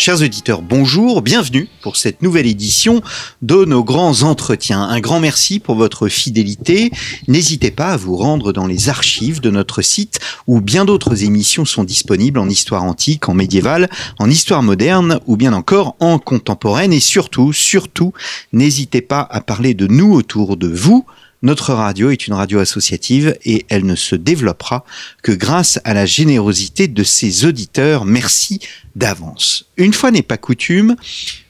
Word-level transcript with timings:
Chers 0.00 0.22
auditeurs, 0.22 0.62
bonjour, 0.62 1.20
bienvenue 1.20 1.68
pour 1.82 1.98
cette 1.98 2.22
nouvelle 2.22 2.46
édition 2.46 3.02
de 3.42 3.66
nos 3.66 3.84
grands 3.84 4.22
entretiens. 4.22 4.80
Un 4.80 4.98
grand 4.98 5.20
merci 5.20 5.60
pour 5.60 5.74
votre 5.74 6.08
fidélité. 6.08 6.90
N'hésitez 7.28 7.70
pas 7.70 7.88
à 7.88 7.96
vous 7.98 8.16
rendre 8.16 8.54
dans 8.54 8.66
les 8.66 8.88
archives 8.88 9.42
de 9.42 9.50
notre 9.50 9.82
site 9.82 10.18
où 10.46 10.62
bien 10.62 10.86
d'autres 10.86 11.24
émissions 11.24 11.66
sont 11.66 11.84
disponibles 11.84 12.38
en 12.38 12.48
histoire 12.48 12.84
antique, 12.84 13.28
en 13.28 13.34
médiévale, 13.34 13.90
en 14.18 14.30
histoire 14.30 14.62
moderne 14.62 15.20
ou 15.26 15.36
bien 15.36 15.52
encore 15.52 15.96
en 16.00 16.18
contemporaine. 16.18 16.94
Et 16.94 17.00
surtout, 17.00 17.52
surtout, 17.52 18.14
n'hésitez 18.54 19.02
pas 19.02 19.28
à 19.30 19.42
parler 19.42 19.74
de 19.74 19.86
nous 19.86 20.14
autour 20.14 20.56
de 20.56 20.68
vous 20.68 21.04
notre 21.42 21.72
radio 21.72 22.10
est 22.10 22.26
une 22.26 22.34
radio 22.34 22.58
associative 22.58 23.38
et 23.46 23.64
elle 23.70 23.86
ne 23.86 23.94
se 23.94 24.14
développera 24.14 24.84
que 25.22 25.32
grâce 25.32 25.80
à 25.84 25.94
la 25.94 26.04
générosité 26.04 26.86
de 26.86 27.02
ses 27.02 27.46
auditeurs. 27.46 28.04
Merci 28.04 28.60
d'avance. 28.96 29.66
Une 29.76 29.92
fois 29.92 30.10
n'est 30.10 30.22
pas 30.22 30.36
coutume, 30.36 30.96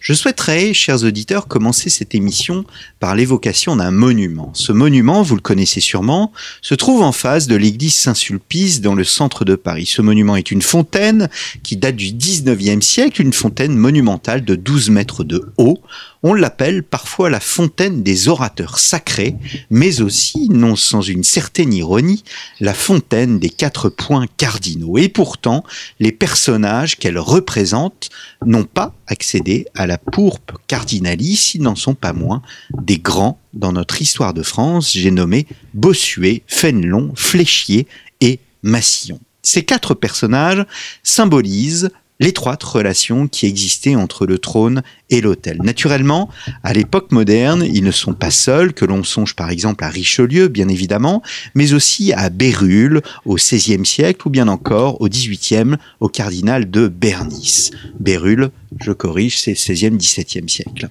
je 0.00 0.14
souhaiterais, 0.14 0.72
chers 0.72 1.04
auditeurs, 1.04 1.46
commencer 1.46 1.90
cette 1.90 2.14
émission 2.14 2.64
par 3.00 3.14
l'évocation 3.14 3.76
d'un 3.76 3.90
monument. 3.90 4.50
Ce 4.54 4.72
monument, 4.72 5.22
vous 5.22 5.34
le 5.34 5.42
connaissez 5.42 5.80
sûrement, 5.80 6.32
se 6.62 6.74
trouve 6.74 7.02
en 7.02 7.12
face 7.12 7.46
de 7.46 7.54
l'église 7.54 7.94
Saint-Sulpice 7.94 8.80
dans 8.80 8.94
le 8.94 9.04
centre 9.04 9.44
de 9.44 9.56
Paris. 9.56 9.84
Ce 9.86 10.00
monument 10.00 10.36
est 10.36 10.50
une 10.50 10.62
fontaine 10.62 11.28
qui 11.62 11.76
date 11.76 11.96
du 11.96 12.12
19e 12.12 12.80
siècle, 12.80 13.20
une 13.20 13.34
fontaine 13.34 13.76
monumentale 13.76 14.42
de 14.44 14.54
12 14.54 14.88
mètres 14.88 15.22
de 15.22 15.52
haut. 15.58 15.82
On 16.22 16.34
l'appelle 16.34 16.82
parfois 16.82 17.30
la 17.30 17.40
fontaine 17.40 18.02
des 18.02 18.28
orateurs 18.28 18.78
sacrés, 18.78 19.36
mais 19.70 20.00
aussi, 20.02 20.48
non 20.50 20.76
sans 20.76 21.02
une 21.02 21.24
certaine 21.24 21.72
ironie, 21.72 22.24
la 22.60 22.74
fontaine 22.74 23.38
des 23.38 23.48
quatre 23.48 23.88
points 23.88 24.26
cardinaux. 24.36 24.98
Et 24.98 25.08
pourtant, 25.08 25.64
les 25.98 26.12
personnages 26.12 26.96
qu'elle 26.96 27.18
représente 27.30 28.10
n'ont 28.44 28.64
pas 28.64 28.92
accédé 29.06 29.66
à 29.74 29.86
la 29.86 29.98
pourpe 29.98 30.52
cardinalice, 30.66 31.54
ils 31.54 31.62
n'en 31.62 31.76
sont 31.76 31.94
pas 31.94 32.12
moins 32.12 32.42
des 32.82 32.98
grands 32.98 33.38
dans 33.54 33.72
notre 33.72 34.02
histoire 34.02 34.34
de 34.34 34.42
France. 34.42 34.92
J'ai 34.92 35.12
nommé 35.12 35.46
Bossuet, 35.72 36.42
Fénelon, 36.48 37.12
Fléchier 37.14 37.86
et 38.20 38.40
Massillon. 38.62 39.20
Ces 39.42 39.64
quatre 39.64 39.94
personnages 39.94 40.66
symbolisent 41.02 41.90
l'étroite 42.20 42.62
relation 42.62 43.26
qui 43.26 43.46
existait 43.46 43.96
entre 43.96 44.26
le 44.26 44.38
trône 44.38 44.82
et 45.08 45.20
l'autel. 45.20 45.58
Naturellement, 45.62 46.28
à 46.62 46.72
l'époque 46.72 47.10
moderne, 47.10 47.64
ils 47.66 47.82
ne 47.82 47.90
sont 47.90 48.12
pas 48.12 48.30
seuls, 48.30 48.72
que 48.72 48.84
l'on 48.84 49.02
songe 49.02 49.34
par 49.34 49.50
exemple 49.50 49.82
à 49.82 49.88
Richelieu, 49.88 50.48
bien 50.48 50.68
évidemment, 50.68 51.22
mais 51.54 51.72
aussi 51.72 52.12
à 52.12 52.30
Bérulle 52.30 53.00
au 53.24 53.34
XVIe 53.34 53.84
siècle, 53.84 54.28
ou 54.28 54.30
bien 54.30 54.46
encore 54.46 55.00
au 55.00 55.08
XVIIIe, 55.08 55.76
au 55.98 56.08
cardinal 56.08 56.70
de 56.70 56.86
Bernice. 56.86 57.70
Bérulle, 57.98 58.50
je 58.80 58.92
corrige, 58.92 59.40
c'est 59.40 59.54
XVIe, 59.54 59.96
XVIIe 59.96 60.48
siècle. 60.48 60.88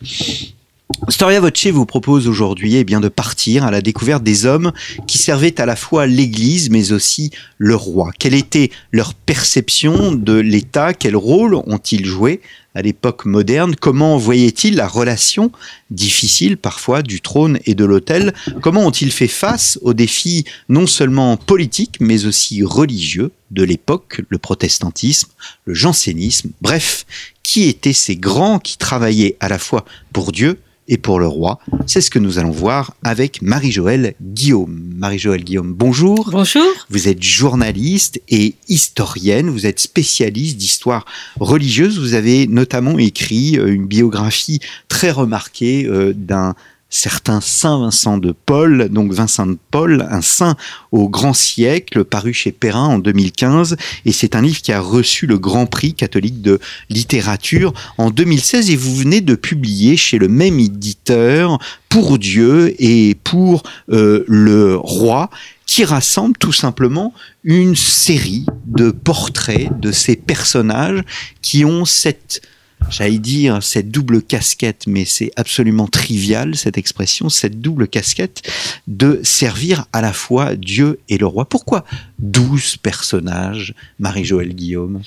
Storia 1.07 1.39
Voce 1.39 1.67
vous 1.67 1.85
propose 1.85 2.27
aujourd'hui 2.27 2.75
eh 2.75 2.83
bien 2.83 2.99
de 2.99 3.09
partir 3.09 3.63
à 3.63 3.71
la 3.71 3.81
découverte 3.81 4.23
des 4.23 4.45
hommes 4.45 4.71
qui 5.07 5.17
servaient 5.17 5.61
à 5.61 5.65
la 5.65 5.75
fois 5.75 6.07
l'Église 6.07 6.69
mais 6.69 6.91
aussi 6.91 7.31
le 7.57 7.75
roi. 7.75 8.11
Quelle 8.17 8.33
était 8.33 8.71
leur 8.91 9.13
perception 9.13 10.11
de 10.11 10.33
l'État? 10.33 10.93
Quel 10.93 11.15
rôle 11.15 11.55
ont-ils 11.55 12.05
joué 12.05 12.41
à 12.73 12.81
l'époque 12.81 13.25
moderne? 13.25 13.75
Comment 13.75 14.17
voyaient-ils 14.17 14.75
la 14.75 14.87
relation 14.87 15.51
difficile 15.91 16.57
parfois 16.57 17.01
du 17.01 17.21
trône 17.21 17.59
et 17.65 17.75
de 17.75 17.85
l'autel? 17.85 18.33
Comment 18.61 18.85
ont-ils 18.85 19.11
fait 19.11 19.27
face 19.27 19.77
aux 19.81 19.93
défis 19.93 20.45
non 20.69 20.87
seulement 20.87 21.37
politiques 21.37 21.97
mais 21.99 22.25
aussi 22.25 22.63
religieux 22.63 23.31
de 23.51 23.63
l'époque, 23.63 24.21
le 24.29 24.37
protestantisme, 24.37 25.29
le 25.65 25.73
jansénisme 25.73 26.49
Bref, 26.61 27.05
qui 27.43 27.69
étaient 27.69 27.93
ces 27.93 28.15
grands 28.15 28.59
qui 28.59 28.77
travaillaient 28.77 29.37
à 29.39 29.49
la 29.49 29.59
fois 29.59 29.85
pour 30.13 30.31
Dieu 30.31 30.59
et 30.89 30.97
pour 30.97 31.19
le 31.19 31.27
roi. 31.27 31.59
C'est 31.85 32.01
ce 32.01 32.09
que 32.09 32.19
nous 32.19 32.39
allons 32.39 32.51
voir 32.51 32.93
avec 33.03 33.41
Marie-Joëlle 33.41 34.15
Guillaume. 34.21 34.91
Marie-Joëlle 34.97 35.43
Guillaume, 35.43 35.73
bonjour. 35.73 36.29
Bonjour. 36.31 36.65
Vous 36.89 37.07
êtes 37.07 37.23
journaliste 37.23 38.21
et 38.27 38.55
historienne, 38.67 39.49
vous 39.49 39.65
êtes 39.65 39.79
spécialiste 39.79 40.57
d'histoire 40.57 41.05
religieuse. 41.39 41.99
Vous 41.99 42.15
avez 42.15 42.47
notamment 42.47 42.97
écrit 42.97 43.57
euh, 43.57 43.71
une 43.71 43.85
biographie 43.85 44.59
très 44.89 45.11
remarquée 45.11 45.85
euh, 45.85 46.13
d'un 46.13 46.55
certain 46.89 47.39
Saint 47.41 47.79
Vincent 47.79 48.17
de 48.17 48.31
Paul, 48.31 48.89
donc 48.89 49.13
Vincent 49.13 49.45
de 49.45 49.57
Paul, 49.71 50.07
un 50.09 50.21
saint 50.21 50.55
au 50.91 51.07
grand 51.07 51.33
siècle, 51.33 52.03
paru 52.03 52.33
chez 52.33 52.51
Perrin 52.51 52.85
en 52.85 52.99
2015, 52.99 53.77
et 54.05 54.11
c'est 54.11 54.35
un 54.35 54.41
livre 54.41 54.61
qui 54.61 54.71
a 54.71 54.81
reçu 54.81 55.27
le 55.27 55.37
Grand 55.37 55.67
Prix 55.67 55.93
catholique 55.93 56.41
de 56.41 56.59
littérature 56.89 57.73
en 57.97 58.09
2016, 58.09 58.71
et 58.71 58.75
vous 58.75 58.95
venez 58.95 59.21
de 59.21 59.35
publier 59.35 59.97
chez 59.97 60.17
le 60.17 60.27
même 60.27 60.59
éditeur 60.59 61.59
pour 61.89 62.17
Dieu 62.17 62.75
et 62.79 63.15
pour 63.23 63.63
euh, 63.91 64.23
le 64.27 64.75
roi, 64.75 65.29
qui 65.65 65.83
rassemble 65.85 66.35
tout 66.37 66.53
simplement 66.53 67.13
une 67.43 67.75
série 67.75 68.45
de 68.65 68.89
portraits 68.89 69.69
de 69.79 69.91
ces 69.91 70.15
personnages 70.15 71.03
qui 71.43 71.63
ont 71.63 71.85
cette 71.85 72.41
j'allais 72.89 73.19
dire 73.19 73.61
cette 73.61 73.91
double 73.91 74.21
casquette, 74.21 74.85
mais 74.87 75.05
c'est 75.05 75.31
absolument 75.35 75.87
trivial 75.87 76.55
cette 76.55 76.77
expression, 76.77 77.29
cette 77.29 77.61
double 77.61 77.87
casquette 77.87 78.41
de 78.87 79.19
servir 79.23 79.85
à 79.93 80.01
la 80.01 80.13
fois 80.13 80.55
Dieu 80.55 80.99
et 81.09 81.17
le 81.17 81.25
roi. 81.25 81.45
Pourquoi? 81.45 81.85
Douze 82.19 82.77
personnages, 82.77 83.73
Marie-Joëlle 83.97 84.53
Guillaume 84.53 85.01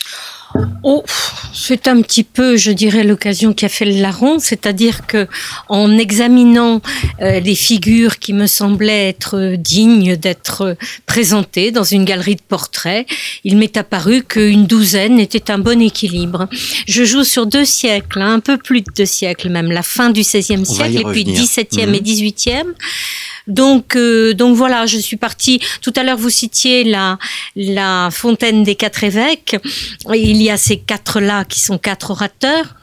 Oh, 0.83 1.05
c'est 1.55 1.89
un 1.89 2.03
petit 2.03 2.25
peu, 2.25 2.57
je 2.57 2.73
dirais, 2.73 3.05
l'occasion 3.05 3.53
qui 3.53 3.65
a 3.65 3.69
fait 3.69 3.85
le 3.85 4.01
larron, 4.01 4.39
c'est-à-dire 4.39 5.07
que 5.07 5.27
en 5.69 5.97
examinant 5.97 6.83
euh, 7.21 7.41
les 7.41 7.55
figures 7.55 8.19
qui 8.19 8.33
me 8.33 8.47
semblaient 8.47 9.09
être 9.09 9.55
dignes 9.57 10.17
d'être 10.17 10.77
présentées 11.07 11.71
dans 11.71 11.85
une 11.85 12.05
galerie 12.05 12.37
de 12.37 12.43
portraits, 12.43 13.07
il 13.45 13.57
m'est 13.57 13.77
apparu 13.77 14.23
qu'une 14.23 14.67
douzaine 14.67 15.21
était 15.21 15.51
un 15.51 15.59
bon 15.59 15.81
équilibre. 15.81 16.49
Je 16.87 17.05
joue 17.05 17.25
sur 17.25 17.47
deux 17.47 17.65
siècles, 17.65 18.21
hein, 18.21 18.35
un 18.35 18.41
peu 18.41 18.59
plus 18.59 18.83
de 18.83 18.91
deux 18.97 19.07
siècles 19.07 19.49
même, 19.49 19.71
la 19.71 19.83
fin 19.83 20.11
du 20.11 20.21
XVIe 20.21 20.67
siècle 20.67 21.01
et 21.01 21.05
puis 21.05 21.25
XVIIe 21.25 21.87
mmh. 21.87 21.95
et 21.95 22.01
XVIIIe. 22.01 22.67
Donc, 23.47 23.97
euh, 23.97 24.35
donc 24.35 24.57
voilà, 24.57 24.87
je 24.87 24.99
suis 24.99 25.17
partie. 25.17 25.61
Tout 25.81 25.93
à 25.97 26.03
l'heure, 26.03 26.19
vous 26.19 26.31
citiez 26.31 26.85
la, 26.85 27.19
la 27.57 28.11
fontaine 28.11 28.63
des 28.63 28.75
quatre 28.75 29.05
évêques. 29.05 29.57
Il 30.15 30.41
y 30.43 30.51
a 30.51 30.57
ces 30.57 30.79
quatre-là 30.79 31.45
qui 31.45 31.61
sont 31.61 31.79
quatre 31.79 32.11
orateurs. 32.11 32.77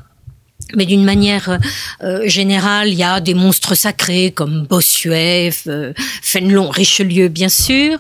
Mais 0.76 0.86
d'une 0.86 1.04
manière 1.04 1.60
euh, 2.04 2.28
générale, 2.28 2.90
il 2.90 2.96
y 2.96 3.04
a 3.04 3.20
des 3.20 3.34
monstres 3.34 3.76
sacrés 3.76 4.32
comme 4.36 4.66
Bossuet, 4.70 5.52
euh, 5.68 5.94
Fénelon, 6.22 6.70
Richelieu, 6.70 7.28
bien 7.28 7.50
sûr. 7.50 7.98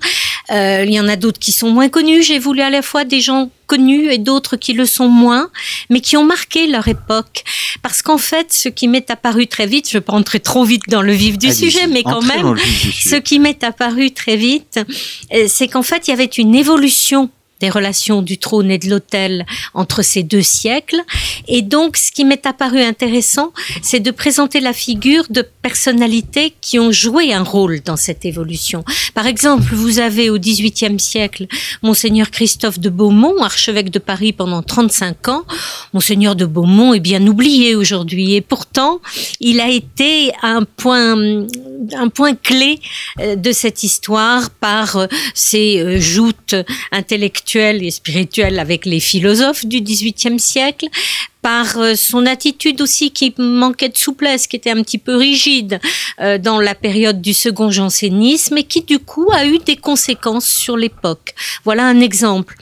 Euh, 0.51 0.83
il 0.85 0.93
y 0.93 0.99
en 0.99 1.07
a 1.07 1.15
d'autres 1.15 1.39
qui 1.39 1.51
sont 1.51 1.69
moins 1.69 1.89
connus. 1.89 2.23
J'ai 2.23 2.39
voulu 2.39 2.61
à 2.61 2.69
la 2.69 2.81
fois 2.81 3.03
des 3.05 3.21
gens 3.21 3.51
connus 3.67 4.11
et 4.11 4.17
d'autres 4.17 4.55
qui 4.55 4.73
le 4.73 4.85
sont 4.85 5.07
moins, 5.07 5.49
mais 5.89 6.01
qui 6.01 6.17
ont 6.17 6.23
marqué 6.23 6.67
leur 6.67 6.87
époque. 6.87 7.43
Parce 7.83 8.01
qu'en 8.01 8.17
fait, 8.17 8.51
ce 8.51 8.67
qui 8.67 8.87
m'est 8.87 9.11
apparu 9.11 9.47
très 9.47 9.67
vite, 9.67 9.87
je 9.89 9.97
ne 9.97 9.99
vais 9.99 10.05
pas 10.05 10.13
entrer 10.13 10.39
trop 10.39 10.63
vite 10.63 10.83
dans 10.89 11.03
le 11.03 11.13
vif 11.13 11.37
du 11.37 11.53
sujet, 11.53 11.87
mais 11.87 12.03
quand 12.03 12.23
même, 12.23 12.55
ce 12.99 13.15
qui 13.15 13.39
m'est 13.39 13.63
apparu 13.63 14.11
très 14.11 14.35
vite, 14.35 14.79
euh, 15.33 15.45
c'est 15.47 15.67
qu'en 15.67 15.83
fait, 15.83 16.07
il 16.07 16.11
y 16.11 16.13
avait 16.13 16.25
une 16.25 16.55
évolution 16.55 17.29
des 17.59 17.69
relations 17.69 18.21
du 18.21 18.37
trône 18.37 18.71
et 18.71 18.77
de 18.77 18.89
l'autel 18.89 19.45
entre 19.73 20.01
ces 20.01 20.23
deux 20.23 20.41
siècles. 20.41 21.01
Et 21.47 21.61
donc, 21.61 21.97
ce 21.97 22.11
qui 22.11 22.25
m'est 22.25 22.45
apparu 22.45 22.81
intéressant, 22.81 23.51
c'est 23.81 23.99
de 23.99 24.11
présenter 24.11 24.59
la 24.59 24.73
figure 24.73 25.25
de 25.29 25.41
personnalités 25.61 26.53
qui 26.61 26.79
ont 26.79 26.91
joué 26.91 27.33
un 27.33 27.43
rôle 27.43 27.81
dans 27.81 27.97
cette 27.97 28.25
évolution. 28.25 28.83
Par 29.13 29.27
exemple, 29.27 29.73
vous 29.73 29.99
avez 29.99 30.29
au 30.29 30.37
XVIIIe 30.37 30.99
siècle 30.99 31.47
Monseigneur 31.81 32.31
Christophe 32.31 32.79
de 32.79 32.89
Beaumont, 32.89 33.41
archevêque 33.41 33.89
de 33.89 33.99
Paris 33.99 34.33
pendant 34.33 34.63
35 34.63 35.27
ans. 35.27 35.43
Monseigneur 35.93 36.35
de 36.35 36.45
Beaumont 36.45 36.93
est 36.93 36.99
bien 36.99 37.25
oublié 37.27 37.75
aujourd'hui 37.75 38.35
et 38.35 38.41
pourtant, 38.41 38.99
il 39.39 39.59
a 39.59 39.69
été 39.69 40.31
un 40.41 40.63
point, 40.63 41.15
un 41.93 42.09
point 42.09 42.35
clé 42.35 42.79
euh, 43.19 43.35
de 43.35 43.51
cette 43.51 43.83
histoire 43.83 44.49
par 44.49 44.95
euh, 44.97 45.07
ses 45.33 45.79
euh, 45.79 45.99
joutes 45.99 46.55
intellectuelles 46.91 47.83
et 47.83 47.91
spirituelle 47.91 48.59
avec 48.59 48.85
les 48.85 48.99
philosophes 48.99 49.65
du 49.65 49.81
XVIIIe 49.81 50.39
siècle, 50.39 50.87
par 51.41 51.77
euh, 51.77 51.95
son 51.95 52.25
attitude 52.25 52.81
aussi 52.81 53.11
qui 53.11 53.33
manquait 53.37 53.89
de 53.89 53.97
souplesse, 53.97 54.47
qui 54.47 54.55
était 54.55 54.71
un 54.71 54.81
petit 54.83 54.97
peu 54.97 55.15
rigide 55.15 55.79
euh, 56.19 56.37
dans 56.37 56.59
la 56.59 56.75
période 56.75 57.21
du 57.21 57.33
second 57.33 57.71
jansénisme 57.71 58.57
et 58.57 58.63
qui 58.63 58.81
du 58.81 58.99
coup 58.99 59.29
a 59.31 59.45
eu 59.45 59.59
des 59.59 59.75
conséquences 59.75 60.47
sur 60.47 60.75
l'époque. 60.75 61.33
Voilà 61.63 61.85
un 61.85 62.01
exemple. 62.01 62.55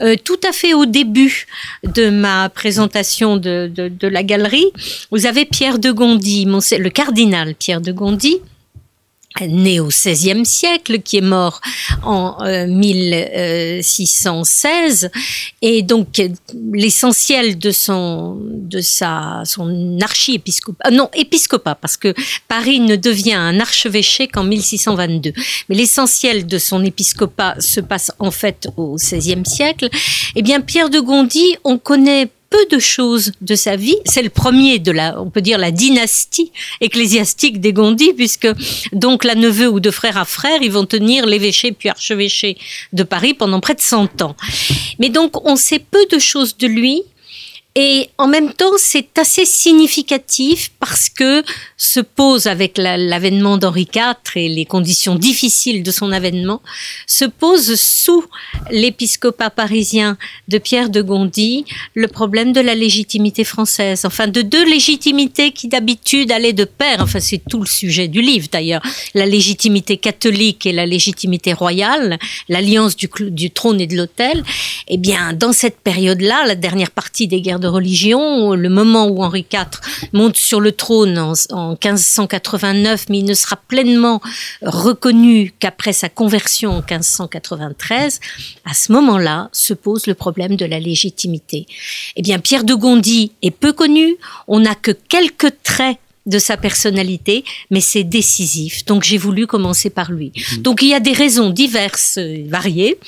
Euh, 0.00 0.16
tout 0.22 0.40
à 0.46 0.52
fait 0.52 0.74
au 0.74 0.86
début 0.86 1.46
de 1.84 2.10
ma 2.10 2.48
présentation 2.48 3.36
de, 3.36 3.70
de, 3.72 3.88
de 3.88 4.08
la 4.08 4.22
galerie, 4.22 4.70
vous 5.10 5.26
avez 5.26 5.44
Pierre 5.44 5.78
de 5.78 5.92
Gondy, 5.92 6.44
le 6.44 6.90
cardinal 6.90 7.54
Pierre 7.54 7.80
de 7.80 7.92
Gondy, 7.92 8.38
né 9.42 9.80
au 9.80 9.88
XVIe 9.88 10.46
siècle, 10.46 11.00
qui 11.00 11.16
est 11.18 11.20
mort 11.20 11.60
en 12.02 12.38
1616, 12.68 15.10
et 15.62 15.82
donc 15.82 16.22
l'essentiel 16.72 17.58
de 17.58 17.72
son 17.72 18.38
de 18.40 18.80
sa 18.80 19.42
son 19.44 19.98
archiépiscopat, 20.00 20.90
non 20.90 21.10
épiscopat, 21.14 21.74
parce 21.74 21.96
que 21.96 22.14
Paris 22.48 22.78
ne 22.80 22.96
devient 22.96 23.34
un 23.34 23.60
archevêché 23.60 24.28
qu'en 24.28 24.44
1622, 24.44 25.32
mais 25.68 25.74
l'essentiel 25.74 26.46
de 26.46 26.58
son 26.58 26.84
épiscopat 26.84 27.56
se 27.58 27.80
passe 27.80 28.12
en 28.18 28.30
fait 28.30 28.68
au 28.76 28.96
XVIe 28.96 29.44
siècle. 29.44 29.88
Eh 30.36 30.42
bien, 30.42 30.60
Pierre 30.60 30.90
de 30.90 31.00
Gondy, 31.00 31.56
on 31.64 31.78
connaît 31.78 32.28
peu 32.54 32.76
de 32.76 32.78
choses 32.78 33.32
de 33.40 33.56
sa 33.56 33.74
vie. 33.74 33.96
C'est 34.04 34.22
le 34.22 34.30
premier 34.30 34.78
de 34.78 34.92
la, 34.92 35.20
on 35.20 35.28
peut 35.28 35.40
dire, 35.40 35.58
la 35.58 35.72
dynastie 35.72 36.52
ecclésiastique 36.80 37.60
des 37.60 37.72
Gondis, 37.72 38.12
puisque 38.12 38.46
donc 38.92 39.24
la 39.24 39.34
neveu 39.34 39.68
ou 39.68 39.80
de 39.80 39.90
frère 39.90 40.16
à 40.16 40.24
frère, 40.24 40.62
ils 40.62 40.70
vont 40.70 40.86
tenir 40.86 41.26
l'évêché 41.26 41.72
puis 41.72 41.88
archevêché 41.88 42.56
de 42.92 43.02
Paris 43.02 43.34
pendant 43.34 43.58
près 43.58 43.74
de 43.74 43.80
100 43.80 44.22
ans. 44.22 44.36
Mais 45.00 45.08
donc, 45.08 45.44
on 45.44 45.56
sait 45.56 45.80
peu 45.80 46.06
de 46.12 46.20
choses 46.20 46.56
de 46.56 46.68
lui. 46.68 47.02
Et 47.76 48.08
en 48.18 48.28
même 48.28 48.52
temps, 48.52 48.76
c'est 48.78 49.18
assez 49.18 49.44
significatif 49.44 50.70
parce 50.78 51.08
que 51.08 51.42
se 51.76 51.98
pose 51.98 52.46
avec 52.46 52.78
l'avènement 52.78 53.58
d'Henri 53.58 53.88
IV 53.92 54.14
et 54.36 54.48
les 54.48 54.64
conditions 54.64 55.16
difficiles 55.16 55.82
de 55.82 55.90
son 55.90 56.12
avènement, 56.12 56.62
se 57.08 57.24
pose 57.24 57.74
sous 57.74 58.24
l'épiscopat 58.70 59.50
parisien 59.50 60.16
de 60.46 60.58
Pierre 60.58 60.88
de 60.88 61.02
Gondy 61.02 61.64
le 61.94 62.06
problème 62.06 62.52
de 62.52 62.60
la 62.60 62.76
légitimité 62.76 63.42
française. 63.42 64.04
Enfin, 64.04 64.28
de 64.28 64.42
deux 64.42 64.64
légitimités 64.64 65.50
qui 65.50 65.66
d'habitude 65.66 66.30
allaient 66.30 66.52
de 66.52 66.64
pair. 66.64 66.98
Enfin, 67.00 67.18
c'est 67.18 67.42
tout 67.50 67.60
le 67.60 67.66
sujet 67.66 68.06
du 68.06 68.20
livre 68.20 68.46
d'ailleurs. 68.52 68.82
La 69.14 69.26
légitimité 69.26 69.96
catholique 69.96 70.64
et 70.64 70.72
la 70.72 70.86
légitimité 70.86 71.52
royale, 71.52 72.20
l'alliance 72.48 72.94
du, 72.94 73.08
du 73.18 73.50
trône 73.50 73.80
et 73.80 73.88
de 73.88 73.96
l'autel. 73.96 74.44
Eh 74.86 74.96
bien, 74.96 75.32
dans 75.32 75.52
cette 75.52 75.80
période-là, 75.80 76.44
la 76.46 76.54
dernière 76.54 76.92
partie 76.92 77.26
des 77.26 77.40
guerres 77.40 77.63
religion, 77.66 78.54
le 78.54 78.68
moment 78.68 79.06
où 79.06 79.22
Henri 79.22 79.46
IV 79.52 79.80
monte 80.12 80.36
sur 80.36 80.60
le 80.60 80.72
trône 80.72 81.18
en, 81.18 81.32
en 81.50 81.70
1589, 81.70 83.06
mais 83.08 83.18
il 83.18 83.24
ne 83.24 83.34
sera 83.34 83.56
pleinement 83.56 84.20
reconnu 84.62 85.52
qu'après 85.58 85.92
sa 85.92 86.08
conversion 86.08 86.70
en 86.70 86.82
1593, 86.82 88.20
à 88.64 88.74
ce 88.74 88.92
moment-là 88.92 89.48
se 89.52 89.74
pose 89.74 90.06
le 90.06 90.14
problème 90.14 90.56
de 90.56 90.66
la 90.66 90.80
légitimité. 90.80 91.66
Eh 92.16 92.22
bien, 92.22 92.38
Pierre 92.38 92.64
de 92.64 92.74
Gondy 92.74 93.32
est 93.42 93.50
peu 93.50 93.72
connu, 93.72 94.16
on 94.48 94.60
n'a 94.60 94.74
que 94.74 94.90
quelques 94.90 95.62
traits 95.62 95.98
de 96.26 96.38
sa 96.38 96.56
personnalité, 96.56 97.44
mais 97.70 97.80
c'est 97.80 98.04
décisif. 98.04 98.84
Donc 98.86 99.02
j'ai 99.02 99.18
voulu 99.18 99.46
commencer 99.46 99.90
par 99.90 100.10
lui. 100.10 100.32
Mm. 100.34 100.62
Donc 100.62 100.82
il 100.82 100.88
y 100.88 100.94
a 100.94 101.00
des 101.00 101.12
raisons 101.12 101.50
diverses 101.50 102.16
et 102.16 102.46
variées 102.48 102.98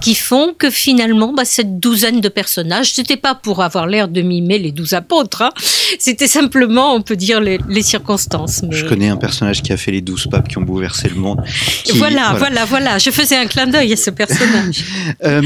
qui 0.00 0.14
font 0.14 0.54
que 0.56 0.70
finalement, 0.70 1.32
bah, 1.32 1.44
cette 1.44 1.80
douzaine 1.80 2.20
de 2.20 2.28
personnages, 2.28 2.92
c'était 2.92 3.16
pas 3.16 3.34
pour 3.34 3.62
avoir 3.62 3.86
l'air 3.86 4.08
de 4.08 4.22
mimer 4.22 4.58
les 4.58 4.72
douze 4.72 4.92
apôtres, 4.92 5.42
hein. 5.42 5.50
c'était 5.98 6.28
simplement, 6.28 6.94
on 6.94 7.02
peut 7.02 7.16
dire, 7.16 7.40
les, 7.40 7.58
circonstances. 7.82 8.62
Je 8.70 8.84
connais 8.84 9.08
un 9.08 9.16
personnage 9.16 9.62
qui 9.62 9.72
a 9.72 9.76
fait 9.76 9.90
les 9.90 10.02
douze 10.02 10.26
papes 10.30 10.48
qui 10.48 10.58
ont 10.58 10.62
bouleversé 10.62 11.08
le 11.08 11.14
monde. 11.14 11.42
Voilà, 11.94 12.34
voilà, 12.36 12.64
voilà, 12.66 12.98
Je 12.98 13.10
faisais 13.10 13.36
un 13.36 13.46
clin 13.46 13.66
d'œil 13.66 13.94
à 13.94 13.96
ce 13.96 14.10
personnage. 14.10 14.84
euh, 15.24 15.42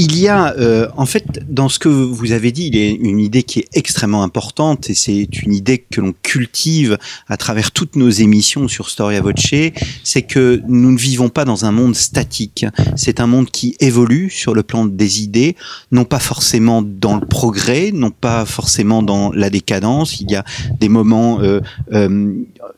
il 0.00 0.18
y 0.18 0.28
a, 0.28 0.54
euh, 0.56 0.88
en 0.96 1.04
fait, 1.04 1.40
dans 1.46 1.68
ce 1.68 1.78
que 1.78 1.90
vous 1.90 2.32
avez 2.32 2.52
dit, 2.52 2.68
il 2.68 2.74
y 2.74 2.86
a 2.86 2.90
une 2.90 3.20
idée 3.20 3.42
qui 3.42 3.58
est 3.58 3.68
extrêmement 3.74 4.22
importante 4.22 4.88
et 4.88 4.94
c'est 4.94 5.28
une 5.42 5.52
idée 5.52 5.76
que 5.76 6.00
l'on 6.00 6.14
cultive 6.22 6.96
à 7.28 7.36
travers 7.36 7.70
toutes 7.70 7.96
nos 7.96 8.08
émissions 8.08 8.66
sur 8.66 8.88
Storia 8.88 9.20
Voce, 9.20 9.54
c'est 10.02 10.22
que 10.22 10.62
nous 10.66 10.92
ne 10.92 10.96
vivons 10.96 11.28
pas 11.28 11.44
dans 11.44 11.66
un 11.66 11.72
monde 11.72 11.94
statique. 11.94 12.64
C'est 12.96 13.20
un 13.20 13.26
monde 13.26 13.50
qui 13.50 13.76
évolue 13.78 14.30
sur 14.30 14.54
le 14.54 14.62
plan 14.62 14.86
des 14.86 15.22
idées, 15.22 15.54
non 15.92 16.06
pas 16.06 16.18
forcément 16.18 16.80
dans 16.80 17.16
le 17.16 17.26
progrès, 17.26 17.90
non 17.92 18.10
pas 18.10 18.46
forcément 18.46 19.02
dans 19.02 19.32
la 19.32 19.50
décadence. 19.50 20.18
Il 20.22 20.30
y 20.30 20.36
a 20.36 20.44
des 20.80 20.88
moments, 20.88 21.42
euh, 21.42 21.60
euh, 21.92 22.32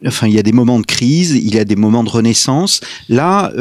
enfin, 0.04 0.26
il 0.26 0.34
y 0.34 0.40
a 0.40 0.42
des 0.42 0.52
moments 0.52 0.80
de 0.80 0.86
crise, 0.86 1.30
il 1.36 1.54
y 1.54 1.60
a 1.60 1.64
des 1.64 1.76
moments 1.76 2.02
de 2.02 2.10
renaissance. 2.10 2.80
Là, 3.08 3.52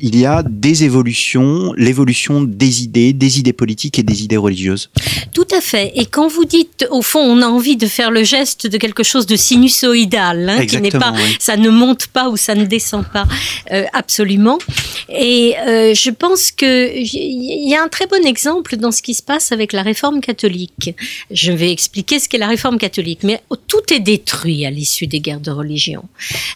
il 0.00 0.16
y 0.18 0.26
a 0.26 0.42
des 0.42 0.82
évolutions, 0.82 1.72
l'évolution 1.76 2.42
des 2.42 2.82
idées 2.82 3.03
des 3.12 3.38
idées 3.38 3.52
politiques 3.52 3.98
et 3.98 4.02
des 4.02 4.24
idées 4.24 4.36
religieuses. 4.36 4.90
Tout 5.32 5.46
à 5.52 5.60
fait. 5.60 5.92
Et 5.96 6.06
quand 6.06 6.28
vous 6.28 6.44
dites, 6.44 6.86
au 6.90 7.02
fond, 7.02 7.20
on 7.20 7.42
a 7.42 7.46
envie 7.46 7.76
de 7.76 7.86
faire 7.86 8.10
le 8.10 8.24
geste 8.24 8.66
de 8.66 8.78
quelque 8.78 9.02
chose 9.02 9.26
de 9.26 9.36
sinusoïdal, 9.36 10.48
hein, 10.48 10.66
qui 10.66 10.80
n'est 10.80 10.90
pas, 10.90 11.12
ça 11.38 11.56
ne 11.56 11.70
monte 11.70 12.06
pas 12.08 12.28
ou 12.28 12.36
ça 12.36 12.54
ne 12.54 12.64
descend 12.64 13.04
pas, 13.12 13.26
euh, 13.72 13.84
absolument. 13.92 14.58
Et 15.08 15.54
euh, 15.66 15.94
je 15.94 16.10
pense 16.10 16.50
que 16.50 16.96
il 16.96 17.68
y 17.68 17.74
a 17.74 17.82
un 17.82 17.88
très 17.88 18.06
bon 18.06 18.24
exemple 18.24 18.76
dans 18.76 18.92
ce 18.92 19.02
qui 19.02 19.14
se 19.14 19.22
passe 19.22 19.52
avec 19.52 19.72
la 19.72 19.82
réforme 19.82 20.20
catholique. 20.20 20.94
Je 21.30 21.52
vais 21.52 21.70
expliquer 21.70 22.18
ce 22.18 22.28
qu'est 22.28 22.38
la 22.38 22.48
réforme 22.48 22.78
catholique, 22.78 23.20
mais 23.22 23.40
tout 23.68 23.92
est 23.92 24.00
détruit 24.00 24.64
à 24.66 24.70
l'issue 24.70 25.06
des 25.06 25.20
guerres 25.20 25.40
de 25.40 25.50
religion. 25.50 26.04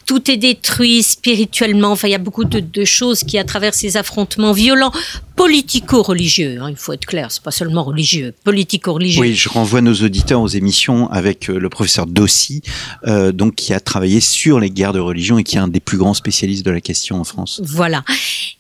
Tout 0.06 0.30
est 0.30 0.36
détruit 0.36 1.02
spirituellement. 1.02 1.92
Enfin, 1.92 2.08
il 2.08 2.12
y 2.12 2.14
a 2.14 2.18
beaucoup 2.18 2.44
de, 2.44 2.60
de 2.60 2.84
choses 2.84 3.24
qui, 3.24 3.38
à 3.38 3.44
travers 3.44 3.74
ces 3.74 3.96
affrontements 3.96 4.52
violents, 4.52 4.92
politico-religieux. 5.36 6.38
Hein, 6.44 6.70
il 6.70 6.76
faut 6.76 6.93
être 6.93 7.06
clair, 7.06 7.31
c'est 7.31 7.43
pas 7.43 7.50
seulement 7.50 7.85
religieux, 7.85 8.35
politico-religieux. 8.44 9.20
Oui, 9.20 9.35
je 9.35 9.49
renvoie 9.49 9.81
nos 9.81 9.94
auditeurs 9.94 10.40
aux 10.40 10.49
émissions 10.49 11.11
avec 11.11 11.50
euh, 11.50 11.58
le 11.58 11.69
professeur 11.69 12.06
Dossi, 12.06 12.62
euh, 13.06 13.32
donc 13.32 13.55
qui 13.55 13.73
a 13.73 13.81
travaillé 13.81 14.20
sur 14.20 14.61
les 14.61 14.70
guerres 14.70 14.93
de 14.93 15.00
religion 15.00 15.38
et 15.38 15.44
qui 15.44 15.56
est 15.56 15.61
un 15.61 15.69
des 15.69 15.81
plus 15.81 15.99
grands 15.99 16.14
spécialistes 16.14 16.64
de 16.64 16.70
la 16.70 16.81
question 16.81 17.20
en 17.20 17.25
France. 17.25 17.61
Voilà. 17.64 18.05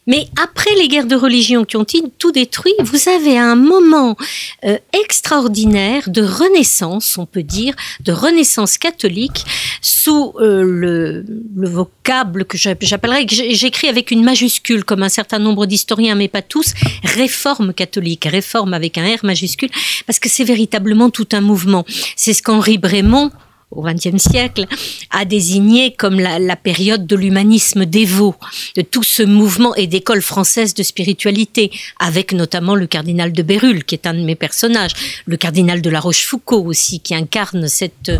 Mais 0.08 0.26
après 0.42 0.74
les 0.76 0.88
guerres 0.88 1.06
de 1.06 1.16
religion 1.16 1.66
qui 1.66 1.76
ont 1.76 1.84
tout 2.18 2.32
détruit, 2.32 2.72
vous 2.80 3.10
avez 3.10 3.36
un 3.36 3.56
moment 3.56 4.16
euh, 4.64 4.78
extraordinaire 4.98 6.08
de 6.08 6.22
renaissance, 6.22 7.18
on 7.18 7.26
peut 7.26 7.42
dire, 7.42 7.74
de 8.00 8.12
renaissance 8.12 8.78
catholique 8.78 9.44
sous 9.82 10.32
euh, 10.40 10.62
le, 10.62 11.26
le, 11.54 11.68
vocable 11.68 12.46
que 12.46 12.56
j'appellerais, 12.56 13.26
que 13.26 13.34
j'écris 13.34 13.88
avec 13.88 14.10
une 14.10 14.24
majuscule 14.24 14.82
comme 14.82 15.02
un 15.02 15.10
certain 15.10 15.38
nombre 15.38 15.66
d'historiens, 15.66 16.14
mais 16.14 16.28
pas 16.28 16.40
tous, 16.40 16.72
réforme 17.04 17.57
catholique, 17.72 18.24
réforme 18.24 18.74
avec 18.74 18.98
un 18.98 19.16
R 19.16 19.24
majuscule, 19.24 19.70
parce 20.06 20.18
que 20.18 20.28
c'est 20.28 20.44
véritablement 20.44 21.10
tout 21.10 21.28
un 21.32 21.40
mouvement. 21.40 21.84
C'est 22.16 22.32
ce 22.32 22.42
qu'Henri 22.42 22.78
Brémond 22.78 23.30
au 23.70 23.82
XXe 23.82 24.16
siècle, 24.16 24.66
a 25.10 25.24
désigné 25.24 25.92
comme 25.92 26.18
la, 26.18 26.56
période 26.56 27.06
de 27.06 27.16
l'humanisme 27.16 27.84
dévot, 27.84 28.34
de 28.76 28.82
tout 28.82 29.02
ce 29.02 29.22
mouvement 29.22 29.74
et 29.74 29.86
d'école 29.86 30.22
française 30.22 30.74
de 30.74 30.82
spiritualité, 30.82 31.70
avec 31.98 32.32
notamment 32.32 32.74
le 32.74 32.86
cardinal 32.86 33.32
de 33.32 33.42
Bérulle, 33.42 33.84
qui 33.84 33.94
est 33.94 34.06
un 34.06 34.14
de 34.14 34.22
mes 34.22 34.36
personnages, 34.36 34.92
le 35.26 35.36
cardinal 35.36 35.82
de 35.82 35.90
la 35.90 36.00
Rochefoucauld 36.00 36.66
aussi, 36.66 37.00
qui 37.00 37.14
incarne 37.14 37.68
cette 37.68 38.10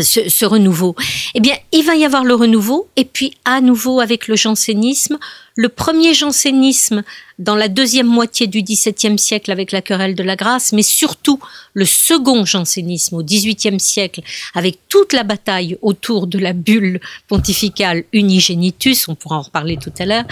ce, 0.00 0.28
ce, 0.28 0.44
renouveau 0.44 0.96
Eh 1.34 1.40
bien, 1.40 1.54
il 1.72 1.84
va 1.84 1.94
y 1.94 2.04
avoir 2.04 2.24
le 2.24 2.34
renouveau, 2.34 2.88
et 2.96 3.04
puis 3.04 3.36
à 3.44 3.60
nouveau 3.60 4.00
avec 4.00 4.28
le 4.28 4.36
jansénisme, 4.36 5.18
le 5.56 5.68
premier 5.68 6.14
jansénisme 6.14 7.04
dans 7.38 7.54
la 7.54 7.68
deuxième 7.68 8.06
moitié 8.06 8.46
du 8.46 8.62
XVIIe 8.62 9.18
siècle 9.18 9.52
avec 9.52 9.72
la 9.72 9.82
querelle 9.82 10.14
de 10.14 10.22
la 10.22 10.36
grâce, 10.36 10.72
mais 10.72 10.82
surtout 10.82 11.38
le 11.74 11.84
second 11.84 12.44
jansénisme 12.44 13.16
au 13.16 13.22
XVIIIe 13.22 13.78
siècle 13.78 14.22
avec 14.54 14.78
toute 14.88 15.12
la 15.12 15.22
bataille 15.22 15.78
autour 15.82 16.26
de 16.26 16.38
la 16.38 16.52
bulle 16.52 17.00
pontificale 17.28 18.04
Unigenitus, 18.12 19.08
on 19.08 19.14
pourra 19.14 19.38
en 19.38 19.42
reparler 19.42 19.76
tout 19.76 19.92
à 19.98 20.06
l'heure. 20.06 20.24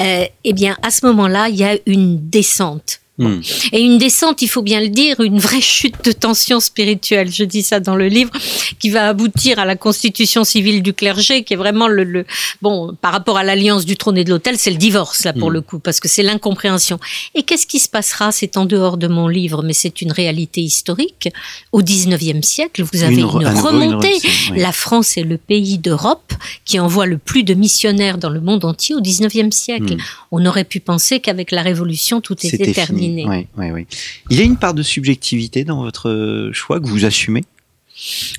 Euh, 0.00 0.26
eh 0.44 0.52
bien, 0.52 0.76
à 0.82 0.90
ce 0.90 1.06
moment-là, 1.06 1.48
il 1.48 1.56
y 1.56 1.64
a 1.64 1.76
une 1.86 2.28
descente 2.28 3.00
Hmm. 3.18 3.40
Et 3.72 3.80
une 3.80 3.96
descente, 3.96 4.42
il 4.42 4.48
faut 4.48 4.60
bien 4.60 4.80
le 4.80 4.88
dire, 4.88 5.20
une 5.20 5.38
vraie 5.38 5.62
chute 5.62 6.04
de 6.04 6.12
tension 6.12 6.60
spirituelle, 6.60 7.32
je 7.32 7.44
dis 7.44 7.62
ça 7.62 7.80
dans 7.80 7.96
le 7.96 8.08
livre, 8.08 8.30
qui 8.78 8.90
va 8.90 9.08
aboutir 9.08 9.58
à 9.58 9.64
la 9.64 9.74
constitution 9.74 10.44
civile 10.44 10.82
du 10.82 10.92
clergé, 10.92 11.42
qui 11.42 11.54
est 11.54 11.56
vraiment 11.56 11.88
le, 11.88 12.04
le 12.04 12.26
bon, 12.60 12.94
par 13.00 13.12
rapport 13.12 13.38
à 13.38 13.44
l'alliance 13.44 13.86
du 13.86 13.96
trône 13.96 14.18
et 14.18 14.24
de 14.24 14.30
l'autel, 14.30 14.58
c'est 14.58 14.70
le 14.70 14.76
divorce, 14.76 15.24
là, 15.24 15.32
pour 15.32 15.48
hmm. 15.48 15.54
le 15.54 15.60
coup, 15.62 15.78
parce 15.78 15.98
que 15.98 16.08
c'est 16.08 16.22
l'incompréhension. 16.22 17.00
Et 17.34 17.42
qu'est-ce 17.42 17.66
qui 17.66 17.78
se 17.78 17.88
passera? 17.88 18.32
C'est 18.32 18.58
en 18.58 18.66
dehors 18.66 18.98
de 18.98 19.08
mon 19.08 19.28
livre, 19.28 19.62
mais 19.62 19.72
c'est 19.72 20.02
une 20.02 20.12
réalité 20.12 20.60
historique. 20.60 21.30
Au 21.72 21.80
19e 21.80 22.42
siècle, 22.42 22.82
vous 22.92 23.02
avez 23.02 23.16
une, 23.16 23.24
remontée. 23.24 24.18
La 24.54 24.72
France 24.72 25.16
est 25.16 25.22
le 25.22 25.38
pays 25.38 25.78
d'Europe 25.78 26.34
qui 26.66 26.78
envoie 26.78 27.06
le 27.06 27.16
plus 27.16 27.44
de 27.44 27.54
missionnaires 27.54 28.18
dans 28.18 28.30
le 28.30 28.42
monde 28.42 28.66
entier 28.66 28.94
au 28.94 29.00
19e 29.00 29.52
siècle. 29.52 29.94
Hmm. 29.94 30.00
On 30.32 30.44
aurait 30.44 30.64
pu 30.64 30.80
penser 30.80 31.20
qu'avec 31.20 31.50
la 31.50 31.62
Révolution, 31.62 32.20
tout 32.20 32.36
était 32.46 32.72
terminé 32.72 33.05
déterminé. 33.08 33.26
Oui, 33.26 33.46
oui, 33.56 33.70
oui. 33.70 33.86
Il 34.30 34.38
y 34.38 34.40
a 34.40 34.44
une 34.44 34.56
part 34.56 34.74
de 34.74 34.82
subjectivité 34.82 35.64
dans 35.64 35.82
votre 35.82 36.50
choix 36.52 36.80
que 36.80 36.86
vous 36.86 37.04
assumez? 37.04 37.42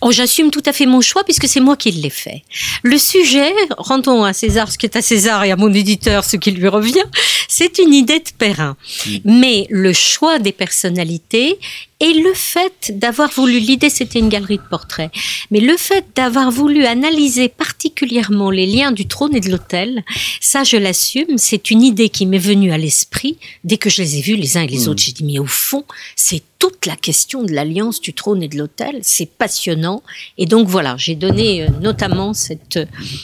Oh, 0.02 0.12
j'assume 0.12 0.52
tout 0.52 0.62
à 0.66 0.74
fait 0.74 0.86
mon 0.86 1.02
choix 1.02 1.24
puisque 1.24 1.48
c'est 1.48 1.60
moi 1.60 1.76
qui 1.76 1.92
l'ai 1.92 2.12
fait. 2.12 2.44
Le 2.84 2.98
sujet, 2.98 3.52
rendons 3.78 4.24
à 4.24 4.32
César 4.32 4.72
ce 4.72 4.78
qui 4.78 4.86
est 4.86 4.96
à 4.96 5.02
César 5.02 5.44
et 5.44 5.52
à 5.52 5.56
mon 5.56 5.74
éditeur 5.74 6.26
ce 6.26 6.38
qui 6.38 6.52
lui 6.52 6.68
revient, 6.68 7.06
c'est 7.48 7.80
une 7.80 7.94
idée 7.94 8.20
de 8.20 8.30
Perrin. 8.38 8.78
Mm. 9.06 9.18
Mais 9.26 9.68
le 9.72 9.94
choix 9.94 10.38
des 10.38 10.52
personnalités 10.52 11.58
et 12.00 12.14
le 12.14 12.34
fait 12.34 12.92
d'avoir 12.98 13.32
voulu, 13.32 13.60
l'idée 13.60 13.90
c'était 13.90 14.20
une 14.20 14.30
galerie 14.30 14.58
de 14.58 14.70
portraits, 14.70 15.12
mais 15.50 15.60
le 15.60 15.76
fait 15.78 16.06
d'avoir 16.16 16.52
voulu 16.52 16.86
analyser 16.86 17.50
particulièrement 17.50 18.52
les 18.52 18.68
liens 18.68 18.92
du 18.92 19.08
trône 19.08 19.36
et 19.36 19.40
de 19.40 19.50
l'autel, 19.50 20.04
ça 20.40 20.64
je 20.64 20.78
l'assume, 20.78 21.38
c'est 21.38 21.72
une 21.72 21.82
idée 21.82 22.10
qui 22.10 22.26
m'est 22.26 22.38
venue 22.38 22.72
à 22.72 22.78
l'esprit 22.78 23.38
dès 23.64 23.78
que 23.78 23.90
je 23.90 24.02
les 24.02 24.18
ai 24.18 24.22
vus 24.22 24.36
les 24.36 24.58
uns 24.58 24.62
et 24.62 24.68
les 24.68 24.86
hmm. 24.86 24.90
autres. 24.90 25.04
J'ai 25.04 25.12
dit, 25.12 25.24
mais 25.24 25.40
au 25.40 25.46
fond, 25.46 25.86
c'est 26.16 26.44
toute 26.60 26.88
la 26.88 26.96
question 26.96 27.44
de 27.44 27.52
l'alliance 27.52 28.02
du 28.02 28.14
trône 28.14 28.42
et 28.42 28.48
de 28.48 28.58
l'autel, 28.58 28.98
c'est 29.04 29.30
passionnant. 29.30 30.02
Et 30.40 30.48
donc 30.48 30.68
voilà, 30.68 30.96
j'ai 30.98 31.14
donné 31.14 31.64
euh, 31.64 31.68
notamment 31.82 32.34
cette, 32.34 32.80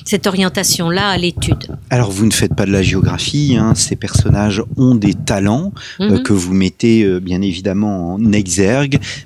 cette 0.05 0.27
orientation-là 0.27 1.09
à 1.09 1.17
l'étude. 1.17 1.75
Alors 1.89 2.11
vous 2.11 2.27
ne 2.27 2.31
faites 2.31 2.53
pas 2.55 2.67
de 2.67 2.71
la 2.71 2.83
géographie, 2.83 3.55
hein, 3.57 3.73
ces 3.75 3.95
personnages 3.95 4.63
ont 4.77 4.93
des 4.93 5.15
talents 5.15 5.73
euh, 5.99 6.11
mhm. 6.11 6.23
que 6.23 6.33
vous 6.33 6.53
mettez 6.53 7.03
euh, 7.03 7.19
bien 7.19 7.41
évidemment 7.41 8.13
en 8.13 8.31
exergue 8.31 8.62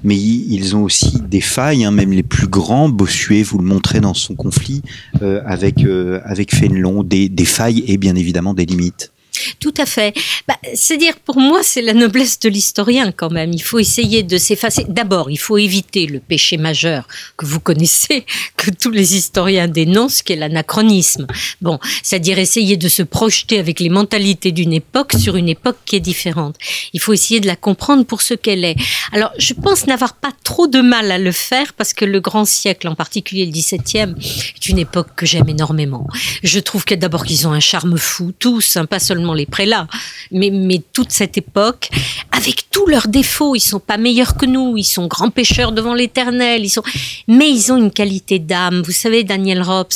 mais 0.04 0.16
ils 0.16 0.76
ont 0.76 0.84
aussi 0.84 1.22
des 1.22 1.42
failles, 1.42 1.86
hein, 1.86 1.92
même 1.92 2.12
les 2.12 2.24
plus 2.24 2.48
grands. 2.48 2.90
Bossuet, 2.90 3.44
vous 3.44 3.58
le 3.58 3.66
montrez 3.66 4.00
dans 4.00 4.14
son 4.14 4.36
conflit 4.36 4.82
euh, 5.22 5.42
avec 5.46 5.84
euh, 5.84 6.20
avec 6.26 6.54
Fénelon, 6.54 7.04
des 7.04 7.30
failles 7.46 7.84
et 7.88 7.98
bien 7.98 8.16
évidemment 8.16 8.54
des 8.54 8.66
limites. 8.66 9.12
Tout 9.60 9.74
à 9.78 9.86
fait. 9.86 10.14
Bah, 10.48 10.58
C'est-à-dire, 10.74 11.16
pour 11.20 11.40
moi, 11.40 11.62
c'est 11.64 11.82
la 11.82 11.94
noblesse 11.94 12.40
de 12.40 12.50
l'historien 12.50 13.12
quand 13.12 13.30
même. 13.30 13.54
Il 13.54 13.64
faut 13.64 13.80
essayer 13.80 14.24
de 14.24 14.38
s'effacer. 14.38 14.86
D'abord, 14.88 15.30
il 15.30 15.38
faut 15.38 15.58
éviter 15.58 16.06
le 16.06 16.20
péché 16.20 16.58
majeur 16.58 17.08
que 17.38 17.46
vous 17.46 17.60
connaissez, 17.60 18.26
que 18.58 18.72
tous 18.72 18.92
les 18.92 19.16
historiens 19.16 19.68
dénoncent, 19.68 20.22
qui 20.22 20.34
est 20.34 20.38
l'anachronisme. 20.38 21.28
Bon, 21.62 21.80
c'est-à-dire 22.04 22.40
essayer 22.40 22.78
de 22.78 22.88
se 22.88 23.04
projeter 23.04 23.60
avec 23.60 23.80
les 23.80 23.90
mentalités 23.90 24.52
d'une 24.52 24.74
époque 24.74 25.14
sur 25.20 25.36
une 25.36 25.50
époque 25.50 25.78
qui 25.86 25.96
est 25.96 26.02
différente. 26.02 26.56
Il 26.94 27.00
faut 27.00 27.14
essayer 27.14 27.40
de 27.40 27.48
la 27.48 27.56
comprendre 27.56 28.06
pour 28.06 28.22
ce 28.22 28.34
qu'elle 28.34 28.64
est. 28.64 28.76
Alors, 29.12 29.32
je 29.38 29.54
pense 29.54 29.88
n'avoir 29.88 30.14
pas 30.14 30.32
trop 30.44 30.68
de 30.68 30.82
mal 30.82 31.12
à 31.12 31.18
le 31.18 31.32
faire 31.32 31.74
parce 31.74 31.94
que 31.94 32.06
le 32.06 32.20
grand 32.20 32.46
siècle, 32.46 32.88
en 32.88 32.96
particulier 32.96 33.46
le 33.46 33.52
XVIIe, 33.52 34.16
est 34.56 34.70
une 34.70 34.80
époque 34.80 35.10
que 35.16 35.26
j'aime 35.26 35.50
énormément. 35.50 36.08
Je 36.44 36.60
trouve 36.60 36.86
que 36.86 36.96
d'abord 36.96 37.26
qu'ils 37.26 37.48
ont 37.48 37.54
un 37.54 37.60
charme 37.60 37.98
fou, 37.98 38.32
tous, 38.38 38.78
hein, 38.78 38.86
pas 38.86 39.00
seulement 39.00 39.27
les 39.34 39.46
prélats, 39.46 39.88
mais, 40.32 40.50
mais 40.50 40.82
toute 40.94 41.12
cette 41.12 41.38
époque, 41.38 41.90
avec 42.32 42.70
tous 42.70 42.86
leurs 42.88 43.08
défauts, 43.08 43.56
ils 43.56 43.60
sont 43.60 43.80
pas 43.80 43.98
meilleurs 43.98 44.38
que 44.38 44.46
nous, 44.46 44.78
ils 44.78 44.84
sont 44.84 45.08
grands 45.08 45.30
pécheurs 45.30 45.72
devant 45.72 45.94
l'éternel, 45.94 46.64
ils 46.64 46.70
sont, 46.70 46.84
mais 47.28 47.50
ils 47.50 47.72
ont 47.72 47.78
une 47.78 47.92
qualité 47.92 48.40
d'âme. 48.40 48.82
Vous 48.82 48.92
savez, 48.92 49.24
Daniel 49.24 49.62
Robs, 49.62 49.88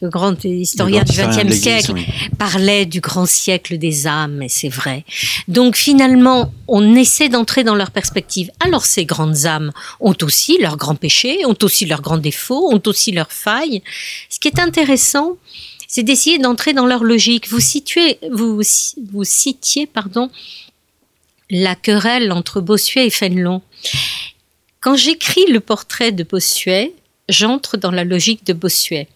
le 0.00 0.08
grand 0.08 0.44
historien 0.44 1.04
du 1.04 1.12
XXe 1.12 1.54
siècle, 1.54 1.94
parlait 2.38 2.86
du 2.86 3.00
grand 3.00 3.26
siècle 3.26 3.78
des 3.78 4.06
âmes, 4.06 4.42
et 4.42 4.48
c'est 4.48 4.68
vrai. 4.68 5.04
Donc 5.46 5.76
finalement, 5.76 6.52
on 6.66 6.94
essaie 6.96 7.28
d'entrer 7.28 7.64
dans 7.64 7.74
leur 7.74 7.90
perspective. 7.90 8.50
Alors 8.60 8.84
ces 8.84 9.04
grandes 9.04 9.46
âmes 9.46 9.72
ont 10.00 10.14
aussi 10.22 10.58
leurs 10.60 10.76
grands 10.76 10.94
péchés, 10.94 11.44
ont 11.46 11.56
aussi 11.62 11.86
leurs 11.86 12.02
grands 12.02 12.18
défauts, 12.18 12.72
ont 12.72 12.82
aussi 12.86 13.12
leurs 13.12 13.32
failles. 13.32 13.82
Ce 14.28 14.38
qui 14.38 14.48
est 14.48 14.60
intéressant, 14.60 15.36
c'est 15.88 16.02
d'essayer 16.02 16.38
d'entrer 16.38 16.74
dans 16.74 16.86
leur 16.86 17.02
logique. 17.02 17.48
Vous 17.48 17.60
situez, 17.60 18.18
vous, 18.30 18.60
vous 19.10 19.24
citiez, 19.24 19.86
pardon, 19.86 20.30
la 21.50 21.74
querelle 21.74 22.30
entre 22.30 22.60
Bossuet 22.60 23.06
et 23.06 23.10
Fénelon. 23.10 23.62
Quand 24.80 24.96
j'écris 24.96 25.46
le 25.50 25.60
portrait 25.60 26.12
de 26.12 26.22
Bossuet, 26.22 26.92
j'entre 27.28 27.78
dans 27.78 27.90
la 27.90 28.04
logique 28.04 28.44
de 28.44 28.52
Bossuet. 28.52 29.08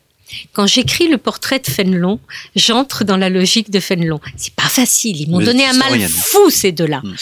Quand 0.55 0.67
j'écris 0.67 1.09
le 1.09 1.19
portrait 1.19 1.59
de 1.59 1.67
Fénelon, 1.67 2.19
j'entre 2.57 3.05
dans 3.05 3.19
la 3.19 3.29
logique 3.29 3.71
de 3.71 3.81
Fénelon. 3.81 4.19
C'est 4.38 4.55
pas 4.55 4.69
facile, 4.69 5.21
ils 5.21 5.31
m'ont 5.31 5.41
donné 5.41 5.67
un 5.67 5.75
mal 5.75 6.00
fou 6.09 6.49
ces 6.49 6.73
deux-là. 6.73 7.02
Hmm. 7.05 7.14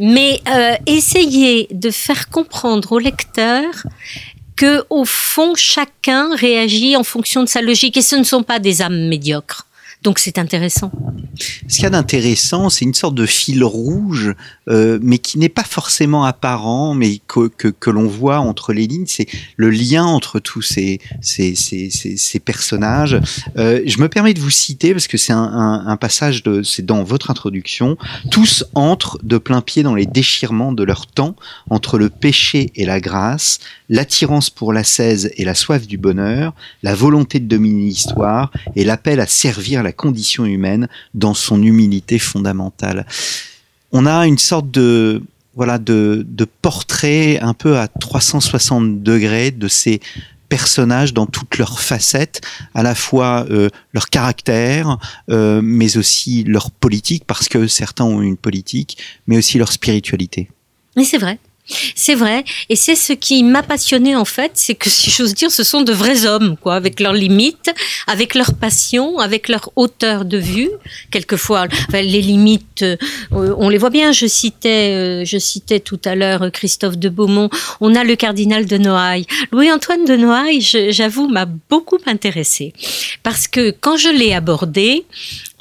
Mais 0.00 0.40
euh, 0.48 0.74
essayez 0.86 1.68
de 1.70 1.90
faire 1.90 2.28
comprendre 2.28 2.90
au 2.90 2.98
lecteur 2.98 3.64
que 4.56 4.84
au 4.90 5.04
fond 5.04 5.54
chacun 5.54 6.34
réagit 6.34 6.96
en 6.96 7.04
fonction 7.04 7.42
de 7.42 7.48
sa 7.48 7.60
logique 7.62 7.96
et 7.96 8.02
ce 8.02 8.16
ne 8.16 8.24
sont 8.24 8.42
pas 8.42 8.58
des 8.58 8.82
âmes 8.82 9.08
médiocres. 9.08 9.65
Donc 10.06 10.20
c'est 10.20 10.38
intéressant. 10.38 10.92
Ce 11.68 11.74
qu'il 11.74 11.82
y 11.82 11.86
a 11.86 11.90
d'intéressant, 11.90 12.70
c'est 12.70 12.84
une 12.84 12.94
sorte 12.94 13.16
de 13.16 13.26
fil 13.26 13.64
rouge, 13.64 14.34
euh, 14.68 15.00
mais 15.02 15.18
qui 15.18 15.36
n'est 15.36 15.48
pas 15.48 15.64
forcément 15.64 16.24
apparent, 16.24 16.94
mais 16.94 17.20
que, 17.26 17.48
que, 17.48 17.90
l'on 17.90 18.06
voit 18.06 18.38
entre 18.38 18.72
les 18.72 18.86
lignes. 18.86 19.06
C'est 19.08 19.26
le 19.56 19.68
lien 19.68 20.04
entre 20.04 20.38
tous 20.38 20.62
ces, 20.62 21.00
ces, 21.20 21.56
ces, 21.56 21.90
ces, 21.90 22.38
personnages. 22.38 23.20
Euh, 23.58 23.82
je 23.84 23.98
me 23.98 24.08
permets 24.08 24.32
de 24.32 24.40
vous 24.40 24.50
citer, 24.50 24.92
parce 24.92 25.08
que 25.08 25.18
c'est 25.18 25.32
un, 25.32 25.82
un, 25.86 25.96
passage, 25.96 26.44
c'est 26.62 26.86
dans 26.86 27.02
votre 27.02 27.32
introduction. 27.32 27.98
Tous 28.30 28.64
entrent 28.74 29.18
de 29.24 29.38
plein 29.38 29.60
pied 29.60 29.82
dans 29.82 29.96
les 29.96 30.06
déchirements 30.06 30.72
de 30.72 30.84
leur 30.84 31.08
temps, 31.08 31.34
entre 31.68 31.98
le 31.98 32.10
péché 32.10 32.70
et 32.76 32.86
la 32.86 33.00
grâce, 33.00 33.58
l'attirance 33.88 34.50
pour 34.50 34.72
la 34.72 34.76
l'ascèse 34.76 35.30
et 35.36 35.44
la 35.44 35.54
soif 35.54 35.86
du 35.86 35.96
bonheur, 35.96 36.52
la 36.82 36.94
volonté 36.94 37.40
de 37.40 37.46
dominer 37.46 37.84
l'histoire 37.84 38.52
et 38.76 38.84
l'appel 38.84 39.20
à 39.20 39.26
servir 39.26 39.82
la 39.82 39.92
condition 39.96 40.44
humaine 40.44 40.88
dans 41.14 41.34
son 41.34 41.62
humilité 41.62 42.18
fondamentale. 42.18 43.06
On 43.92 44.06
a 44.06 44.26
une 44.26 44.38
sorte 44.38 44.70
de 44.70 45.22
voilà 45.56 45.78
de, 45.78 46.24
portrait 46.60 47.40
un 47.40 47.54
peu 47.54 47.78
à 47.78 47.88
360 47.88 49.02
degrés 49.02 49.50
de 49.50 49.68
ces 49.68 50.00
personnages 50.48 51.12
dans 51.12 51.26
toutes 51.26 51.58
leurs 51.58 51.80
facettes, 51.80 52.40
à 52.74 52.82
la 52.82 52.94
fois 52.94 53.46
euh, 53.50 53.68
leur 53.92 54.08
caractère, 54.10 54.98
euh, 55.30 55.60
mais 55.62 55.96
aussi 55.96 56.44
leur 56.44 56.70
politique, 56.70 57.24
parce 57.26 57.48
que 57.48 57.66
certains 57.66 58.04
ont 58.04 58.22
une 58.22 58.36
politique, 58.36 58.98
mais 59.26 59.38
aussi 59.38 59.58
leur 59.58 59.72
spiritualité. 59.72 60.48
Mais 60.94 61.04
c'est 61.04 61.18
vrai. 61.18 61.38
C'est 61.94 62.14
vrai, 62.14 62.44
et 62.68 62.76
c'est 62.76 62.94
ce 62.94 63.12
qui 63.12 63.42
m'a 63.42 63.62
passionné 63.62 64.14
en 64.14 64.24
fait, 64.24 64.52
c'est 64.54 64.74
que 64.74 64.88
si 64.96 65.10
j'ose 65.10 65.34
dire, 65.34 65.50
ce 65.50 65.64
sont 65.64 65.82
de 65.82 65.92
vrais 65.92 66.26
hommes, 66.26 66.56
quoi, 66.56 66.74
avec 66.74 67.00
leurs 67.00 67.12
limites, 67.12 67.70
avec 68.06 68.34
leurs 68.34 68.54
passions, 68.54 69.18
avec 69.18 69.48
leur 69.48 69.70
hauteur 69.76 70.24
de 70.24 70.38
vue. 70.38 70.70
Quelquefois, 71.10 71.66
les 71.92 72.22
limites, 72.22 72.82
euh, 72.82 72.96
on 73.32 73.68
les 73.68 73.78
voit 73.78 73.90
bien. 73.90 74.12
Je 74.12 74.26
citais, 74.26 74.92
euh, 74.92 75.24
je 75.24 75.38
citais 75.38 75.80
tout 75.80 76.00
à 76.04 76.14
l'heure 76.14 76.50
Christophe 76.52 76.98
de 76.98 77.08
Beaumont. 77.08 77.50
On 77.80 77.94
a 77.94 78.04
le 78.04 78.14
cardinal 78.16 78.66
de 78.66 78.78
Noailles. 78.78 79.26
Louis-Antoine 79.52 80.04
de 80.04 80.16
Noailles, 80.16 80.60
j'avoue, 80.60 81.28
m'a 81.28 81.46
beaucoup 81.46 81.98
intéressé 82.06 82.72
parce 83.22 83.48
que 83.48 83.74
quand 83.80 83.96
je 83.96 84.08
l'ai 84.08 84.32
abordé, 84.32 85.04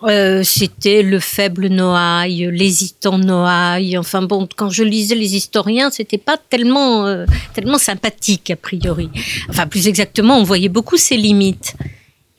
euh, 0.04 0.44
c'était 0.44 1.02
le 1.04 1.20
faible 1.20 1.68
Noailles, 1.68 2.50
l'hésitant 2.52 3.18
Noailles. 3.18 3.98
Enfin 3.98 4.22
bon, 4.22 4.48
quand 4.56 4.70
je 4.70 4.84
lisais 4.84 5.16
les 5.16 5.36
historiens, 5.36 5.90
c'était 5.90 6.18
pas 6.18 6.38
tellement 6.38 7.06
euh, 7.06 7.26
tellement 7.54 7.78
sympathique 7.78 8.52
a 8.52 8.56
priori. 8.56 9.10
Enfin, 9.50 9.68
plus 9.68 9.88
exactement, 9.88 10.38
on 10.38 10.44
voyait 10.44 10.70
beaucoup 10.70 10.98
ses 10.98 11.18
limites. 11.18 11.76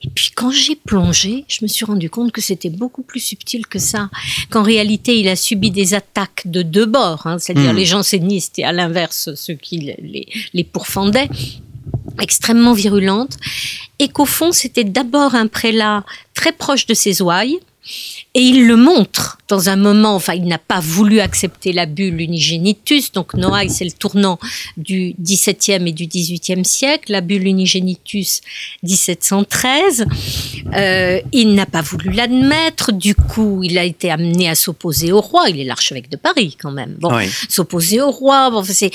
Et 0.03 0.09
puis 0.09 0.29
quand 0.35 0.51
j'ai 0.51 0.75
plongé, 0.75 1.45
je 1.47 1.59
me 1.63 1.67
suis 1.67 1.83
rendu 1.83 2.11
compte 2.11 2.31
que 2.31 2.41
c'était 2.41 2.69
beaucoup 2.69 3.01
plus 3.01 3.19
subtil 3.19 3.65
que 3.65 3.79
ça. 3.79 4.11
Qu'en 4.51 4.61
réalité, 4.61 5.19
il 5.19 5.27
a 5.27 5.35
subi 5.35 5.71
des 5.71 5.95
attaques 5.95 6.43
de 6.45 6.61
deux 6.61 6.85
bords, 6.85 7.25
hein, 7.25 7.39
c'est-à-dire 7.39 7.73
hmm. 7.73 7.77
les 7.77 7.85
jansénistes 7.85 8.59
et 8.59 8.63
à 8.63 8.71
l'inverse 8.71 9.33
ceux 9.33 9.55
qui 9.55 9.79
les, 9.79 10.27
les 10.53 10.63
pourfendaient 10.63 11.29
extrêmement 12.21 12.73
virulentes, 12.73 13.37
et 13.99 14.09
qu'au 14.09 14.25
fond, 14.25 14.51
c'était 14.51 14.83
d'abord 14.83 15.35
un 15.35 15.47
prélat 15.47 16.03
très 16.33 16.51
proche 16.51 16.85
de 16.85 16.93
ses 16.93 17.21
ouailles, 17.21 17.59
et 18.37 18.41
il 18.41 18.67
le 18.67 18.75
montre 18.75 19.39
dans 19.47 19.69
un 19.69 19.77
moment, 19.77 20.13
enfin, 20.13 20.33
il 20.33 20.45
n'a 20.45 20.59
pas 20.59 20.79
voulu 20.79 21.21
accepter 21.21 21.71
la 21.71 21.87
bulle 21.87 22.21
unigenitus. 22.21 23.11
Donc, 23.13 23.33
Noailles, 23.33 23.71
c'est 23.71 23.85
le 23.85 23.91
tournant 23.91 24.37
du 24.75 25.15
XVIIe 25.19 25.87
et 25.87 25.91
du 25.91 26.05
XVIIIe 26.05 26.63
siècle. 26.63 27.11
La 27.11 27.21
bulle 27.21 27.47
unigenitus, 27.47 28.41
1713. 28.83 30.05
Euh, 30.75 31.19
il 31.31 31.55
n'a 31.55 31.65
pas 31.65 31.81
voulu 31.81 32.11
l'admettre. 32.11 32.91
Du 32.91 33.15
coup, 33.15 33.63
il 33.63 33.77
a 33.79 33.85
été 33.85 34.11
amené 34.11 34.49
à 34.49 34.55
s'opposer 34.55 35.11
au 35.11 35.21
roi. 35.21 35.49
Il 35.49 35.59
est 35.59 35.63
l'archevêque 35.63 36.11
de 36.11 36.17
Paris, 36.17 36.57
quand 36.61 36.71
même. 36.71 36.95
Bon, 36.99 37.17
s'opposer 37.49 38.01
au 38.01 38.11
roi. 38.11 38.51
Bon, 38.51 38.63
c'est 38.63 38.91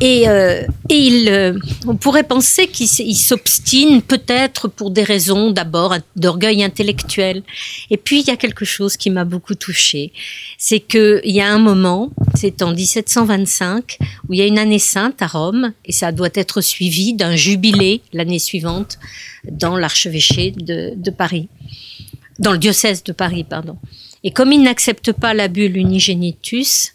et 0.00 0.28
euh, 0.28 0.62
et 0.88 0.98
il, 0.98 1.28
euh, 1.28 1.58
on 1.86 1.96
pourrait 1.96 2.24
penser 2.24 2.68
qu'il 2.68 3.16
s'obstine 3.16 4.02
peut-être 4.02 4.68
pour 4.68 4.90
des 4.90 5.02
raisons 5.02 5.50
d'abord 5.50 5.96
d'orgueil 6.14 6.62
intellectuel. 6.62 7.42
Et 7.90 7.96
puis, 7.96 8.20
il 8.20 8.26
y 8.26 8.30
a 8.30 8.36
quelque 8.36 8.64
chose 8.68 8.96
qui 8.96 9.10
m'a 9.10 9.24
beaucoup 9.24 9.54
touchée. 9.54 10.12
C'est 10.58 10.80
qu'il 10.80 11.20
y 11.24 11.40
a 11.40 11.52
un 11.52 11.58
moment, 11.58 12.10
c'est 12.34 12.62
en 12.62 12.72
1725, 12.72 13.98
où 14.28 14.34
il 14.34 14.38
y 14.38 14.42
a 14.42 14.46
une 14.46 14.58
année 14.58 14.78
sainte 14.78 15.20
à 15.22 15.26
Rome, 15.26 15.72
et 15.84 15.92
ça 15.92 16.12
doit 16.12 16.28
être 16.34 16.60
suivi 16.60 17.14
d'un 17.14 17.36
jubilé 17.36 18.02
l'année 18.12 18.38
suivante 18.38 18.98
dans 19.50 19.76
l'archevêché 19.76 20.52
de, 20.52 21.10
Paris, 21.10 21.48
dans 22.38 22.52
le 22.52 22.58
diocèse 22.58 23.02
de 23.04 23.12
Paris, 23.12 23.44
pardon. 23.44 23.76
Et 24.24 24.30
comme 24.30 24.52
il 24.52 24.62
n'accepte 24.62 25.12
pas 25.12 25.34
la 25.34 25.48
bulle 25.48 25.76
unigenitus, 25.76 26.92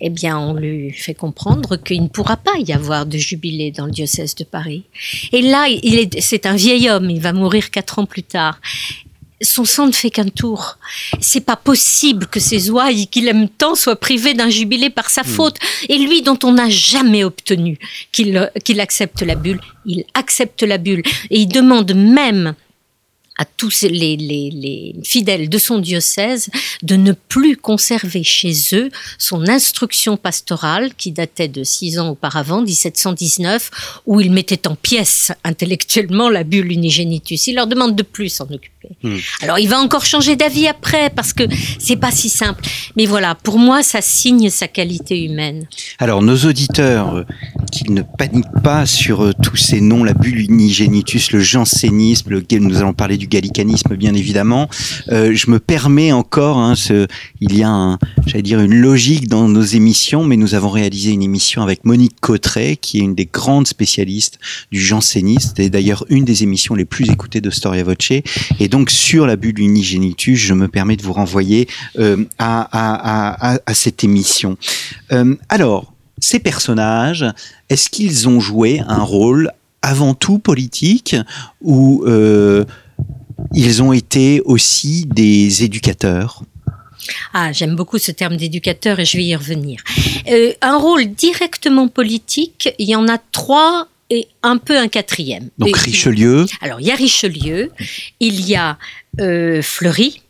eh 0.00 0.08
bien, 0.08 0.38
on 0.38 0.54
lui 0.54 0.92
fait 0.92 1.14
comprendre 1.14 1.76
qu'il 1.76 2.02
ne 2.02 2.08
pourra 2.08 2.36
pas 2.36 2.56
y 2.58 2.72
avoir 2.72 3.04
de 3.04 3.18
jubilé 3.18 3.70
dans 3.70 3.84
le 3.84 3.92
diocèse 3.92 4.34
de 4.34 4.44
Paris. 4.44 4.84
Et 5.32 5.42
là, 5.42 5.66
c'est 6.20 6.46
un 6.46 6.56
vieil 6.56 6.88
homme, 6.88 7.10
il 7.10 7.20
va 7.20 7.32
mourir 7.32 7.70
quatre 7.70 7.98
ans 7.98 8.06
plus 8.06 8.22
tard. 8.22 8.60
Son 9.42 9.64
sang 9.64 9.86
ne 9.86 9.92
fait 9.92 10.10
qu'un 10.10 10.28
tour. 10.28 10.78
C'est 11.20 11.40
pas 11.40 11.56
possible 11.56 12.26
que 12.26 12.40
ces 12.40 12.70
ouailles 12.70 13.06
qu'il 13.06 13.28
aime 13.28 13.48
tant 13.48 13.74
soient 13.74 13.96
privées 13.96 14.34
d'un 14.34 14.50
jubilé 14.50 14.90
par 14.90 15.10
sa 15.10 15.24
faute. 15.24 15.56
Et 15.88 15.98
lui, 15.98 16.22
dont 16.22 16.38
on 16.44 16.52
n'a 16.52 16.68
jamais 16.68 17.24
obtenu 17.24 17.78
qu'il 18.12 18.50
qu'il 18.64 18.80
accepte 18.80 19.22
la 19.22 19.34
bulle, 19.34 19.60
il 19.86 20.04
accepte 20.14 20.62
la 20.62 20.78
bulle. 20.78 21.02
Et 21.30 21.40
il 21.40 21.48
demande 21.48 21.94
même 21.94 22.54
à 23.40 23.46
tous 23.46 23.84
les, 23.84 24.18
les, 24.18 24.50
les, 24.50 24.94
fidèles 25.02 25.48
de 25.48 25.56
son 25.56 25.78
diocèse 25.78 26.50
de 26.82 26.96
ne 26.96 27.12
plus 27.12 27.56
conserver 27.56 28.22
chez 28.22 28.52
eux 28.74 28.90
son 29.16 29.48
instruction 29.48 30.18
pastorale 30.18 30.92
qui 30.94 31.10
datait 31.10 31.48
de 31.48 31.64
six 31.64 31.98
ans 31.98 32.10
auparavant, 32.10 32.60
1719, 32.60 34.02
où 34.04 34.20
il 34.20 34.30
mettait 34.30 34.68
en 34.68 34.74
pièces 34.74 35.32
intellectuellement 35.42 36.28
la 36.28 36.44
bulle 36.44 36.70
unigenitus. 36.70 37.46
Il 37.46 37.54
leur 37.54 37.66
demande 37.66 37.96
de 37.96 38.02
plus 38.02 38.28
s'en 38.28 38.44
occuper. 38.44 38.90
Hmm. 39.02 39.16
Alors 39.40 39.58
il 39.58 39.70
va 39.70 39.78
encore 39.78 40.04
changer 40.04 40.36
d'avis 40.36 40.66
après 40.66 41.08
parce 41.08 41.32
que 41.32 41.44
c'est 41.78 41.96
pas 41.96 42.10
si 42.10 42.28
simple. 42.28 42.62
Mais 42.96 43.06
voilà, 43.06 43.34
pour 43.34 43.58
moi, 43.58 43.82
ça 43.82 44.02
signe 44.02 44.50
sa 44.50 44.68
qualité 44.68 45.24
humaine. 45.24 45.66
Alors 45.98 46.20
nos 46.20 46.36
auditeurs, 46.36 47.14
euh, 47.14 47.24
qu'ils 47.72 47.94
ne 47.94 48.02
paniquent 48.02 48.62
pas 48.62 48.84
sur 48.84 49.24
euh, 49.24 49.32
tous 49.42 49.56
ces 49.56 49.80
noms, 49.80 50.04
la 50.04 50.12
bulle 50.12 50.40
unigenitus, 50.40 51.32
le 51.32 51.40
jansénisme, 51.40 52.30
lequel 52.30 52.60
nous 52.60 52.76
allons 52.76 52.92
parler 52.92 53.16
du 53.16 53.29
gallicanisme 53.30 53.96
bien 53.96 54.14
évidemment. 54.14 54.68
Euh, 55.10 55.32
je 55.34 55.50
me 55.50 55.58
permets 55.58 56.12
encore, 56.12 56.58
hein, 56.58 56.74
il 57.40 57.56
y 57.56 57.62
a, 57.62 57.98
j'allais 58.26 58.42
dire, 58.42 58.60
une 58.60 58.74
logique 58.74 59.28
dans 59.28 59.48
nos 59.48 59.62
émissions, 59.62 60.24
mais 60.24 60.36
nous 60.36 60.54
avons 60.54 60.70
réalisé 60.70 61.12
une 61.12 61.22
émission 61.22 61.62
avec 61.62 61.84
Monique 61.84 62.16
Cotteret, 62.20 62.76
qui 62.76 62.98
est 62.98 63.02
une 63.02 63.14
des 63.14 63.26
grandes 63.26 63.66
spécialistes 63.66 64.38
du 64.70 64.80
jansénisme, 64.80 65.54
et 65.58 65.70
d'ailleurs 65.70 66.04
une 66.08 66.24
des 66.24 66.42
émissions 66.42 66.74
les 66.74 66.84
plus 66.84 67.10
écoutées 67.10 67.40
de 67.40 67.50
Storia 67.50 67.84
Voce. 67.84 68.22
Et 68.58 68.68
donc 68.68 68.90
sur 68.90 69.26
la 69.26 69.36
bulle 69.36 69.60
unigenitus, 69.60 70.38
je 70.38 70.54
me 70.54 70.68
permets 70.68 70.96
de 70.96 71.02
vous 71.02 71.12
renvoyer 71.12 71.68
euh, 71.98 72.24
à, 72.38 73.58
cette 73.72 74.04
émission. 74.04 74.56
Euh, 75.12 75.34
alors, 75.48 75.92
ces 76.18 76.38
personnages, 76.38 77.24
est-ce 77.68 77.88
qu'ils 77.88 78.28
ont 78.28 78.40
joué 78.40 78.82
un 78.86 79.02
rôle 79.02 79.52
avant 79.82 80.14
tout 80.14 80.38
politique 80.38 81.16
ou 81.62 82.04
ils 83.52 83.82
ont 83.82 83.92
été 83.92 84.40
aussi 84.44 85.06
des 85.06 85.64
éducateurs 85.64 86.42
ah, 87.32 87.50
j'aime 87.52 87.76
beaucoup 87.76 87.98
ce 87.98 88.12
terme 88.12 88.36
d'éducateur 88.36 89.00
et 89.00 89.04
je 89.04 89.16
vais 89.16 89.24
y 89.24 89.34
revenir. 89.34 89.82
Euh, 90.28 90.52
un 90.60 90.76
rôle 90.76 91.06
directement 91.06 91.88
politique, 91.88 92.68
il 92.78 92.88
y 92.88 92.94
en 92.94 93.08
a 93.08 93.18
trois 93.18 93.88
et 94.10 94.26
un 94.42 94.58
peu 94.58 94.76
un 94.76 94.88
quatrième. 94.88 95.48
Donc 95.58 95.76
Richelieu. 95.76 96.46
Alors 96.60 96.80
il 96.80 96.86
y 96.86 96.90
a 96.90 96.96
Richelieu, 96.96 97.70
il 98.20 98.46
y 98.46 98.56
a 98.56 98.76
euh, 99.20 99.62
Fleury, 99.62 100.20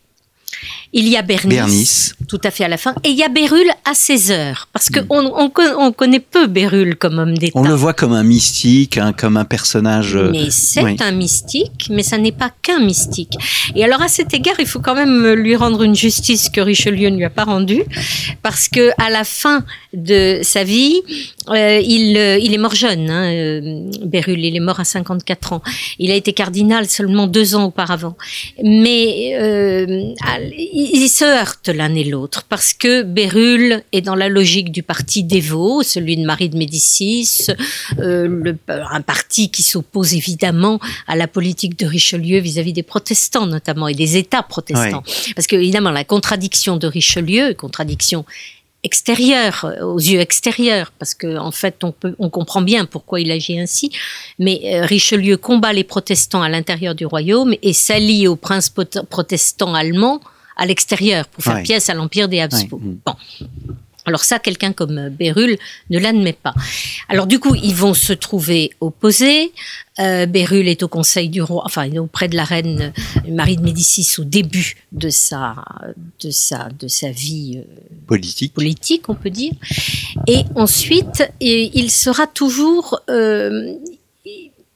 il 0.93 1.07
y 1.07 1.15
a 1.15 1.21
Bernice, 1.21 2.15
tout 2.27 2.41
à 2.43 2.51
fait 2.51 2.63
à 2.63 2.67
la 2.67 2.77
fin, 2.77 2.93
et 3.03 3.09
il 3.09 3.17
y 3.17 3.23
a 3.23 3.29
Bérulle 3.29 3.71
à 3.85 3.93
16 3.93 4.31
heures, 4.31 4.67
parce 4.73 4.89
qu'on 4.89 5.23
mm. 5.23 5.31
on, 5.35 5.51
on, 5.77 5.91
connaît 5.91 6.19
peu 6.19 6.47
Bérulle 6.47 6.97
comme 6.97 7.17
homme 7.19 7.37
d'État. 7.37 7.57
On 7.57 7.63
le 7.63 7.73
voit 7.73 7.93
comme 7.93 8.13
un 8.13 8.23
mystique, 8.23 8.97
hein, 8.97 9.13
comme 9.13 9.37
un 9.37 9.45
personnage. 9.45 10.15
Euh, 10.15 10.29
mais 10.31 10.49
c'est 10.49 11.01
un 11.01 11.11
mystique, 11.11 11.87
mais 11.89 12.03
ça 12.03 12.17
n'est 12.17 12.31
pas 12.31 12.51
qu'un 12.61 12.79
mystique. 12.79 13.35
Et 13.75 13.83
alors 13.83 14.01
à 14.01 14.07
cet 14.07 14.33
égard, 14.33 14.55
il 14.59 14.67
faut 14.67 14.79
quand 14.79 14.95
même 14.95 15.33
lui 15.33 15.55
rendre 15.55 15.83
une 15.83 15.95
justice 15.95 16.49
que 16.49 16.61
Richelieu 16.61 17.09
ne 17.09 17.17
lui 17.17 17.25
a 17.25 17.29
pas 17.29 17.45
rendue, 17.45 17.83
parce 18.41 18.67
que 18.67 18.91
à 19.01 19.09
la 19.09 19.23
fin 19.23 19.63
de 19.93 20.39
sa 20.41 20.63
vie, 20.63 21.01
euh, 21.49 21.81
il, 21.83 22.17
euh, 22.17 22.37
il, 22.37 22.53
est 22.53 22.57
mort 22.57 22.75
jeune, 22.75 23.09
hein, 23.09 23.31
euh, 23.33 23.89
Bérulle, 24.03 24.43
il 24.45 24.55
est 24.55 24.61
mort 24.61 24.79
à 24.79 24.85
54 24.85 25.53
ans. 25.53 25.61
Il 25.99 26.11
a 26.11 26.15
été 26.15 26.33
cardinal 26.33 26.87
seulement 26.87 27.27
deux 27.27 27.55
ans 27.55 27.65
auparavant. 27.65 28.15
Mais 28.63 29.35
euh, 29.39 30.13
ils 30.93 31.09
se 31.09 31.25
heurtent 31.25 31.69
l'un 31.69 31.93
et 31.95 32.03
l'autre 32.03 32.43
parce 32.43 32.73
que 32.73 33.03
Bérulle 33.03 33.83
est 33.91 34.01
dans 34.01 34.15
la 34.15 34.29
logique 34.29 34.71
du 34.71 34.83
parti 34.83 35.23
dévot, 35.23 35.83
celui 35.83 36.17
de 36.17 36.25
Marie 36.25 36.49
de 36.49 36.57
Médicis, 36.57 37.47
euh, 37.99 38.27
le, 38.27 38.57
un 38.67 39.01
parti 39.01 39.49
qui 39.49 39.63
s'oppose 39.63 40.13
évidemment 40.13 40.79
à 41.07 41.15
la 41.15 41.27
politique 41.27 41.77
de 41.77 41.85
Richelieu 41.85 42.39
vis-à-vis 42.39 42.73
des 42.73 42.83
protestants 42.83 43.47
notamment 43.47 43.87
et 43.87 43.93
des 43.93 44.17
États 44.17 44.43
protestants. 44.43 45.03
Parce 45.35 45.47
que 45.47 45.55
évidemment 45.55 45.91
la 45.91 46.03
contradiction 46.03 46.77
de 46.77 46.87
Richelieu, 46.87 47.53
contradiction 47.53 48.25
extérieur, 48.83 49.71
aux 49.81 49.99
yeux 49.99 50.19
extérieurs, 50.19 50.91
parce 50.97 51.13
que 51.13 51.37
en 51.37 51.51
fait 51.51 51.83
on, 51.83 51.91
peut, 51.91 52.15
on 52.17 52.29
comprend 52.29 52.61
bien 52.61 52.85
pourquoi 52.85 53.19
il 53.19 53.31
agit 53.31 53.59
ainsi. 53.59 53.91
Mais 54.39 54.59
euh, 54.65 54.85
Richelieu 54.85 55.37
combat 55.37 55.73
les 55.73 55.83
protestants 55.83 56.41
à 56.41 56.49
l'intérieur 56.49 56.95
du 56.95 57.05
royaume 57.05 57.53
et 57.61 57.73
s'allie 57.73 58.27
aux 58.27 58.35
princes 58.35 58.73
protestants 59.09 59.73
allemands 59.73 60.19
à 60.61 60.65
l'extérieur 60.67 61.27
pour 61.27 61.43
faire 61.43 61.63
pièce 61.63 61.89
à 61.89 61.95
l'empire 61.95 62.29
des 62.29 62.39
Habsbourg. 62.39 62.79
Bon. 63.05 63.15
Alors 64.05 64.23
ça, 64.23 64.39
quelqu'un 64.39 64.73
comme 64.73 64.97
euh, 64.97 65.09
Bérulle 65.09 65.57
ne 65.89 65.99
l'admet 65.99 66.33
pas. 66.33 66.53
Alors 67.09 67.27
du 67.27 67.39
coup, 67.39 67.55
ils 67.55 67.75
vont 67.75 67.93
se 67.93 68.13
trouver 68.13 68.71
opposés. 68.79 69.51
Euh, 69.99 70.25
Bérulle 70.25 70.67
est 70.67 70.83
au 70.83 70.87
conseil 70.87 71.29
du 71.29 71.41
roi, 71.41 71.63
enfin 71.65 71.89
auprès 71.97 72.27
de 72.27 72.35
la 72.35 72.43
reine 72.43 72.93
euh, 73.17 73.31
Marie 73.31 73.57
de 73.57 73.61
Médicis 73.61 74.19
au 74.19 74.23
début 74.23 74.75
de 74.91 75.09
sa 75.09 75.55
de 76.19 76.31
sa 76.31 76.69
de 76.79 76.87
sa 76.87 77.11
vie 77.11 77.57
euh, 77.57 77.63
politique, 78.07 78.53
politique, 78.53 79.09
on 79.09 79.15
peut 79.15 79.29
dire. 79.29 79.53
Et 80.27 80.43
ensuite, 80.55 81.23
il 81.39 81.91
sera 81.91 82.25
toujours 82.27 83.01
euh, 83.09 83.75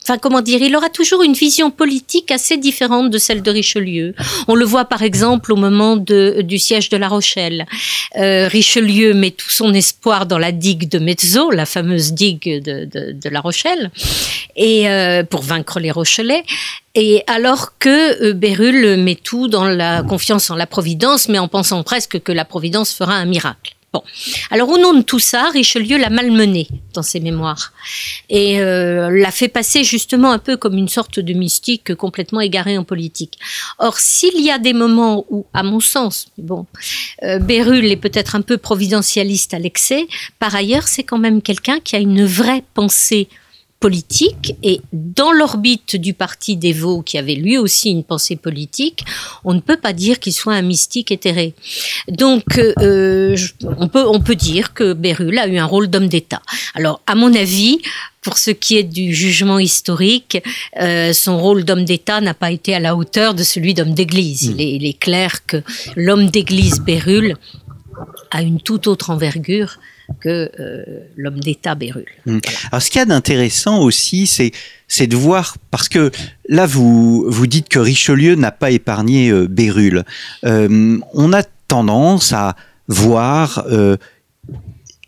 enfin 0.06 0.20
comment 0.20 0.42
dire, 0.42 0.62
il 0.62 0.76
aura 0.76 0.90
toujours 0.90 1.24
une 1.24 1.34
vision 1.34 1.72
politique 1.72 2.30
assez 2.30 2.58
différente 2.58 3.10
de 3.10 3.18
celle 3.18 3.42
de 3.42 3.50
Richelieu. 3.50 4.14
On 4.48 4.54
le 4.54 4.64
voit 4.64 4.86
par 4.86 5.02
exemple 5.02 5.52
au 5.52 5.56
moment 5.56 5.98
de, 5.98 6.42
du 6.44 6.60
siège 6.60 6.90
de 6.90 6.98
La 6.98 7.08
Rochelle. 7.08 7.66
Euh, 8.18 8.48
Richelieu 8.48 9.16
met 9.16 9.32
tout 9.32 9.50
son 9.50 9.74
espoir 9.74 10.28
dans 10.28 10.38
la 10.38 10.52
digue 10.52 10.88
de 10.88 11.00
Mezzo, 11.00 11.50
la 11.50 11.66
fameuse 11.66 12.14
digue 12.14 12.64
de, 12.64 12.86
de, 12.86 13.14
de 13.14 13.30
La 13.30 13.42
Rochelle, 13.42 13.90
et 14.56 14.88
euh, 14.88 15.24
pour 15.24 15.42
vaincre 15.42 15.80
les 15.80 15.90
Rochelais. 15.90 16.44
Et 16.94 17.24
alors 17.26 17.78
que 17.80 18.24
euh, 18.24 18.34
Bérulle 18.34 18.98
met 18.98 19.16
tout 19.16 19.48
dans 19.48 19.66
la 19.66 20.04
confiance 20.04 20.52
en 20.52 20.56
la 20.56 20.68
Providence, 20.68 21.30
mais 21.30 21.40
en 21.40 21.48
pensant 21.48 21.82
presque 21.82 22.22
que 22.22 22.32
la 22.32 22.46
Providence 22.46 22.94
fera 22.94 23.16
un 23.16 23.26
miracle. 23.26 23.74
Bon. 23.96 24.04
Alors 24.52 24.68
au 24.68 24.78
nom 24.78 24.94
de 24.94 25.02
tout 25.02 25.20
ça, 25.20 25.50
Richelieu 25.52 25.98
l'a 25.98 26.10
malmené 26.10 26.68
dans 26.94 27.02
ses 27.02 27.22
mémoires 27.22 27.72
et 28.30 28.60
euh, 28.60 29.10
l'a 29.10 29.32
fait 29.32 29.48
passer 29.48 29.86
justement 29.86 30.34
un 30.34 30.38
peu 30.38 30.58
comme 30.58 30.78
une 30.78 30.90
sorte 30.90 31.22
de 31.22 31.32
mystique 31.32 31.96
complètement 31.96 32.42
égaré 32.42 32.78
en 32.78 32.84
politique. 32.84 33.40
Or, 33.80 33.98
s'il 33.98 34.42
y 34.42 34.52
a 34.52 34.60
des 34.60 34.74
moments 34.74 35.26
où, 35.30 35.46
à 35.54 35.64
mon 35.64 35.80
sens, 35.80 36.28
bon, 36.38 36.66
euh, 37.24 37.40
Bérulle 37.40 37.86
est 37.86 37.96
peut-être 37.96 38.36
un 38.36 38.42
peu 38.42 38.58
providentialiste 38.58 39.54
à 39.54 39.60
l'excès, 39.60 40.08
par 40.40 40.54
ailleurs, 40.54 40.90
c'est 40.90 41.04
quand 41.04 41.18
même 41.18 41.42
quelqu'un 41.42 41.80
qui 41.80 41.96
a 41.96 42.00
une 42.00 42.26
vraie 42.26 42.66
pensée 42.74 43.30
politique 43.80 44.56
et 44.64 44.82
dans 44.94 45.32
l'orbite 45.32 45.96
du 45.96 46.14
parti 46.14 46.58
des 46.58 46.74
Vaux, 46.74 47.02
qui 47.02 47.18
avait 47.18 47.36
lui 47.36 47.58
aussi 47.58 47.90
une 47.90 48.04
pensée 48.04 48.36
politique, 48.36 49.06
on 49.44 49.54
ne 49.54 49.60
peut 49.60 49.78
pas 49.78 49.94
dire 49.94 50.20
qu'il 50.20 50.34
soit 50.34 50.54
un 50.54 50.62
mystique 50.62 51.12
éthéré. 51.12 51.54
Donc, 52.08 52.58
euh, 52.58 53.36
on, 53.78 53.88
peut, 53.88 54.06
on 54.08 54.20
peut 54.22 54.36
dire 54.36 54.74
que 54.74 54.94
Bérulle 54.94 55.38
a 55.38 55.48
eu 55.48 55.58
un 55.58 55.66
rôle 55.66 55.88
d'homme 55.88 56.08
d'État. 56.08 56.42
Alors, 56.74 57.02
à 57.06 57.16
mon 57.16 57.34
avis, 57.36 57.80
pour 58.22 58.40
ce 58.40 58.50
qui 58.50 58.78
est 58.78 58.84
du 58.84 59.14
jugement 59.14 59.60
historique, 59.60 60.42
euh, 60.82 61.14
son 61.14 61.38
rôle 61.38 61.64
d'homme 61.64 61.86
d'État 61.86 62.22
n'a 62.22 62.34
pas 62.34 62.50
été 62.50 62.74
à 62.74 62.80
la 62.80 62.96
hauteur 62.96 63.36
de 63.36 63.44
celui 63.44 63.76
d'homme 63.76 63.94
d'Église. 63.94 64.44
Il, 64.44 64.62
il, 64.62 64.86
est 64.86 65.00
clair 65.00 65.46
que 65.46 65.62
l'homme 65.96 66.28
d'Église 66.32 66.80
Bérulle 66.80 67.36
a 68.32 68.42
une 68.42 68.60
toute 68.60 68.88
autre 68.88 69.10
envergure 69.10 69.80
que 70.20 70.52
euh, 70.60 70.84
l'homme 71.16 71.40
d'État 71.40 71.76
Bérulle. 71.76 72.06
Mmh. 72.26 72.40
Alors, 72.72 72.82
ce 72.82 72.90
qu'il 72.90 73.00
y 73.00 73.02
a 73.02 73.06
d'intéressant 73.06 73.80
aussi, 73.80 74.28
c'est 74.28 74.52
c'est 74.88 75.08
de 75.08 75.16
voir 75.16 75.58
parce 75.72 75.90
que 75.90 76.12
là 76.48 76.66
vous 76.66 77.26
vous 77.28 77.48
dites 77.48 77.70
que 77.70 77.80
Richelieu 77.80 78.36
n'a 78.36 78.52
pas 78.52 78.72
épargné 78.72 79.30
euh, 79.30 79.48
Bérulle. 79.48 80.04
Euh, 80.46 81.00
on 81.14 81.34
a 81.34 81.44
tendance 81.68 82.34
à 82.34 82.56
voir 82.88 83.66
euh, 83.72 83.98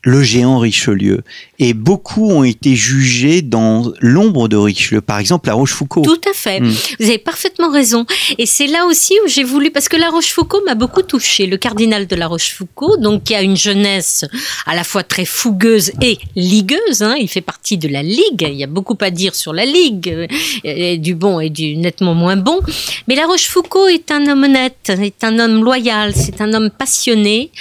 le 0.04 0.23
géant 0.23 0.58
Richelieu 0.58 1.23
et 1.60 1.74
beaucoup 1.74 2.30
ont 2.30 2.43
été 2.43 2.76
jugés 2.76 3.41
dans 3.41 3.91
l'ombre 4.00 4.48
de 4.48 4.58
Richelieu. 4.58 5.02
Par 5.02 5.17
exemple, 5.17 5.48
La 5.48 5.56
Rochefoucauld. 5.56 6.06
Tout 6.06 6.22
à 6.30 6.34
fait. 6.34 6.60
Mm. 6.60 6.76
Vous 7.00 7.06
avez 7.06 7.17
parfaitement 7.17 7.72
raison. 7.72 8.06
Et 8.38 8.46
c'est 8.46 8.67
là 8.67 8.86
aussi 8.86 9.15
où 9.26 9.28
j'ai 9.28 9.43
voulu, 9.43 9.72
parce 9.72 9.89
que 9.89 9.98
La 9.98 10.10
Rochefoucauld 10.10 10.63
m'a 10.65 10.76
beaucoup 10.76 11.02
touché. 11.02 11.48
Le 11.48 11.58
cardinal 11.58 12.06
de 12.06 12.15
La 12.15 12.28
Rochefoucauld, 12.28 13.02
donc 13.02 13.24
qui 13.24 13.34
a 13.34 13.41
une 13.41 13.58
jeunesse 13.58 14.26
à 14.65 14.76
la 14.76 14.84
fois 14.84 15.04
très 15.04 15.26
fougueuse 15.26 15.91
et 16.02 16.20
ligueuse. 16.36 17.02
Hein, 17.02 17.15
il 17.20 17.28
fait 17.28 17.41
partie 17.41 17.78
de 17.78 17.88
la 17.88 18.04
Ligue. 18.04 18.48
Il 18.48 18.56
y 18.56 18.63
a 18.63 18.67
beaucoup 18.67 18.98
à 19.02 19.10
dire 19.10 19.34
sur 19.34 19.54
la 19.54 19.65
Ligue, 19.65 20.10
euh, 20.10 20.28
et 20.63 20.98
du 20.98 21.15
bon 21.15 21.39
et 21.39 21.50
du 21.50 21.76
nettement 21.78 22.13
moins 22.13 22.38
bon. 22.38 22.60
Mais 23.08 23.15
La 23.15 23.26
Rochefoucauld 23.26 23.89
est 23.89 24.12
un 24.12 24.28
homme 24.28 24.43
honnête, 24.43 24.91
est 25.02 25.24
un 25.24 25.39
homme 25.39 25.63
loyal, 25.63 26.13
c'est 26.15 26.39
un 26.39 26.54
homme 26.54 26.70
passionné. 26.70 27.52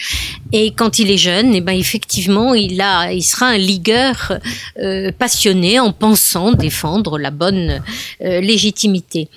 Et 0.52 0.72
quand 0.72 0.98
il 0.98 1.10
est 1.10 1.18
jeune, 1.18 1.54
eh 1.54 1.60
ben 1.60 1.72
effectivement, 1.72 2.54
il 2.54 2.80
a, 2.80 3.12
il 3.12 3.22
sera 3.22 3.46
un 3.46 3.58
ligueur 3.58 3.85
euh, 3.88 5.10
passionné 5.12 5.78
en 5.80 5.92
pensant 5.92 6.52
défendre 6.52 7.18
la 7.18 7.30
bonne 7.30 7.82
euh, 8.22 8.40
légitimité. 8.40 9.28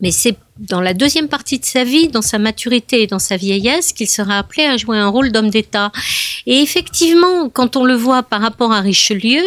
Mais 0.00 0.10
c'est 0.10 0.36
dans 0.58 0.80
la 0.80 0.94
deuxième 0.94 1.28
partie 1.28 1.58
de 1.58 1.64
sa 1.64 1.84
vie, 1.84 2.08
dans 2.08 2.22
sa 2.22 2.38
maturité 2.38 3.02
et 3.02 3.06
dans 3.06 3.18
sa 3.18 3.36
vieillesse, 3.36 3.92
qu'il 3.92 4.08
sera 4.08 4.38
appelé 4.38 4.64
à 4.64 4.76
jouer 4.76 4.96
un 4.98 5.08
rôle 5.08 5.30
d'homme 5.30 5.50
d'État. 5.50 5.92
Et 6.46 6.60
effectivement, 6.62 7.48
quand 7.50 7.76
on 7.76 7.84
le 7.84 7.94
voit 7.94 8.22
par 8.22 8.40
rapport 8.40 8.72
à 8.72 8.80
Richelieu, 8.80 9.42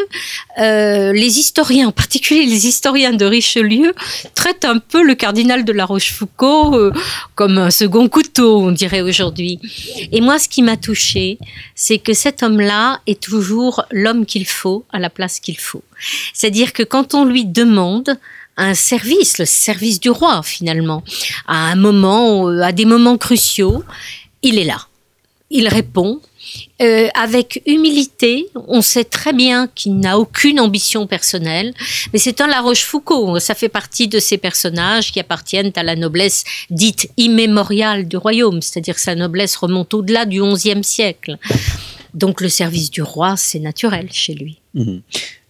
euh, 0.60 1.12
les 1.14 1.40
historiens, 1.40 1.88
en 1.88 1.92
particulier 1.92 2.46
les 2.46 2.68
historiens 2.68 3.14
de 3.14 3.26
Richelieu, 3.26 3.94
traitent 4.36 4.66
un 4.66 4.80
peu 4.80 5.02
le 5.02 5.16
cardinal 5.16 5.66
de 5.66 5.72
la 5.72 5.86
Rochefoucauld 5.86 6.76
euh, 6.76 6.92
comme 7.36 7.58
un 7.58 7.72
second 7.72 8.08
couteau, 8.08 8.60
on 8.60 8.72
dirait 8.72 9.02
aujourd'hui. 9.02 9.60
Et 10.12 10.22
moi, 10.22 10.38
ce 10.38 10.48
qui 10.48 10.62
m'a 10.62 10.78
touché, 10.78 11.40
c'est 11.74 12.00
que 12.00 12.14
cet 12.14 12.44
homme-là 12.44 13.02
est 13.08 13.22
toujours 13.22 13.86
l'homme 13.92 14.26
qu'il 14.26 14.46
faut 14.46 14.86
à 14.92 15.00
la 15.00 15.10
place 15.10 15.40
qu'il 15.40 15.58
faut. 15.58 15.84
C'est-à-dire 16.34 16.74
que 16.74 16.84
quand 16.84 17.14
on 17.14 17.26
lui 17.26 17.46
demande 17.46 18.18
un 18.60 18.74
service, 18.74 19.38
le 19.38 19.46
service 19.46 20.00
du 20.00 20.10
roi 20.10 20.44
finalement, 20.44 21.04
à 21.48 21.72
un 21.72 21.76
moment, 21.76 22.48
euh, 22.50 22.62
à 22.62 22.72
des 22.72 22.86
moments 22.86 23.18
cruciaux, 23.18 23.84
il 24.42 24.60
est 24.60 24.66
là. 24.66 24.88
Il 25.50 25.68
répond 25.68 26.22
euh, 26.82 27.08
avec 27.16 27.62
humilité. 27.66 28.48
On 28.68 28.82
sait 28.82 29.04
très 29.04 29.34
bien 29.34 29.68
qu'il 29.74 30.00
n'a 30.00 30.20
aucune 30.20 30.60
ambition 30.60 31.08
personnelle, 31.08 31.74
mais 32.14 32.20
c'est 32.20 32.40
un 32.42 32.48
La 32.48 32.62
Rochefoucauld. 32.62 33.40
Ça 33.40 33.56
fait 33.56 33.70
partie 33.70 34.08
de 34.08 34.20
ces 34.20 34.38
personnages 34.38 35.12
qui 35.12 35.20
appartiennent 35.20 35.72
à 35.76 35.84
la 35.84 35.96
noblesse 35.96 36.44
dite 36.70 37.10
immémoriale 37.18 38.08
du 38.08 38.18
royaume, 38.18 38.62
c'est-à-dire 38.62 38.96
que 38.96 39.02
sa 39.02 39.16
noblesse 39.16 39.56
remonte 39.56 39.94
au-delà 39.94 40.26
du 40.26 40.42
XIe 40.42 40.84
siècle. 40.84 41.38
Donc 42.14 42.42
le 42.42 42.50
service 42.50 42.92
du 42.92 43.02
roi, 43.02 43.36
c'est 43.38 43.60
naturel 43.60 44.10
chez 44.12 44.34
lui. 44.34 44.60
Mmh. 44.74 44.98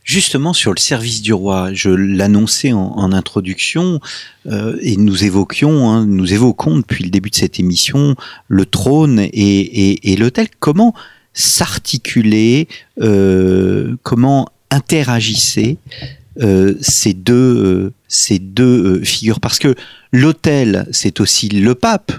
Justement 0.10 0.54
sur 0.54 0.74
le 0.74 0.80
service 0.80 1.22
du 1.22 1.34
roi, 1.34 1.72
je 1.72 1.92
l'annonçais 1.92 2.74
en, 2.74 3.12
introduction 3.14 4.00
euh, 4.48 4.76
et 4.82 4.98
nous 4.98 5.24
évoquions, 5.24 5.88
hein, 5.88 6.08
nous 6.08 6.34
évoquons 6.34 6.78
depuis 6.78 7.04
le 7.04 7.12
début 7.12 7.30
de 7.30 7.36
cette 7.36 7.60
émission 7.60 8.16
le 8.48 8.66
trône 8.66 9.20
et, 9.20 9.28
et, 9.32 10.12
et 10.12 10.16
l'hôtel. 10.16 10.48
Comment 10.60 10.96
s'articuler, 11.36 12.68
euh, 13.00 13.98
comment 14.02 14.50
interagissaient 14.72 15.78
euh, 16.42 16.76
ces 16.82 17.14
deux 17.14 17.94
ces 18.08 18.40
deux 18.40 19.04
figures. 19.04 19.40
Parce 19.40 19.60
que 19.60 19.76
l'autel 20.12 20.88
c'est 20.92 21.20
aussi 21.20 21.50
le 21.50 21.76
pape. 21.76 22.12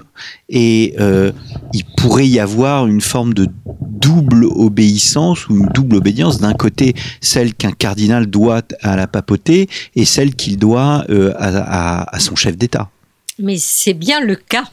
Et 0.49 0.95
euh, 0.99 1.31
il 1.73 1.83
pourrait 1.97 2.27
y 2.27 2.39
avoir 2.39 2.87
une 2.87 3.01
forme 3.01 3.33
de 3.33 3.47
double 3.79 4.45
obéissance 4.45 5.47
ou 5.47 5.57
une 5.57 5.67
double 5.67 5.95
obédience. 5.95 6.39
D'un 6.39 6.53
côté 6.53 6.95
celle 7.21 7.53
qu'un 7.53 7.71
cardinal 7.71 8.27
doit 8.27 8.61
à 8.81 8.95
la 8.95 9.07
papauté 9.07 9.67
et 9.95 10.05
celle 10.05 10.35
qu'il 10.35 10.57
doit 10.57 11.05
euh, 11.09 11.33
à 11.37 12.19
son 12.19 12.35
chef 12.35 12.57
d'État. 12.57 12.89
Mais 13.41 13.57
c'est 13.57 13.93
bien 13.93 14.19
le 14.19 14.35
cas. 14.35 14.65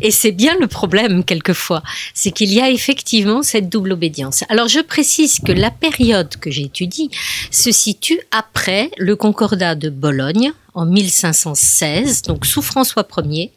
Et 0.00 0.10
c'est 0.10 0.32
bien 0.32 0.56
le 0.60 0.66
problème, 0.66 1.24
quelquefois. 1.24 1.82
C'est 2.14 2.30
qu'il 2.30 2.52
y 2.52 2.60
a 2.60 2.70
effectivement 2.70 3.42
cette 3.42 3.68
double 3.68 3.92
obédience. 3.92 4.44
Alors, 4.48 4.68
je 4.68 4.80
précise 4.80 5.38
que 5.40 5.52
la 5.52 5.70
période 5.70 6.36
que 6.36 6.50
j'étudie 6.50 7.10
se 7.50 7.72
situe 7.72 8.20
après 8.30 8.90
le 8.98 9.16
concordat 9.16 9.74
de 9.74 9.90
Bologne, 9.90 10.52
en 10.74 10.84
1516, 10.84 12.22
donc 12.22 12.44
sous 12.44 12.60
François 12.60 13.06
Ier, 13.24 13.50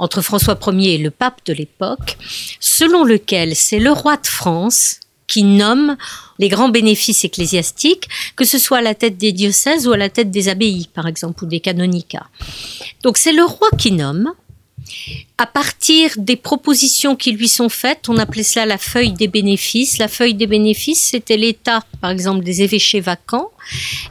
entre 0.00 0.20
François 0.20 0.58
Ier 0.66 0.94
et 0.94 0.98
le 0.98 1.12
pape 1.12 1.40
de 1.46 1.52
l'époque, 1.52 2.18
selon 2.58 3.04
lequel 3.04 3.54
c'est 3.54 3.78
le 3.78 3.92
roi 3.92 4.16
de 4.16 4.26
France 4.26 4.98
qui 5.26 5.42
nomme 5.42 5.96
les 6.38 6.48
grands 6.48 6.68
bénéfices 6.68 7.24
ecclésiastiques, 7.24 8.08
que 8.36 8.44
ce 8.44 8.58
soit 8.58 8.78
à 8.78 8.82
la 8.82 8.94
tête 8.94 9.18
des 9.18 9.32
diocèses 9.32 9.86
ou 9.86 9.92
à 9.92 9.96
la 9.96 10.08
tête 10.08 10.30
des 10.30 10.48
abbayes, 10.48 10.88
par 10.92 11.06
exemple, 11.06 11.44
ou 11.44 11.46
des 11.46 11.60
canonicats. 11.60 12.28
Donc 13.02 13.18
c'est 13.18 13.32
le 13.32 13.44
roi 13.44 13.68
qui 13.78 13.92
nomme. 13.92 14.32
À 15.38 15.46
partir 15.46 16.12
des 16.16 16.36
propositions 16.36 17.16
qui 17.16 17.32
lui 17.32 17.48
sont 17.48 17.68
faites, 17.68 18.08
on 18.08 18.16
appelait 18.18 18.44
cela 18.44 18.66
la 18.66 18.78
feuille 18.78 19.12
des 19.12 19.26
bénéfices. 19.26 19.98
La 19.98 20.08
feuille 20.08 20.34
des 20.34 20.46
bénéfices, 20.46 21.00
c'était 21.00 21.36
l'état, 21.36 21.82
par 22.00 22.10
exemple, 22.10 22.44
des 22.44 22.62
évêchés 22.62 23.00
vacants, 23.00 23.50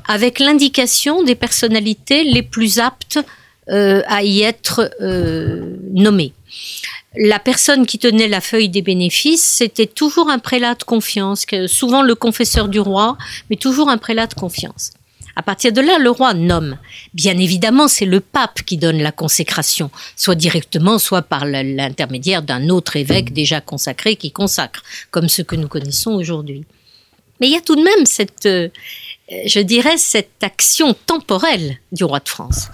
avec 0.05 0.39
l'indication 0.39 1.23
des 1.23 1.35
personnalités 1.35 2.23
les 2.25 2.43
plus 2.43 2.79
aptes 2.79 3.19
euh, 3.69 4.03
à 4.07 4.23
y 4.23 4.41
être 4.41 4.91
euh, 5.01 5.77
nommées 5.91 6.33
la 7.17 7.39
personne 7.39 7.85
qui 7.85 7.99
tenait 7.99 8.27
la 8.27 8.41
feuille 8.41 8.69
des 8.69 8.81
bénéfices, 8.81 9.43
c'était 9.43 9.87
toujours 9.87 10.29
un 10.29 10.39
prélat 10.39 10.75
de 10.75 10.83
confiance, 10.83 11.45
souvent 11.67 12.01
le 12.01 12.15
confesseur 12.15 12.67
du 12.67 12.79
roi, 12.79 13.17
mais 13.49 13.55
toujours 13.55 13.89
un 13.89 13.97
prélat 13.97 14.27
de 14.27 14.33
confiance. 14.33 14.91
À 15.37 15.43
partir 15.43 15.73
de 15.73 15.81
là, 15.81 15.97
le 15.99 16.09
roi 16.09 16.33
nomme. 16.33 16.77
Bien 17.13 17.37
évidemment, 17.37 17.89
c'est 17.89 18.05
le 18.05 18.21
pape 18.21 18.61
qui 18.63 18.77
donne 18.77 19.01
la 19.01 19.11
consécration, 19.11 19.91
soit 20.15 20.35
directement, 20.35 20.97
soit 20.97 21.23
par 21.23 21.45
l'intermédiaire 21.45 22.41
d'un 22.41 22.69
autre 22.69 22.95
évêque 22.95 23.33
déjà 23.33 23.59
consacré 23.59 24.15
qui 24.15 24.31
consacre, 24.31 24.83
comme 25.11 25.27
ce 25.27 25.41
que 25.41 25.57
nous 25.57 25.67
connaissons 25.67 26.11
aujourd'hui. 26.11 26.63
Mais 27.39 27.47
il 27.47 27.53
y 27.53 27.57
a 27.57 27.61
tout 27.61 27.75
de 27.75 27.83
même 27.83 28.05
cette, 28.05 28.45
euh, 28.45 28.69
je 29.45 29.59
dirais, 29.59 29.97
cette 29.97 30.41
action 30.41 30.95
temporelle 31.05 31.79
du 31.91 32.05
roi 32.05 32.19
de 32.19 32.29
France. 32.29 32.69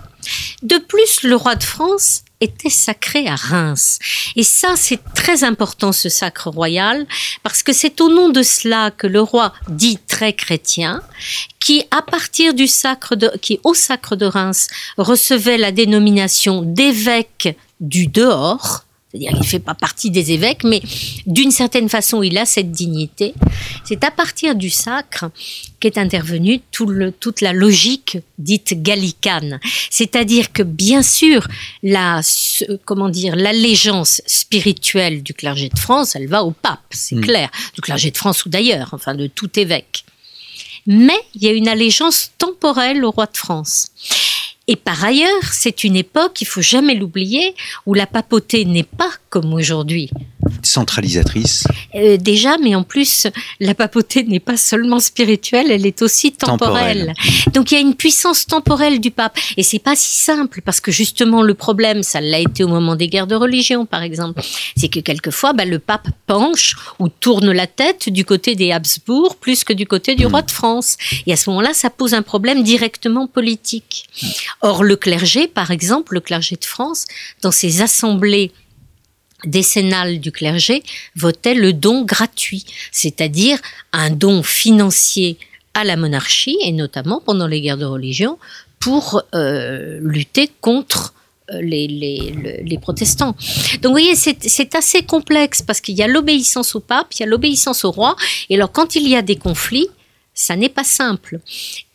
De 0.61 0.77
plus, 0.77 1.23
le 1.23 1.35
roi 1.35 1.55
de 1.55 1.63
France 1.63 2.23
était 2.41 2.69
sacré 2.69 3.27
à 3.27 3.35
Reims. 3.35 3.99
Et 4.35 4.43
ça, 4.43 4.73
c'est 4.75 4.99
très 5.15 5.43
important, 5.43 5.91
ce 5.91 6.09
sacre 6.09 6.49
royal, 6.49 7.05
parce 7.43 7.63
que 7.63 7.71
c'est 7.71 8.01
au 8.01 8.09
nom 8.09 8.29
de 8.29 8.43
cela 8.43 8.91
que 8.91 9.07
le 9.07 9.21
roi 9.21 9.53
dit 9.69 9.99
très 10.07 10.33
chrétien, 10.33 11.01
qui, 11.59 11.85
à 11.91 12.01
partir 12.01 12.53
du 12.53 12.67
sacre 12.67 13.15
de, 13.15 13.31
qui, 13.41 13.59
au 13.63 13.73
sacre 13.73 14.15
de 14.15 14.25
Reims, 14.25 14.67
recevait 14.97 15.57
la 15.57 15.71
dénomination 15.71 16.63
d'évêque 16.63 17.55
du 17.79 18.07
dehors, 18.07 18.83
c'est-à-dire 19.11 19.31
qu'il 19.31 19.39
ne 19.39 19.45
fait 19.45 19.59
pas 19.59 19.73
partie 19.73 20.09
des 20.09 20.31
évêques, 20.31 20.63
mais 20.63 20.81
d'une 21.25 21.51
certaine 21.51 21.89
façon, 21.89 22.23
il 22.23 22.37
a 22.37 22.45
cette 22.45 22.71
dignité. 22.71 23.33
C'est 23.83 24.05
à 24.05 24.11
partir 24.11 24.55
du 24.55 24.69
sacre 24.69 25.25
qu'est 25.81 25.97
intervenue 25.97 26.61
tout 26.71 26.85
le, 26.85 27.11
toute 27.11 27.41
la 27.41 27.51
logique 27.51 28.19
dite 28.37 28.81
gallicane. 28.81 29.59
C'est-à-dire 29.89 30.53
que, 30.53 30.63
bien 30.63 31.03
sûr, 31.03 31.45
la, 31.83 32.21
comment 32.85 33.09
dire, 33.09 33.35
l'allégeance 33.35 34.21
spirituelle 34.25 35.23
du 35.23 35.33
clergé 35.33 35.67
de 35.67 35.79
France, 35.79 36.15
elle 36.15 36.27
va 36.27 36.45
au 36.45 36.51
pape, 36.51 36.79
c'est 36.91 37.15
mmh. 37.15 37.21
clair, 37.21 37.49
du 37.73 37.81
clergé 37.81 38.11
de 38.11 38.17
France 38.17 38.45
ou 38.45 38.49
d'ailleurs, 38.49 38.89
enfin 38.93 39.13
de 39.13 39.27
tout 39.27 39.59
évêque. 39.59 40.05
Mais 40.87 41.19
il 41.35 41.43
y 41.43 41.47
a 41.47 41.51
une 41.51 41.67
allégeance 41.67 42.31
temporelle 42.37 43.03
au 43.03 43.11
roi 43.11 43.25
de 43.25 43.37
France. 43.37 43.89
Et 44.71 44.77
par 44.77 45.03
ailleurs, 45.03 45.51
c'est 45.51 45.83
une 45.83 45.97
époque, 45.97 46.39
il 46.39 46.47
faut 46.47 46.61
jamais 46.61 46.95
l'oublier, 46.95 47.55
où 47.85 47.93
la 47.93 48.07
papauté 48.07 48.63
n'est 48.63 48.83
pas 48.83 49.11
comme 49.31 49.53
aujourd'hui 49.53 50.11
centralisatrice 50.63 51.65
euh, 51.95 52.17
Déjà, 52.17 52.57
mais 52.57 52.75
en 52.75 52.83
plus, 52.83 53.27
la 53.59 53.73
papauté 53.73 54.23
n'est 54.23 54.39
pas 54.39 54.57
seulement 54.57 54.99
spirituelle, 54.99 55.71
elle 55.71 55.85
est 55.85 56.01
aussi 56.01 56.31
temporelle. 56.31 57.13
temporelle. 57.15 57.53
Donc 57.53 57.71
il 57.71 57.75
y 57.75 57.77
a 57.77 57.81
une 57.81 57.95
puissance 57.95 58.45
temporelle 58.45 58.99
du 58.99 59.11
pape. 59.11 59.37
Et 59.57 59.63
c'est 59.63 59.79
pas 59.79 59.95
si 59.95 60.15
simple, 60.15 60.61
parce 60.63 60.79
que 60.79 60.91
justement, 60.91 61.41
le 61.41 61.53
problème, 61.53 62.03
ça 62.03 62.21
l'a 62.21 62.39
été 62.39 62.63
au 62.63 62.67
moment 62.67 62.95
des 62.95 63.07
guerres 63.07 63.27
de 63.27 63.35
religion, 63.35 63.85
par 63.85 64.03
exemple, 64.03 64.41
c'est 64.75 64.89
que 64.89 64.99
quelquefois, 64.99 65.53
bah, 65.53 65.65
le 65.65 65.79
pape 65.79 66.09
penche 66.27 66.75
ou 66.99 67.07
tourne 67.09 67.51
la 67.51 67.67
tête 67.67 68.09
du 68.09 68.25
côté 68.25 68.55
des 68.55 68.71
Habsbourg 68.71 69.37
plus 69.37 69.63
que 69.63 69.73
du 69.73 69.85
côté 69.87 70.15
du 70.15 70.25
mmh. 70.25 70.29
roi 70.29 70.41
de 70.41 70.51
France. 70.51 70.97
Et 71.25 71.33
à 71.33 71.35
ce 71.35 71.49
moment-là, 71.49 71.73
ça 71.73 71.89
pose 71.89 72.13
un 72.13 72.21
problème 72.21 72.63
directement 72.63 73.27
politique. 73.27 74.05
Or, 74.61 74.83
le 74.83 74.95
clergé, 74.95 75.47
par 75.47 75.71
exemple, 75.71 76.13
le 76.13 76.19
clergé 76.19 76.55
de 76.55 76.65
France, 76.65 77.05
dans 77.41 77.51
ses 77.51 77.81
assemblées 77.81 78.51
décennale 79.45 80.19
du 80.19 80.31
clergé 80.31 80.83
votait 81.15 81.53
le 81.53 81.73
don 81.73 82.03
gratuit, 82.03 82.65
c'est-à-dire 82.91 83.59
un 83.93 84.09
don 84.09 84.43
financier 84.43 85.37
à 85.73 85.83
la 85.83 85.95
monarchie, 85.95 86.57
et 86.63 86.71
notamment 86.71 87.21
pendant 87.25 87.47
les 87.47 87.61
guerres 87.61 87.77
de 87.77 87.85
religion, 87.85 88.37
pour 88.79 89.21
euh, 89.35 89.99
lutter 90.01 90.49
contre 90.59 91.13
euh, 91.51 91.61
les, 91.61 91.87
les, 91.87 92.61
les, 92.63 92.77
protestants. 92.77 93.35
Donc 93.81 93.85
vous 93.85 93.91
voyez, 93.91 94.15
c'est 94.15 94.75
assez 94.75 95.03
complexe 95.03 95.61
parce 95.61 95.79
qu'il 95.79 95.95
y 95.95 96.03
a 96.03 96.07
l'obéissance 96.07 96.75
au 96.75 96.79
pape, 96.79 97.07
il 97.13 97.21
y 97.21 97.23
a 97.23 97.25
l'obéissance 97.25 97.85
au 97.85 97.91
roi, 97.91 98.15
et 98.49 98.55
alors 98.55 98.71
quand 98.71 98.95
il 98.95 99.07
y 99.07 99.15
a 99.15 99.21
des 99.21 99.35
conflits, 99.35 99.87
ça 100.33 100.55
n'est 100.55 100.69
pas 100.69 100.83
simple. 100.85 101.39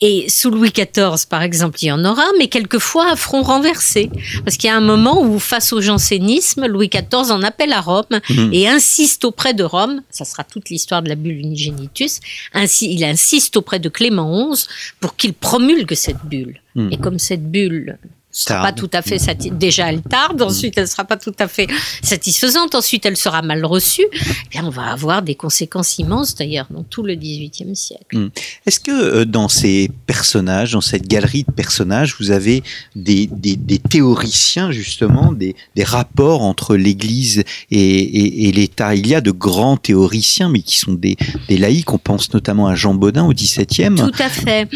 Et 0.00 0.26
sous 0.28 0.50
Louis 0.50 0.70
XIV, 0.70 1.26
par 1.28 1.42
exemple, 1.42 1.78
il 1.82 1.86
y 1.86 1.92
en 1.92 2.04
aura, 2.04 2.24
mais 2.38 2.48
quelquefois 2.48 3.10
à 3.10 3.16
front 3.16 3.42
renversé. 3.42 4.10
Parce 4.44 4.56
qu'il 4.56 4.68
y 4.68 4.72
a 4.72 4.76
un 4.76 4.80
moment 4.80 5.22
où, 5.22 5.38
face 5.38 5.72
au 5.72 5.80
jansénisme, 5.80 6.66
Louis 6.66 6.88
XIV 6.88 7.30
en 7.32 7.42
appelle 7.42 7.72
à 7.72 7.80
Rome 7.80 8.04
Mhm. 8.30 8.50
et 8.52 8.68
insiste 8.68 9.24
auprès 9.24 9.54
de 9.54 9.64
Rome, 9.64 10.02
ça 10.10 10.24
sera 10.24 10.44
toute 10.44 10.68
l'histoire 10.70 11.02
de 11.02 11.08
la 11.08 11.14
bulle 11.14 11.38
unigenitus, 11.38 12.20
ainsi, 12.52 12.92
il 12.92 13.02
insiste 13.04 13.56
auprès 13.56 13.78
de 13.78 13.88
Clément 13.88 14.52
XI 14.52 14.66
pour 15.00 15.16
qu'il 15.16 15.32
promulgue 15.32 15.94
cette 15.94 16.24
bulle. 16.24 16.60
Mhm. 16.74 16.92
Et 16.92 16.98
comme 16.98 17.18
cette 17.18 17.50
bulle 17.50 17.98
sera 18.38 18.62
pas 18.62 18.72
tout 18.72 18.90
à 18.92 19.02
fait 19.02 19.18
déjà 19.52 19.88
elle 19.90 20.02
tarde 20.02 20.42
ensuite 20.42 20.76
elle 20.76 20.88
sera 20.88 21.04
pas 21.04 21.16
tout 21.16 21.34
à 21.38 21.48
fait 21.48 21.68
satisfaisante 22.02 22.74
ensuite 22.74 23.06
elle 23.06 23.16
sera 23.16 23.40
mal 23.42 23.64
reçue 23.64 24.04
eh 24.12 24.48
bien 24.50 24.64
on 24.64 24.70
va 24.70 24.86
avoir 24.92 25.22
des 25.22 25.34
conséquences 25.34 25.98
immenses 25.98 26.34
d'ailleurs 26.34 26.66
dans 26.70 26.82
tout 26.82 27.02
le 27.02 27.14
XVIIIe 27.14 27.74
siècle 27.74 28.30
Est-ce 28.66 28.80
que 28.80 28.90
euh, 28.90 29.24
dans 29.24 29.48
ces 29.48 29.90
personnages, 30.06 30.72
dans 30.72 30.80
cette 30.80 31.06
galerie 31.08 31.44
de 31.44 31.52
personnages, 31.52 32.14
vous 32.20 32.30
avez 32.30 32.62
des, 32.94 33.26
des, 33.32 33.56
des 33.56 33.78
théoriciens 33.78 34.70
justement, 34.70 35.32
des, 35.32 35.56
des 35.74 35.84
rapports 35.84 36.42
entre 36.42 36.76
l'Église 36.76 37.42
et, 37.70 37.78
et- 37.80 38.48
et 38.48 38.52
l'État? 38.52 38.94
Il 38.94 39.06
y 39.06 39.14
a 39.14 39.20
de 39.20 39.30
grands 39.30 39.76
théoriciens, 39.76 40.48
mais 40.48 40.60
qui 40.62 40.78
sont 40.78 40.92
des, 40.94 41.16
des 41.48 41.56
laïcs. 41.58 41.92
On 41.92 41.98
pense 41.98 42.32
notamment 42.34 42.66
à 42.66 42.74
Jean 42.74 42.94
Baudin 42.94 43.24
au 43.24 43.32
XVIIe. 43.32 43.94
Tout 43.96 44.10
à 44.22 44.28
fait. 44.28 44.68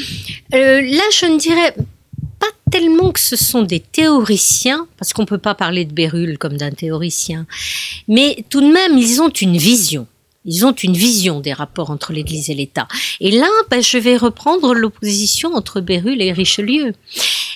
Euh, 0.54 0.80
là, 0.82 1.02
je 1.18 1.26
ne 1.26 1.38
dirais 1.38 1.74
pas 2.40 2.50
tellement 2.70 3.12
que 3.12 3.20
ce 3.20 3.36
sont 3.36 3.62
des 3.62 3.80
théoriciens, 3.80 4.88
parce 4.98 5.12
qu'on 5.12 5.22
ne 5.22 5.26
peut 5.26 5.38
pas 5.38 5.54
parler 5.54 5.84
de 5.84 5.92
Bérulle 5.92 6.38
comme 6.38 6.56
d'un 6.56 6.72
théoricien, 6.72 7.46
mais 8.08 8.44
tout 8.50 8.60
de 8.60 8.72
même, 8.72 8.98
ils 8.98 9.20
ont 9.20 9.28
une 9.28 9.56
vision. 9.56 10.06
Ils 10.46 10.64
ont 10.64 10.72
une 10.72 10.96
vision 10.96 11.40
des 11.40 11.52
rapports 11.52 11.90
entre 11.90 12.12
l'Église 12.12 12.48
et 12.48 12.54
l'État. 12.54 12.88
Et 13.20 13.30
là, 13.30 13.48
ben, 13.70 13.82
je 13.82 13.98
vais 13.98 14.16
reprendre 14.16 14.72
l'opposition 14.74 15.54
entre 15.54 15.80
Bérulle 15.80 16.22
et 16.22 16.32
Richelieu. 16.32 16.94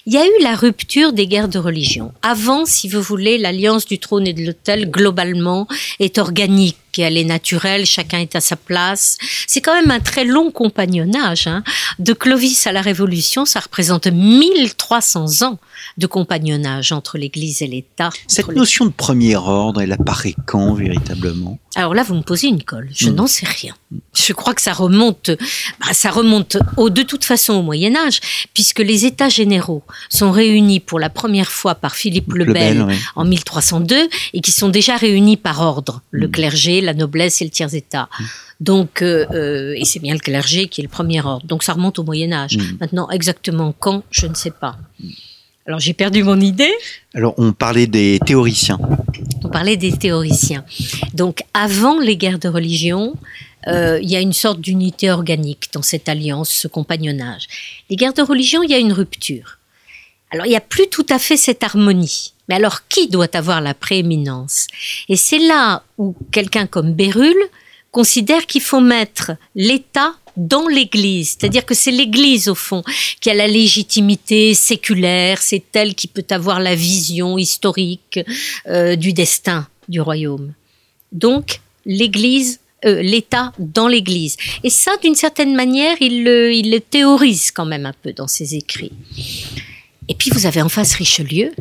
Il 0.04 0.12
y 0.12 0.18
a 0.18 0.26
eu 0.26 0.42
la 0.42 0.54
rupture 0.54 1.14
des 1.14 1.26
guerres 1.26 1.48
de 1.48 1.58
religion. 1.58 2.12
Avant, 2.20 2.66
si 2.66 2.88
vous 2.88 3.00
voulez, 3.00 3.38
l'alliance 3.38 3.86
du 3.86 3.98
trône 3.98 4.26
et 4.26 4.34
de 4.34 4.44
l'autel, 4.44 4.90
globalement, 4.90 5.66
est 5.98 6.18
organique, 6.18 6.76
elle 7.02 7.16
est 7.16 7.24
naturelle, 7.24 7.86
chacun 7.86 8.18
est 8.18 8.34
à 8.36 8.40
sa 8.40 8.56
place. 8.56 9.18
C'est 9.46 9.60
quand 9.60 9.74
même 9.74 9.90
un 9.90 10.00
très 10.00 10.24
long 10.24 10.50
compagnonnage. 10.50 11.46
Hein. 11.46 11.62
De 11.98 12.12
Clovis 12.12 12.66
à 12.66 12.72
la 12.72 12.80
Révolution, 12.82 13.44
ça 13.44 13.60
représente 13.60 14.06
1300 14.06 15.42
ans 15.46 15.58
de 15.98 16.06
compagnonnage 16.06 16.92
entre 16.92 17.18
l'Église 17.18 17.62
et 17.62 17.66
l'État. 17.66 18.10
Cette 18.26 18.48
les- 18.48 18.54
notion 18.54 18.86
de 18.86 18.90
premier 18.90 19.36
ordre, 19.36 19.80
elle 19.82 19.92
apparaît 19.92 20.34
quand 20.46 20.74
véritablement? 20.74 21.58
Alors 21.76 21.94
là, 21.94 22.02
vous 22.04 22.14
me 22.14 22.22
posez 22.22 22.46
une 22.48 22.62
colle. 22.62 22.88
Je 22.94 23.10
Mm. 23.10 23.14
n'en 23.16 23.26
sais 23.26 23.46
rien. 23.46 23.74
Je 24.14 24.32
crois 24.32 24.54
que 24.54 24.62
ça 24.62 24.72
remonte, 24.72 25.30
bah, 25.80 25.92
ça 25.92 26.10
remonte 26.10 26.56
au, 26.76 26.88
de 26.90 27.02
toute 27.02 27.24
façon 27.24 27.54
au 27.54 27.62
Moyen 27.62 27.96
Âge, 27.96 28.20
puisque 28.54 28.78
les 28.78 29.04
États 29.06 29.28
généraux 29.28 29.82
sont 30.08 30.30
réunis 30.30 30.80
pour 30.80 31.00
la 31.00 31.10
première 31.10 31.50
fois 31.50 31.74
par 31.74 31.94
Philippe 31.96 32.32
le, 32.32 32.44
Bel 32.44 32.86
en 33.16 33.24
1302 33.24 34.08
et 34.34 34.40
qui 34.40 34.52
sont 34.52 34.68
déjà 34.68 34.96
réunis 34.96 35.36
par 35.36 35.60
ordre, 35.60 36.00
le 36.12 36.28
Mm. 36.28 36.30
clergé, 36.30 36.80
la 36.84 36.94
noblesse 36.94 37.40
et 37.42 37.44
le 37.44 37.50
tiers-état. 37.50 38.08
Donc, 38.60 39.02
euh, 39.02 39.26
euh, 39.32 39.74
et 39.76 39.84
c'est 39.84 40.00
bien 40.00 40.14
le 40.14 40.20
clergé 40.20 40.68
qui 40.68 40.80
est 40.80 40.84
le 40.84 40.90
premier 40.90 41.20
ordre. 41.20 41.46
Donc 41.46 41.62
ça 41.62 41.72
remonte 41.72 41.98
au 41.98 42.04
Moyen 42.04 42.32
Âge. 42.32 42.56
Mm. 42.56 42.76
Maintenant, 42.80 43.10
exactement 43.10 43.74
quand, 43.78 44.04
je 44.10 44.26
ne 44.26 44.34
sais 44.34 44.50
pas. 44.52 44.76
Alors 45.66 45.80
j'ai 45.80 45.94
perdu 45.94 46.22
mon 46.22 46.40
idée. 46.40 46.72
Alors, 47.14 47.34
on 47.38 47.52
parlait 47.52 47.86
des 47.86 48.18
théoriciens. 48.24 48.78
On 49.42 49.48
parlait 49.48 49.76
des 49.76 49.92
théoriciens. 49.92 50.64
Donc, 51.14 51.42
avant 51.54 51.98
les 51.98 52.16
guerres 52.16 52.38
de 52.38 52.48
religion, 52.48 53.14
euh, 53.66 53.98
il 54.02 54.10
y 54.10 54.16
a 54.16 54.20
une 54.20 54.32
sorte 54.32 54.60
d'unité 54.60 55.10
organique 55.10 55.70
dans 55.72 55.82
cette 55.82 56.08
alliance, 56.08 56.50
ce 56.50 56.68
compagnonnage. 56.68 57.46
Les 57.88 57.96
guerres 57.96 58.12
de 58.12 58.22
religion, 58.22 58.62
il 58.62 58.70
y 58.70 58.74
a 58.74 58.78
une 58.78 58.92
rupture. 58.92 59.58
Alors, 60.30 60.46
il 60.46 60.50
n'y 60.50 60.56
a 60.56 60.60
plus 60.60 60.88
tout 60.88 61.06
à 61.08 61.18
fait 61.18 61.36
cette 61.36 61.62
harmonie. 61.62 62.33
Mais 62.48 62.56
alors, 62.56 62.86
qui 62.88 63.08
doit 63.08 63.34
avoir 63.34 63.60
la 63.60 63.74
prééminence? 63.74 64.66
Et 65.08 65.16
c'est 65.16 65.38
là 65.38 65.82
où 65.98 66.14
quelqu'un 66.30 66.66
comme 66.66 66.92
Bérulle 66.92 67.48
considère 67.90 68.46
qu'il 68.46 68.60
faut 68.60 68.80
mettre 68.80 69.32
l'État 69.54 70.14
dans 70.36 70.66
l'Église. 70.66 71.36
C'est-à-dire 71.38 71.64
que 71.64 71.74
c'est 71.74 71.90
l'Église, 71.90 72.48
au 72.48 72.54
fond, 72.54 72.82
qui 73.20 73.30
a 73.30 73.34
la 73.34 73.46
légitimité 73.46 74.52
séculaire, 74.54 75.40
c'est 75.40 75.64
elle 75.74 75.94
qui 75.94 76.08
peut 76.08 76.26
avoir 76.30 76.60
la 76.60 76.74
vision 76.74 77.38
historique 77.38 78.18
euh, 78.66 78.96
du 78.96 79.12
destin 79.12 79.68
du 79.88 80.00
royaume. 80.00 80.52
Donc, 81.12 81.60
l'Église, 81.86 82.60
euh, 82.84 83.00
l'État 83.00 83.52
dans 83.58 83.86
l'Église. 83.86 84.36
Et 84.64 84.70
ça, 84.70 84.92
d'une 85.02 85.14
certaine 85.14 85.54
manière, 85.54 85.96
il 86.00 86.24
le, 86.24 86.52
il 86.52 86.70
le 86.70 86.80
théorise 86.80 87.50
quand 87.52 87.66
même 87.66 87.86
un 87.86 87.94
peu 88.02 88.12
dans 88.12 88.26
ses 88.26 88.56
écrits. 88.56 88.92
Et 90.08 90.14
puis, 90.14 90.30
vous 90.30 90.46
avez 90.46 90.62
en 90.62 90.68
face 90.68 90.94
Richelieu, 90.94 91.52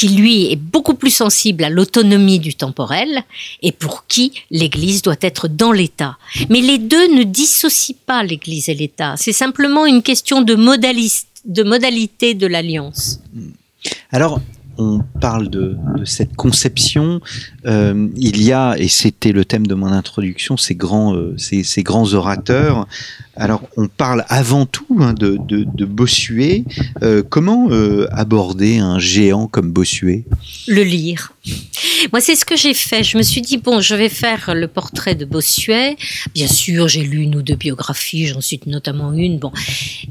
qui 0.00 0.08
lui 0.08 0.50
est 0.50 0.56
beaucoup 0.56 0.94
plus 0.94 1.10
sensible 1.10 1.62
à 1.62 1.68
l'autonomie 1.68 2.38
du 2.38 2.54
temporel 2.54 3.22
et 3.60 3.70
pour 3.70 4.06
qui 4.06 4.32
l'Église 4.50 5.02
doit 5.02 5.18
être 5.20 5.46
dans 5.46 5.72
l'État. 5.72 6.16
Mais 6.48 6.62
les 6.62 6.78
deux 6.78 7.14
ne 7.14 7.22
dissocient 7.22 7.98
pas 8.06 8.22
l'Église 8.22 8.70
et 8.70 8.74
l'État. 8.74 9.16
C'est 9.18 9.34
simplement 9.34 9.84
une 9.84 10.02
question 10.02 10.40
de, 10.40 10.54
modalité 10.54 12.32
de 12.32 12.46
l'alliance. 12.46 13.20
Alors, 14.10 14.40
on 14.80 15.04
parle 15.20 15.50
de, 15.50 15.76
cette 16.04 16.34
conception. 16.36 17.20
Euh, 17.66 18.08
il 18.16 18.42
y 18.42 18.52
a, 18.52 18.74
et 18.78 18.88
c'était 18.88 19.32
le 19.32 19.44
thème 19.44 19.66
de 19.66 19.74
mon 19.74 19.88
introduction, 19.88 20.56
ces 20.56 20.74
grands, 20.74 21.14
euh, 21.14 21.36
ces, 21.36 21.82
grands 21.82 22.14
orateurs. 22.14 22.86
Alors, 23.36 23.62
on 23.76 23.88
parle 23.88 24.24
avant 24.28 24.66
tout 24.66 24.96
hein, 24.98 25.12
de, 25.12 25.84
Bossuet. 25.84 26.64
Euh, 27.02 27.22
comment 27.28 27.68
aborder 28.10 28.78
un 28.78 28.98
géant 28.98 29.46
comme 29.46 29.70
Bossuet? 29.70 30.24
Le 30.66 30.82
lire. 30.82 31.34
Moi, 32.12 32.20
c'est 32.20 32.36
ce 32.36 32.44
que 32.44 32.56
j'ai 32.56 32.74
fait. 32.74 33.04
Je 33.04 33.16
me 33.18 33.22
suis 33.22 33.40
dit, 33.40 33.58
bon, 33.58 33.80
je 33.80 33.94
vais 33.94 34.08
faire 34.08 34.54
le 34.54 34.68
portrait 34.68 35.14
de 35.14 35.24
Bossuet. 35.24 35.96
Bien 36.34 36.46
sûr, 36.46 36.88
j'ai 36.88 37.02
lu 37.02 37.22
une 37.22 37.36
ou 37.36 37.42
deux 37.42 37.56
biographies, 37.56 38.26
j'en 38.26 38.40
cite 38.40 38.66
notamment 38.66 39.12
une. 39.12 39.38
Bon, 39.38 39.52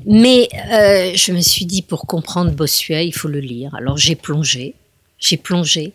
mais 0.05 0.49
euh, 0.71 1.11
je 1.15 1.31
me 1.31 1.41
suis 1.41 1.65
dit, 1.65 1.81
pour 1.81 2.05
comprendre 2.05 2.51
Bossuet, 2.51 3.07
il 3.07 3.13
faut 3.13 3.27
le 3.27 3.39
lire. 3.39 3.73
Alors, 3.75 3.97
j'ai 3.97 4.15
plongé. 4.15 4.75
J'ai 5.19 5.35
plongé. 5.35 5.93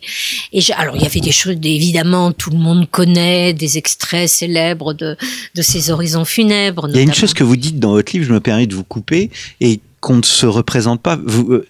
Et 0.53 0.61
alors, 0.77 0.95
il 0.95 1.01
y 1.01 1.05
avait 1.05 1.19
des 1.19 1.31
choses, 1.31 1.55
évidemment, 1.63 2.31
tout 2.31 2.51
le 2.51 2.57
monde 2.57 2.87
connaît 2.89 3.53
des 3.53 3.79
extraits 3.79 4.29
célèbres 4.29 4.93
de, 4.93 5.17
de 5.55 5.61
ses 5.63 5.89
horizons 5.89 6.25
funèbres. 6.25 6.87
Il 6.89 6.95
y 6.95 6.99
a 6.99 7.01
une 7.01 7.13
chose 7.13 7.33
que 7.33 7.43
vous 7.43 7.55
dites 7.55 7.79
dans 7.79 7.93
votre 7.93 8.13
livre, 8.13 8.27
je 8.27 8.33
me 8.33 8.39
permets 8.39 8.67
de 8.67 8.75
vous 8.75 8.83
couper, 8.83 9.31
et 9.61 9.79
qu'on 9.99 10.17
ne 10.17 10.23
se 10.23 10.45
représente 10.45 11.01
pas. 11.01 11.17
Vous, 11.25 11.51
euh, 11.51 11.65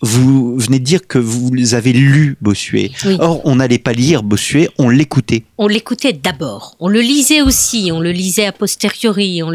vous 0.00 0.56
venez 0.58 0.78
de 0.78 0.84
dire 0.84 1.06
que 1.06 1.18
vous 1.18 1.74
avez 1.74 1.92
lu 1.92 2.36
Bossuet. 2.40 2.92
Oui. 3.04 3.16
Or, 3.20 3.40
on 3.44 3.56
n'allait 3.56 3.78
pas 3.78 3.92
lire 3.92 4.22
Bossuet, 4.22 4.68
on 4.78 4.88
l'écoutait. 4.88 5.44
on 5.58 5.66
l'écoutait 5.66 6.12
d'abord. 6.12 6.76
On 6.80 6.88
le 6.88 7.00
lisait 7.00 7.42
aussi, 7.42 7.90
on 7.92 8.00
le 8.00 8.12
lisait 8.12 8.46
a 8.46 8.52
posteriori, 8.52 9.42
on 9.42 9.52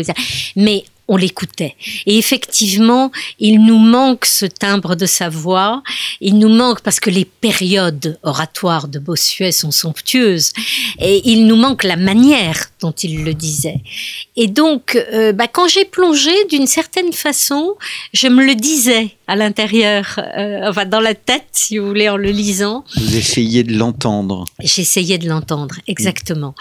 mais 0.55 0.83
on 1.07 1.17
l'écoutait. 1.17 1.75
Et 2.05 2.17
effectivement, 2.17 3.11
il 3.39 3.63
nous 3.65 3.77
manque 3.77 4.25
ce 4.25 4.45
timbre 4.45 4.95
de 4.95 5.05
sa 5.05 5.27
voix. 5.29 5.83
Il 6.21 6.39
nous 6.39 6.49
manque 6.49 6.81
parce 6.81 6.99
que 6.99 7.09
les 7.09 7.25
périodes 7.25 8.17
oratoires 8.23 8.87
de 8.87 8.99
Bossuet 8.99 9.51
sont 9.51 9.71
somptueuses. 9.71 10.53
Et 10.99 11.21
il 11.25 11.45
nous 11.45 11.57
manque 11.57 11.83
la 11.83 11.97
manière 11.97 12.69
dont 12.79 12.91
il 12.91 13.23
le 13.25 13.33
disait. 13.33 13.81
Et 14.37 14.47
donc, 14.47 14.95
euh, 14.95 15.33
bah, 15.33 15.47
quand 15.47 15.67
j'ai 15.67 15.85
plongé, 15.85 16.31
d'une 16.49 16.67
certaine 16.67 17.11
façon, 17.11 17.75
je 18.13 18.27
me 18.27 18.45
le 18.45 18.55
disais 18.55 19.15
à 19.27 19.35
l'intérieur, 19.35 20.19
euh, 20.37 20.69
enfin 20.69 20.85
dans 20.85 20.99
la 20.99 21.15
tête, 21.15 21.45
si 21.51 21.77
vous 21.77 21.87
voulez, 21.87 22.09
en 22.09 22.17
le 22.17 22.29
lisant. 22.29 22.83
Vous 22.95 23.15
essayez 23.15 23.63
de 23.63 23.77
l'entendre. 23.77 24.45
J'essayais 24.59 25.17
de 25.17 25.29
l'entendre, 25.29 25.75
exactement. 25.87 26.55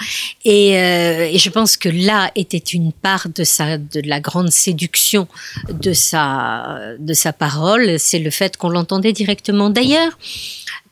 Et, 0.44 0.78
euh, 0.78 1.28
et 1.30 1.38
je 1.38 1.50
pense 1.50 1.76
que 1.76 1.88
là 1.88 2.30
était 2.36 2.58
une 2.58 2.92
part 2.92 3.26
de 3.34 3.44
sa, 3.44 3.78
de 3.78 4.00
la 4.04 4.20
grande 4.20 4.50
séduction 4.50 5.26
de 5.72 5.92
sa, 5.92 6.78
de 6.98 7.14
sa 7.14 7.32
parole, 7.32 7.98
c'est 7.98 8.20
le 8.20 8.30
fait 8.30 8.56
qu'on 8.56 8.68
l'entendait 8.68 9.12
directement. 9.12 9.68
D'ailleurs, 9.70 10.16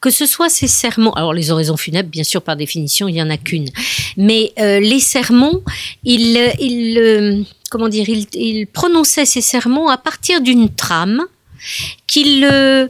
que 0.00 0.10
ce 0.10 0.26
soit 0.26 0.48
ses 0.48 0.66
sermons, 0.66 1.12
alors 1.12 1.32
les 1.32 1.50
oraisons 1.50 1.76
funèbres, 1.76 2.08
bien 2.08 2.24
sûr, 2.24 2.42
par 2.42 2.56
définition, 2.56 3.06
il 3.06 3.16
y 3.16 3.22
en 3.22 3.30
a 3.30 3.36
qu'une, 3.36 3.68
mais 4.16 4.52
euh, 4.58 4.80
les 4.80 5.00
sermons, 5.00 5.62
il, 6.04 6.38
il, 6.58 6.98
euh, 6.98 7.42
comment 7.70 7.88
dire, 7.88 8.08
il, 8.08 8.26
il 8.34 8.66
prononçait 8.66 9.26
ses 9.26 9.42
sermons 9.42 9.88
à 9.88 9.98
partir 9.98 10.40
d'une 10.40 10.68
trame 10.68 11.26
qu'il 12.06 12.44
euh, 12.44 12.88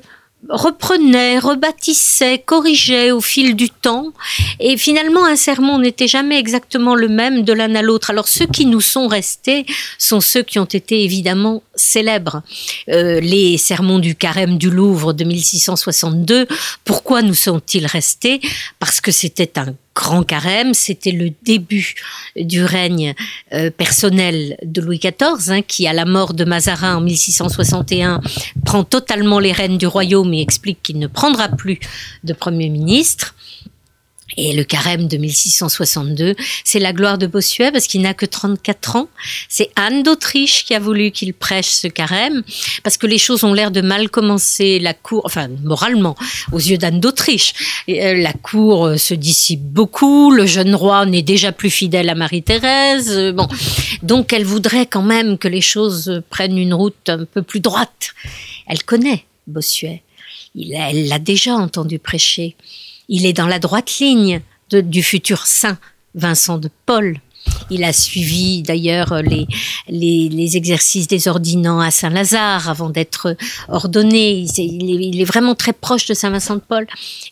reprenait, 0.49 1.39
rebâtissait, 1.39 2.39
corrigeait 2.39 3.11
au 3.11 3.21
fil 3.21 3.55
du 3.55 3.69
temps. 3.69 4.13
Et 4.59 4.77
finalement, 4.77 5.25
un 5.25 5.37
sermon 5.37 5.79
n'était 5.79 6.09
jamais 6.09 6.39
exactement 6.39 6.95
le 6.95 7.09
même 7.09 7.43
de 7.43 7.53
l'un 7.53 7.75
à 7.75 7.83
l'autre. 7.83 8.11
Alors, 8.11 8.29
ceux 8.29 8.47
qui 8.47 8.67
nous 8.67 8.81
sont 8.81 9.07
restés 9.07 9.67
sont 9.99 10.21
ceux 10.21 10.43
qui 10.43 10.59
ont 10.59 10.65
été 10.65 11.05
évidemment 11.05 11.63
célèbres. 11.75 12.43
Euh, 12.89 13.21
les 13.21 13.59
sermons 13.59 13.99
du 13.99 14.15
carême 14.15 14.59
du 14.59 14.71
Louvre 14.71 15.13
de 15.13 15.25
1662, 15.25 16.47
pourquoi 16.85 17.23
nous 17.23 17.35
sont-ils 17.35 17.87
restés? 17.87 18.41
Parce 18.79 19.01
que 19.01 19.13
c'était 19.13 19.59
un 19.59 19.75
grand 19.95 20.23
carême, 20.23 20.73
c'était 20.75 21.11
le 21.11 21.31
début 21.43 21.95
du 22.37 22.65
règne 22.65 23.15
euh, 23.53 23.71
personnel 23.71 24.57
de 24.63 24.81
Louis 24.81 24.99
XIV, 24.99 25.51
hein, 25.51 25.63
qui, 25.63 25.87
à 25.87 25.93
la 25.93 26.05
mort 26.05 26.35
de 26.35 26.45
Mazarin 26.45 26.97
en 26.97 27.01
1661, 27.01 28.21
prend 28.65 28.85
totalement 28.85 29.39
les 29.39 29.53
rênes 29.53 29.79
du 29.79 29.87
royaume 29.87 30.33
et 30.33 30.41
explique 30.41 30.83
qu'il 30.83 30.99
ne 30.99 31.07
prendra 31.07 31.49
plus 31.49 31.79
de 32.25 32.33
Premier 32.33 32.69
ministre. 32.69 33.35
Et 34.37 34.53
le 34.53 34.65
carême 34.65 35.09
de 35.09 35.17
1662, 35.17 36.35
c'est 36.65 36.79
la 36.79 36.93
gloire 36.93 37.19
de 37.19 37.27
Bossuet 37.27 37.73
parce 37.73 37.87
qu'il 37.87 38.03
n'a 38.03 38.15
que 38.15 38.27
34 38.27 38.97
ans. 38.97 39.09
C'est 39.49 39.71
Anne 39.77 40.03
d'Autriche 40.03 40.65
qui 40.65 40.75
a 40.75 40.79
voulu 40.79 41.11
qu'il 41.11 41.35
prêche 41.35 41.69
ce 41.69 41.89
carême 41.89 42.43
parce 42.83 42.97
que 42.97 43.07
les 43.07 43.19
choses 43.19 43.45
ont 43.45 43.53
l'air 43.53 43.71
de 43.71 43.81
mal 43.81 44.09
commencer. 44.09 44.79
La 44.79 44.95
cour, 44.95 45.23
enfin 45.25 45.49
moralement, 45.63 46.17
aux 46.53 46.59
yeux 46.59 46.79
d'Anne 46.79 47.01
d'Autriche, 47.01 47.53
euh, 47.89 48.15
la 48.15 48.33
cour 48.33 48.87
euh, 48.87 48.97
se 48.97 49.15
dissipe 49.15 49.63
beaucoup. 49.63 50.31
Le 50.31 50.47
jeune 50.47 50.75
roi 50.75 51.07
n'est 51.07 51.23
déjà 51.23 51.53
plus 51.53 51.71
fidèle 51.71 52.09
à 52.09 52.15
Marie-Thérèse. 52.15 53.11
Euh, 53.11 53.33
bon, 53.33 53.49
donc 54.03 54.33
elle 54.33 54.45
voudrait 54.45 54.87
quand 54.87 55.03
même 55.03 55.39
que 55.39 55.49
les 55.49 55.61
choses 55.61 56.23
prennent 56.31 56.59
une 56.59 56.75
route 56.75 57.09
un 57.09 57.25
peu 57.25 57.43
plus 57.43 57.61
droite. 57.61 58.13
Elle 58.67 58.83
connaît 58.85 59.25
Bossuet. 59.47 60.03
Elle 60.57 61.09
l'a 61.09 61.19
déjà 61.19 61.55
entendu 61.55 61.99
prêcher. 61.99 62.57
Il 63.13 63.27
est 63.27 63.33
dans 63.33 63.49
la 63.49 63.59
droite 63.59 63.99
ligne 63.99 64.41
du 64.71 65.03
futur 65.03 65.47
saint 65.47 65.79
Vincent 66.15 66.59
de 66.59 66.71
Paul. 66.87 67.19
Il 67.71 67.85
a 67.85 67.93
suivi 67.93 68.63
d'ailleurs 68.63 69.23
les, 69.23 69.47
les, 69.89 70.57
exercices 70.57 71.07
des 71.07 71.29
ordinants 71.29 71.81
à 71.81 71.91
Saint-Lazare 71.91 72.69
avant 72.69 72.91
d'être 72.91 73.37
ordonné. 73.69 74.45
Il 74.59 75.21
est, 75.21 75.25
vraiment 75.25 75.55
très 75.55 75.73
proche 75.73 76.07
de 76.07 76.15
Saint-Vincent 76.15 76.57
de 76.57 76.61
Paul. 76.61 76.87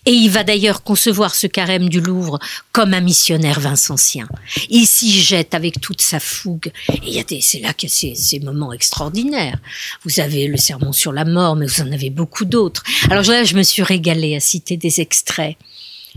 Et 0.06 0.12
il 0.12 0.30
va 0.30 0.44
d'ailleurs 0.44 0.82
concevoir 0.82 1.34
ce 1.34 1.46
carême 1.46 1.88
du 1.88 2.00
Louvre 2.00 2.38
comme 2.72 2.94
un 2.94 3.00
missionnaire 3.00 3.58
vincentien. 3.58 4.28
Il 4.70 4.86
s'y 4.86 5.10
jette 5.10 5.54
avec 5.54 5.80
toute 5.80 6.00
sa 6.00 6.20
fougue. 6.20 6.70
Et 7.06 7.24
c'est 7.40 7.60
là 7.60 7.72
que 7.72 7.88
c'est 7.88 8.14
ces 8.14 8.38
moments 8.40 8.72
extraordinaires. 8.72 9.58
Vous 10.04 10.20
avez 10.20 10.46
le 10.46 10.56
sermon 10.56 10.92
sur 10.92 11.12
la 11.12 11.24
mort, 11.24 11.56
mais 11.56 11.66
vous 11.66 11.82
en 11.82 11.92
avez 11.92 12.10
beaucoup 12.10 12.44
d'autres. 12.44 12.82
Alors 13.10 13.24
là, 13.24 13.44
je 13.44 13.56
me 13.56 13.62
suis 13.62 13.82
régalée 13.82 14.36
à 14.36 14.40
citer 14.40 14.76
des 14.76 15.00
extraits. 15.00 15.56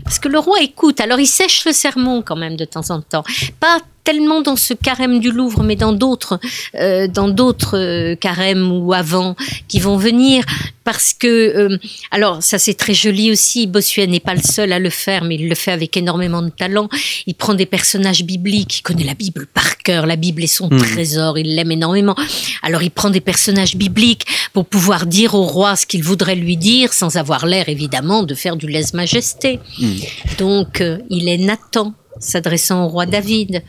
Parce 0.04 0.18
que 0.18 0.28
le 0.28 0.38
roi 0.38 0.60
écoute, 0.62 1.00
alors 1.00 1.20
il 1.20 1.26
sèche 1.26 1.64
le 1.64 1.72
sermon 1.72 2.22
quand 2.22 2.36
même 2.36 2.56
de 2.56 2.64
temps 2.64 2.90
en 2.90 3.00
temps. 3.00 3.24
Pas 3.60 3.80
tellement 4.04 4.40
dans 4.40 4.56
ce 4.56 4.74
carême 4.74 5.20
du 5.20 5.30
Louvre, 5.30 5.62
mais 5.62 5.76
dans 5.76 5.92
d'autres, 5.92 6.40
euh, 6.74 7.06
dans 7.06 7.28
d'autres 7.28 7.78
euh, 7.78 8.16
carèmes 8.16 8.72
ou 8.72 8.92
avant 8.92 9.36
qui 9.68 9.80
vont 9.80 9.96
venir, 9.96 10.44
parce 10.84 11.14
que, 11.14 11.26
euh, 11.26 11.78
alors 12.10 12.42
ça 12.42 12.58
c'est 12.58 12.74
très 12.74 12.94
joli 12.94 13.30
aussi. 13.30 13.66
Bossuet 13.66 14.06
n'est 14.08 14.20
pas 14.20 14.34
le 14.34 14.42
seul 14.42 14.72
à 14.72 14.78
le 14.78 14.90
faire, 14.90 15.24
mais 15.24 15.36
il 15.36 15.48
le 15.48 15.54
fait 15.54 15.70
avec 15.70 15.96
énormément 15.96 16.42
de 16.42 16.50
talent. 16.50 16.88
Il 17.26 17.34
prend 17.34 17.54
des 17.54 17.66
personnages 17.66 18.24
bibliques, 18.24 18.80
il 18.80 18.82
connaît 18.82 19.04
la 19.04 19.14
Bible 19.14 19.46
par 19.46 19.78
cœur, 19.78 20.06
la 20.06 20.16
Bible 20.16 20.42
est 20.42 20.48
son 20.48 20.68
hmm. 20.68 20.78
trésor, 20.78 21.38
il 21.38 21.54
l'aime 21.54 21.70
énormément. 21.70 22.16
Alors 22.62 22.82
il 22.82 22.90
prend 22.90 23.10
des 23.10 23.20
personnages 23.20 23.76
bibliques 23.76 24.26
pour 24.52 24.66
pouvoir 24.66 25.06
dire 25.06 25.34
au 25.34 25.44
roi 25.44 25.76
ce 25.76 25.86
qu'il 25.86 26.02
voudrait 26.02 26.34
lui 26.34 26.56
dire, 26.56 26.92
sans 26.92 27.16
avoir 27.16 27.46
l'air 27.46 27.68
évidemment 27.68 28.24
de 28.24 28.34
faire 28.34 28.56
du 28.56 28.66
lèse-majesté. 28.66 29.60
Hmm. 29.78 29.96
Donc 30.38 30.82
il 31.10 31.28
est 31.28 31.38
Nathan 31.38 31.94
s'adressant 32.18 32.84
au 32.84 32.88
roi 32.88 33.06
David. 33.06 33.62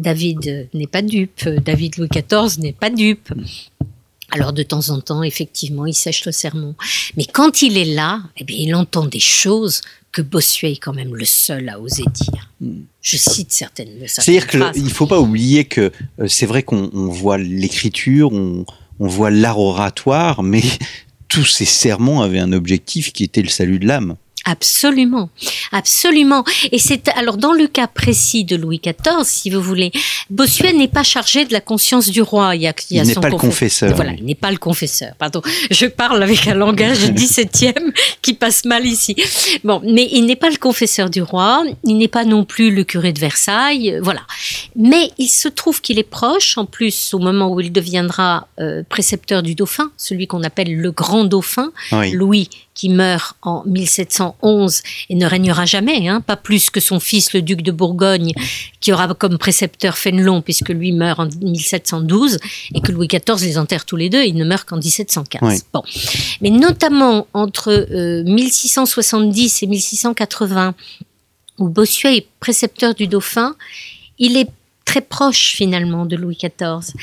David 0.00 0.68
n'est 0.74 0.86
pas 0.86 1.02
dupe, 1.02 1.48
David 1.48 1.98
Louis 1.98 2.08
XIV 2.08 2.58
n'est 2.60 2.72
pas 2.72 2.90
dupe. 2.90 3.32
Alors 4.32 4.52
de 4.52 4.62
temps 4.62 4.90
en 4.90 5.00
temps, 5.00 5.22
effectivement, 5.22 5.86
il 5.86 5.94
sèche 5.94 6.24
le 6.24 6.32
sermon. 6.32 6.74
Mais 7.16 7.24
quand 7.24 7.62
il 7.62 7.76
est 7.76 7.84
là, 7.84 8.22
eh 8.36 8.44
bien, 8.44 8.56
il 8.58 8.74
entend 8.74 9.06
des 9.06 9.20
choses 9.20 9.80
que 10.12 10.22
Bossuet 10.22 10.72
est 10.72 10.76
quand 10.76 10.92
même 10.92 11.14
le 11.14 11.24
seul 11.24 11.68
à 11.68 11.80
oser 11.80 12.04
dire. 12.12 12.50
Je 13.00 13.16
cite 13.16 13.52
certaines. 13.52 13.88
C'est-à-dire 14.06 14.46
qu'il 14.46 14.84
ne 14.84 14.88
faut 14.88 15.06
pas 15.06 15.20
oublier 15.20 15.64
que 15.64 15.92
euh, 16.20 16.28
c'est 16.28 16.46
vrai 16.46 16.62
qu'on 16.62 16.90
voit 17.08 17.38
l'écriture, 17.38 18.32
on, 18.32 18.64
on 18.98 19.06
voit 19.06 19.30
l'art 19.30 19.58
oratoire, 19.58 20.42
mais 20.42 20.62
tous 21.28 21.44
ces 21.44 21.64
sermons 21.64 22.20
avaient 22.20 22.40
un 22.40 22.52
objectif 22.52 23.12
qui 23.12 23.24
était 23.24 23.42
le 23.42 23.48
salut 23.48 23.78
de 23.78 23.86
l'âme. 23.86 24.16
Absolument, 24.44 25.28
absolument. 25.70 26.44
Et 26.72 26.78
c'est 26.78 27.08
alors 27.08 27.36
dans 27.36 27.52
le 27.52 27.66
cas 27.66 27.86
précis 27.86 28.44
de 28.44 28.56
Louis 28.56 28.80
XIV, 28.82 29.24
si 29.24 29.50
vous 29.50 29.60
voulez, 29.60 29.92
Bossuet 30.30 30.72
n'est 30.72 30.88
pas 30.88 31.02
chargé 31.02 31.44
de 31.44 31.52
la 31.52 31.60
conscience 31.60 32.08
du 32.08 32.22
roi. 32.22 32.56
Il, 32.56 32.62
y 32.62 32.66
a, 32.66 32.74
il, 32.90 33.02
n'est 33.02 33.14
pas 33.14 33.28
le 33.28 33.36
confesseur. 33.36 33.94
Voilà, 33.94 34.12
il 34.12 34.24
n'est 34.24 34.34
pas 34.34 34.50
le 34.50 34.56
confesseur. 34.56 35.14
Pardon, 35.18 35.42
je 35.70 35.86
parle 35.86 36.22
avec 36.22 36.46
un 36.46 36.54
langage 36.54 36.98
17e 37.10 37.92
qui 38.22 38.34
passe 38.34 38.64
mal 38.64 38.86
ici. 38.86 39.14
Bon, 39.62 39.82
mais 39.84 40.08
il 40.10 40.24
n'est 40.24 40.36
pas 40.36 40.50
le 40.50 40.56
confesseur 40.56 41.10
du 41.10 41.22
roi. 41.22 41.64
Il 41.84 41.98
n'est 41.98 42.08
pas 42.08 42.24
non 42.24 42.44
plus 42.44 42.74
le 42.74 42.84
curé 42.84 43.12
de 43.12 43.20
Versailles. 43.20 43.98
Voilà. 44.02 44.22
Mais 44.74 45.10
il 45.18 45.28
se 45.28 45.48
trouve 45.48 45.80
qu'il 45.80 45.98
est 45.98 46.02
proche, 46.02 46.56
en 46.56 46.64
plus, 46.64 47.12
au 47.12 47.18
moment 47.18 47.52
où 47.52 47.60
il 47.60 47.72
deviendra 47.72 48.48
euh, 48.58 48.82
précepteur 48.88 49.42
du 49.42 49.54
dauphin, 49.54 49.90
celui 49.96 50.26
qu'on 50.26 50.42
appelle 50.42 50.74
le 50.74 50.90
grand 50.92 51.24
dauphin, 51.24 51.72
Louis 52.12 52.48
qui 52.80 52.88
meurt 52.88 53.36
en 53.42 53.62
1711 53.66 54.80
et 55.10 55.14
ne 55.14 55.26
régnera 55.26 55.66
jamais, 55.66 56.08
hein, 56.08 56.22
pas 56.22 56.36
plus 56.36 56.70
que 56.70 56.80
son 56.80 56.98
fils 56.98 57.34
le 57.34 57.42
duc 57.42 57.60
de 57.60 57.72
Bourgogne, 57.72 58.32
qui 58.80 58.90
aura 58.90 59.06
comme 59.12 59.36
précepteur 59.36 59.98
Fénelon, 59.98 60.40
puisque 60.40 60.70
lui 60.70 60.92
meurt 60.92 61.20
en 61.20 61.26
1712, 61.26 62.38
et 62.74 62.80
que 62.80 62.90
Louis 62.90 63.06
XIV 63.06 63.44
les 63.44 63.58
enterre 63.58 63.84
tous 63.84 63.96
les 63.96 64.08
deux, 64.08 64.24
il 64.24 64.34
ne 64.34 64.46
meurt 64.46 64.66
qu'en 64.66 64.78
1715. 64.78 65.66
Bon. 65.74 65.82
Mais 66.40 66.48
notamment 66.48 67.26
entre 67.34 67.86
1670 68.24 69.62
euh, 69.62 69.66
et 69.66 69.68
1680, 69.68 70.74
où 71.58 71.68
Bossuet 71.68 72.16
est 72.16 72.26
précepteur 72.40 72.94
du 72.94 73.08
dauphin, 73.08 73.56
il 74.18 74.38
est 74.38 74.48
très 74.86 75.02
proche 75.02 75.52
finalement 75.52 76.06
de 76.06 76.16
Louis 76.16 76.38
XIV. 76.38 76.94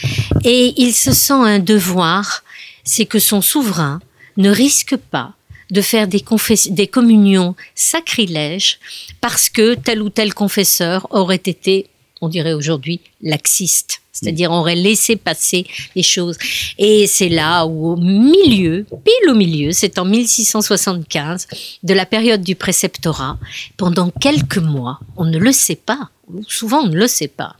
Et 0.44 0.74
il 0.78 0.96
se 0.96 1.14
sent 1.14 1.34
un 1.34 1.60
devoir, 1.60 2.44
c'est 2.84 3.06
que 3.06 3.20
son 3.20 3.44
souverain 3.44 4.00
ne 4.38 4.50
risque 4.50 4.96
pas 4.96 5.37
de 5.72 5.82
faire 5.82 6.08
des, 6.08 6.24
des 6.70 6.88
communions 6.88 7.56
sacrilèges 7.76 8.80
parce 9.22 9.50
que 9.50 9.74
tel 9.76 10.02
ou 10.02 10.10
tel 10.10 10.34
confesseur 10.34 11.08
aurait 11.12 11.36
été, 11.36 11.88
on 12.22 12.30
dirait 12.30 12.54
aujourd'hui, 12.54 13.02
laxiste. 13.22 14.02
C'est-à-dire, 14.12 14.52
aurait 14.52 14.76
laissé 14.76 15.16
passer 15.16 15.68
les 15.96 16.02
choses. 16.02 16.38
Et 16.80 17.06
c'est 17.06 17.30
là 17.30 17.68
où, 17.68 17.92
au 17.92 17.98
milieu, 17.98 18.84
pile 19.06 19.30
au 19.30 19.36
milieu, 19.36 19.72
c'est 19.72 20.00
en 20.00 20.06
1675, 20.06 21.48
de 21.84 21.94
la 21.94 22.08
période 22.08 22.42
du 22.42 22.56
préceptorat, 22.56 23.38
pendant 23.78 24.10
quelques 24.10 24.58
mois, 24.58 25.00
on 25.18 25.26
ne 25.26 25.38
le 25.38 25.52
sait 25.52 25.76
pas, 25.76 26.10
souvent 26.48 26.80
on 26.80 26.88
ne 26.88 26.96
le 26.96 27.08
sait 27.08 27.28
pas, 27.28 27.58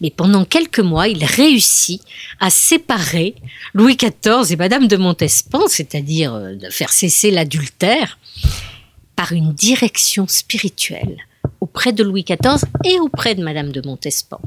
mais 0.00 0.10
pendant 0.10 0.44
quelques 0.44 0.80
mois, 0.80 1.06
il 1.06 1.24
réussit 1.24 2.02
à 2.40 2.50
séparer 2.50 3.36
Louis 3.72 3.96
XIV 3.96 4.50
et 4.50 4.56
Madame 4.56 4.88
de 4.88 4.96
Montespan, 4.96 5.68
c'est-à-dire 5.68 6.34
euh, 6.34 6.56
de 6.56 6.68
faire 6.68 6.92
cesser 6.92 7.30
l'adultère, 7.30 8.18
par 9.14 9.30
une 9.30 9.52
direction 9.52 10.26
spirituelle 10.26 11.18
auprès 11.72 11.94
de 11.94 12.04
Louis 12.04 12.22
XIV 12.24 12.60
et 12.84 12.98
auprès 13.00 13.34
de 13.34 13.42
Madame 13.42 13.72
de 13.72 13.80
Montespan. 13.80 14.40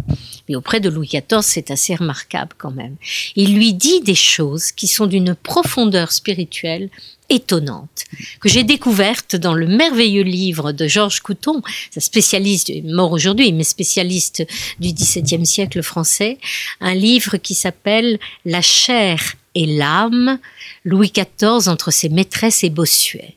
Mais 0.47 0.55
auprès 0.55 0.79
de 0.79 0.89
Louis 0.89 1.07
XIV, 1.07 1.41
c'est 1.41 1.71
assez 1.71 1.95
remarquable 1.95 2.51
quand 2.55 2.69
même. 2.69 2.97
Il 3.35 3.55
lui 3.55 3.73
dit 3.73 4.01
des 4.01 4.13
choses 4.15 4.71
qui 4.71 4.87
sont 4.87 5.07
d'une 5.07 5.33
profondeur 5.33 6.11
spirituelle 6.11 6.91
étonnante, 7.29 8.03
que 8.39 8.47
j'ai 8.47 8.63
découverte 8.63 9.35
dans 9.35 9.55
le 9.55 9.65
merveilleux 9.65 10.21
livre 10.21 10.71
de 10.71 10.87
Georges 10.87 11.21
Couton, 11.21 11.63
spécialiste, 11.97 12.71
mort 12.83 13.11
aujourd'hui, 13.11 13.51
mais 13.53 13.63
spécialiste 13.63 14.45
du 14.79 14.93
XVIIe 14.93 15.47
siècle 15.47 15.81
français, 15.81 16.37
un 16.79 16.93
livre 16.93 17.37
qui 17.37 17.55
s'appelle 17.55 18.19
La 18.45 18.61
chair 18.61 19.33
et 19.55 19.65
l'âme, 19.65 20.37
Louis 20.83 21.11
XIV 21.11 21.69
entre 21.69 21.89
ses 21.89 22.09
maîtresses 22.09 22.63
et 22.63 22.69
Bossuet. 22.69 23.35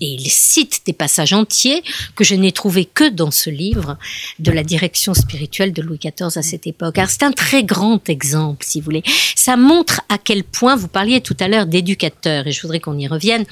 Et 0.00 0.06
il 0.06 0.30
cite 0.30 0.82
des 0.86 0.92
passages 0.92 1.32
entiers 1.32 1.82
que 2.14 2.24
je 2.24 2.34
n'ai 2.34 2.52
trouvé 2.52 2.84
que 2.84 3.08
dans 3.08 3.30
ce 3.30 3.50
livre 3.50 3.98
de 4.38 4.52
la 4.52 4.62
direction 4.62 5.14
spirituelle 5.14 5.72
de 5.72 5.82
Louis 5.82 5.98
XIV 5.98 6.36
à 6.36 6.42
cette 6.42 6.66
époque. 6.66 6.98
c'est 7.08 7.22
un 7.22 7.32
très 7.32 7.64
grand 7.64 8.08
exemple, 8.08 8.64
si 8.64 8.80
vous 8.80 8.84
voulez. 8.84 9.02
Ça 9.34 9.56
montre 9.56 10.00
à 10.08 10.18
quel 10.18 10.44
point, 10.44 10.76
vous 10.76 10.88
parliez 10.88 11.20
tout 11.20 11.36
à 11.40 11.48
l'heure 11.48 11.66
d'éducateurs, 11.66 12.46
et 12.46 12.52
je 12.52 12.62
voudrais 12.62 12.80
qu'on 12.80 12.98
y 12.98 13.08
revienne, 13.08 13.44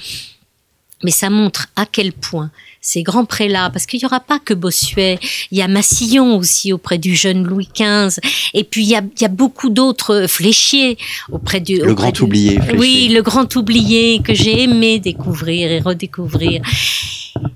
mais 1.02 1.10
ça 1.10 1.30
montre 1.30 1.68
à 1.76 1.86
quel 1.86 2.12
point 2.12 2.50
ces 2.86 3.02
grands 3.02 3.24
prélats, 3.24 3.68
parce 3.70 3.84
qu'il 3.84 3.98
n'y 3.98 4.06
aura 4.06 4.20
pas 4.20 4.38
que 4.38 4.54
Bossuet, 4.54 5.18
il 5.50 5.58
y 5.58 5.62
a 5.62 5.66
Massillon 5.66 6.36
aussi 6.36 6.72
auprès 6.72 6.98
du 6.98 7.16
jeune 7.16 7.42
Louis 7.42 7.68
XV, 7.74 8.20
et 8.54 8.62
puis 8.62 8.84
il 8.84 8.88
y 8.88 8.94
a, 9.24 9.28
beaucoup 9.28 9.70
d'autres 9.70 10.26
fléchiers 10.28 10.96
auprès 11.32 11.60
du... 11.60 11.78
Le 11.78 11.94
grand 11.94 12.20
oublié. 12.20 12.60
Oui, 12.78 13.08
le 13.08 13.22
grand 13.22 13.56
oublié 13.56 14.22
que 14.22 14.34
j'ai 14.34 14.62
aimé 14.62 15.00
découvrir 15.00 15.72
et 15.72 15.80
redécouvrir. 15.80 16.62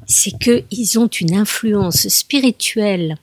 C'est 0.04 0.32
qu'ils 0.36 0.98
ont 0.98 1.06
une 1.06 1.34
influence 1.34 2.08
spirituelle 2.08 3.16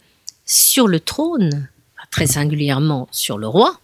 sur 0.45 0.87
le 0.87 1.01
trône, 1.01 1.67
très 2.09 2.27
singulièrement 2.27 3.09
sur 3.11 3.37
le 3.37 3.49
roi, 3.49 3.81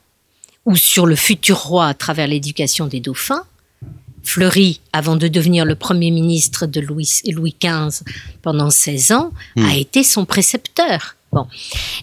ou 0.66 0.78
sur 0.78 1.06
le 1.06 1.18
futur 1.18 1.58
roi 1.58 1.88
à 1.88 1.94
travers 1.94 2.28
l'éducation 2.28 2.88
des 2.88 3.02
dauphins, 3.02 3.44
Fleury, 4.24 4.80
avant 4.94 5.16
de 5.16 5.28
devenir 5.28 5.66
le 5.66 5.76
premier 5.76 6.10
ministre 6.12 6.66
de 6.66 6.80
Louis, 6.80 7.10
Louis 7.28 7.56
XV 7.62 8.04
pendant 8.42 8.70
16 8.70 9.12
ans, 9.12 9.32
Hmm. 9.56 9.66
a 9.66 9.76
été 9.76 10.04
son 10.04 10.26
précepteur. 10.26 11.16
Bon. 11.32 11.48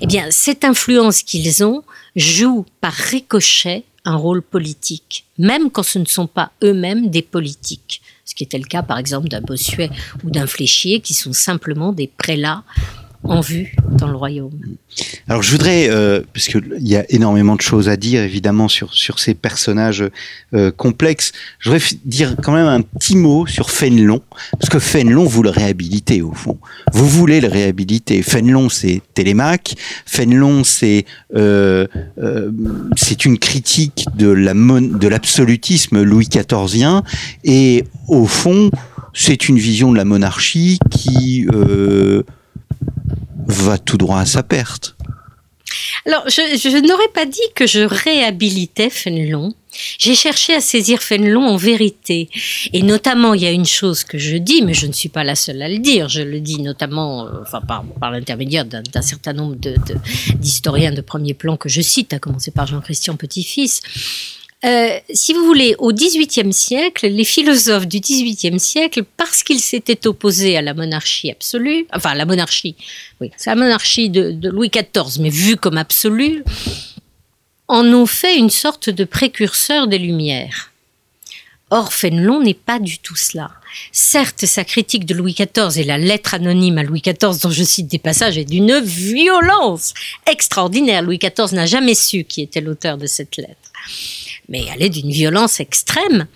Eh 0.01 0.07
bien, 0.07 0.27
cette 0.31 0.65
influence 0.65 1.23
qu'ils 1.23 1.65
ont 1.65 1.83
joue 2.17 2.67
par 2.81 2.93
ricochet 2.93 3.85
un 4.05 4.17
rôle 4.17 4.43
politique, 4.43 5.25
même 5.39 5.71
quand 5.71 5.83
ce 5.83 5.99
ne 5.99 6.05
sont 6.07 6.27
pas 6.27 6.53
eux-mêmes 6.65 7.11
des 7.11 7.23
politiques. 7.23 8.03
Ce 8.25 8.35
qui 8.35 8.45
était 8.45 8.59
le 8.59 8.65
cas, 8.65 8.83
par 8.83 8.99
exemple, 8.99 9.29
d'un 9.29 9.41
Bossuet 9.41 9.91
ou 10.25 10.31
d'un 10.31 10.47
Fléchier, 10.47 11.01
qui 11.01 11.15
sont 11.15 11.33
simplement 11.33 11.93
des 11.93 12.07
prélats 12.09 12.63
en 13.23 13.41
vue 13.41 13.77
dans 13.91 14.09
le 14.09 14.17
royaume. 14.17 14.51
Alors 15.29 15.43
je 15.43 15.51
voudrais, 15.53 15.89
euh, 15.91 16.23
parce 16.33 16.47
qu'il 16.47 16.65
y 16.81 16.97
a 16.97 17.05
énormément 17.11 17.55
de 17.55 17.61
choses 17.61 17.89
à 17.89 17.97
dire 17.97 18.23
évidemment 18.23 18.67
sur, 18.67 18.95
sur 18.95 19.19
ces 19.19 19.35
personnages 19.35 20.05
euh, 20.55 20.71
complexes, 20.71 21.33
je 21.59 21.71
voudrais 21.71 21.85
dire 22.05 22.35
quand 22.43 22.53
même 22.53 22.67
un 22.67 22.81
petit 22.81 23.17
mot 23.17 23.47
sur 23.47 23.71
Fénelon, 23.71 24.23
parce 24.59 24.71
que 24.71 24.79
Fénelon, 24.79 25.25
vous 25.25 25.43
le 25.43 25.51
réhabilitez 25.51 26.23
au 26.23 26.33
fond. 26.33 26.59
Vous 26.93 27.07
voulez 27.07 27.41
le 27.41 27.49
réhabiliter. 27.49 28.23
Fénelon, 28.23 28.69
c'est 28.69 29.03
Télémaque. 29.15 29.75
Fénelon, 30.07 30.65
c'est 30.65 31.05
euh, 31.37 31.87
euh, 32.23 32.51
c'est 32.97 33.25
une 33.27 33.39
critique 33.39 34.07
de 34.17 34.29
la 34.29 34.55
mon- 34.55 34.81
de 34.81 35.09
l'absolutisme 35.09 36.03
Louis 36.03 36.29
XIVien, 36.29 37.05
et 37.45 37.85
au 38.09 38.27
fond, 38.27 38.71
c'est 39.13 39.49
une 39.49 39.59
vision 39.59 39.93
de 39.93 39.97
la 39.97 40.05
monarchie 40.05 40.79
qui 40.91 41.47
euh, 41.53 42.23
va 43.47 43.79
tout 43.79 43.97
droit 43.97 44.21
à 44.21 44.27
sa 44.27 44.43
perte. 44.43 44.97
Alors, 46.07 46.25
je, 46.29 46.81
n'aurais 46.87 47.09
pas 47.15 47.27
dit 47.27 47.39
que 47.55 47.67
je 47.67 47.81
réhabilitais 47.81 48.91
Fénelon. 48.91 49.55
J'ai 49.99 50.15
cherché 50.17 50.55
à 50.55 50.61
saisir 50.61 51.01
Fénelon 51.01 51.47
en 51.47 51.57
vérité. 51.57 52.29
Et 52.73 52.83
notamment, 52.83 53.35
il 53.35 53.43
y 53.43 53.47
a 53.47 53.53
une 53.53 53.67
chose 53.67 54.03
que 54.03 54.19
je 54.19 54.37
dis, 54.37 54.63
mais 54.63 54.75
je 54.75 54.87
ne 54.87 54.93
suis 54.93 55.09
pas 55.11 55.23
la 55.23 55.37
seule 55.37 55.63
à 55.63 55.69
le 55.69 55.79
dire. 55.79 56.09
Je 56.09 56.23
le 56.23 56.41
dis 56.41 56.61
notamment, 56.61 57.27
euh, 57.27 57.31
enfin, 57.43 57.61
par, 57.61 57.85
par 58.01 58.11
l'intermédiaire 58.11 58.65
d'un 58.65 59.03
certain 59.03 59.33
nombre 59.33 59.55
de- 59.57 59.75
de- 59.75 60.35
d'historiens 60.37 60.93
de, 60.93 61.03
premier 61.03 61.35
plan 61.35 61.57
que 61.57 61.69
je 61.69 61.83
cite, 61.83 62.13
à 62.15 62.19
commencer 62.19 62.51
par 62.51 62.67
Jean-Christian 62.67 63.17
Petit-Fils. 63.17 63.81
Euh, 64.63 64.99
si 65.13 65.33
vous 65.33 65.45
voulez, 65.45 65.75
au 65.79 65.91
XVIIIe 65.93 66.53
siècle, 66.53 67.09
les 67.09 67.25
philosophes 67.25 67.87
du 67.87 68.01
XVIIIe 68.01 68.61
siècle, 68.61 69.05
parce 69.17 69.43
qu'ils 69.43 69.61
s'étaient 69.61 70.07
opposés 70.07 70.57
à 70.59 70.63
la 70.63 70.75
monarchie 70.75 71.31
absolue, 71.31 71.87
enfin 71.95 72.15
la 72.15 72.27
monarchie, 72.27 72.77
oui, 73.21 73.31
c'est 73.39 73.49
la 73.49 73.57
monarchie 73.57 74.11
de, 74.11 74.33
de 74.33 74.51
Louis 74.51 74.69
XIV, 74.69 75.21
mais 75.21 75.31
vue 75.31 75.57
comme 75.57 75.79
absolue, 75.79 76.45
en 77.69 77.87
ont 77.87 78.07
fait 78.07 78.37
une 78.37 78.51
sorte 78.51 78.91
de 78.91 79.05
précurseur 79.05 79.87
des 79.87 79.99
Lumières. 79.99 80.71
Or, 81.71 81.93
Fénelon 81.93 82.43
n'est 82.43 82.53
pas 82.53 82.81
du 82.81 82.99
tout 82.99 83.15
cela. 83.15 83.53
Certes, 83.93 84.45
sa 84.45 84.65
critique 84.65 85.07
de 85.07 85.15
Louis 85.15 85.35
XIV 85.35 85.79
et 85.79 85.85
la 85.85 85.99
lettre 85.99 86.35
anonyme 86.35 86.79
à 86.79 86.83
Louis 86.83 87.01
XIV, 87.01 87.41
dont 87.41 87.51
je 87.51 87.63
cite 87.63 87.87
des 87.87 88.01
passages, 88.01 88.37
est 88.37 88.45
d'une 88.45 88.81
violence 88.81 89.95
extraordinaire. 90.29 91.03
Louis 91.03 91.19
XIV 91.19 91.55
n'a 91.55 91.67
jamais 91.67 91.95
su 91.95 92.25
qui 92.25 92.43
était 92.43 92.61
l'auteur 92.61 92.99
de 92.99 93.07
cette 93.07 93.37
lettre. 93.37 93.55
Mais 94.51 94.65
elle 94.73 94.83
est 94.83 94.91
d'une 94.91 95.11
violence 95.11 95.61
extrême. 95.61 96.27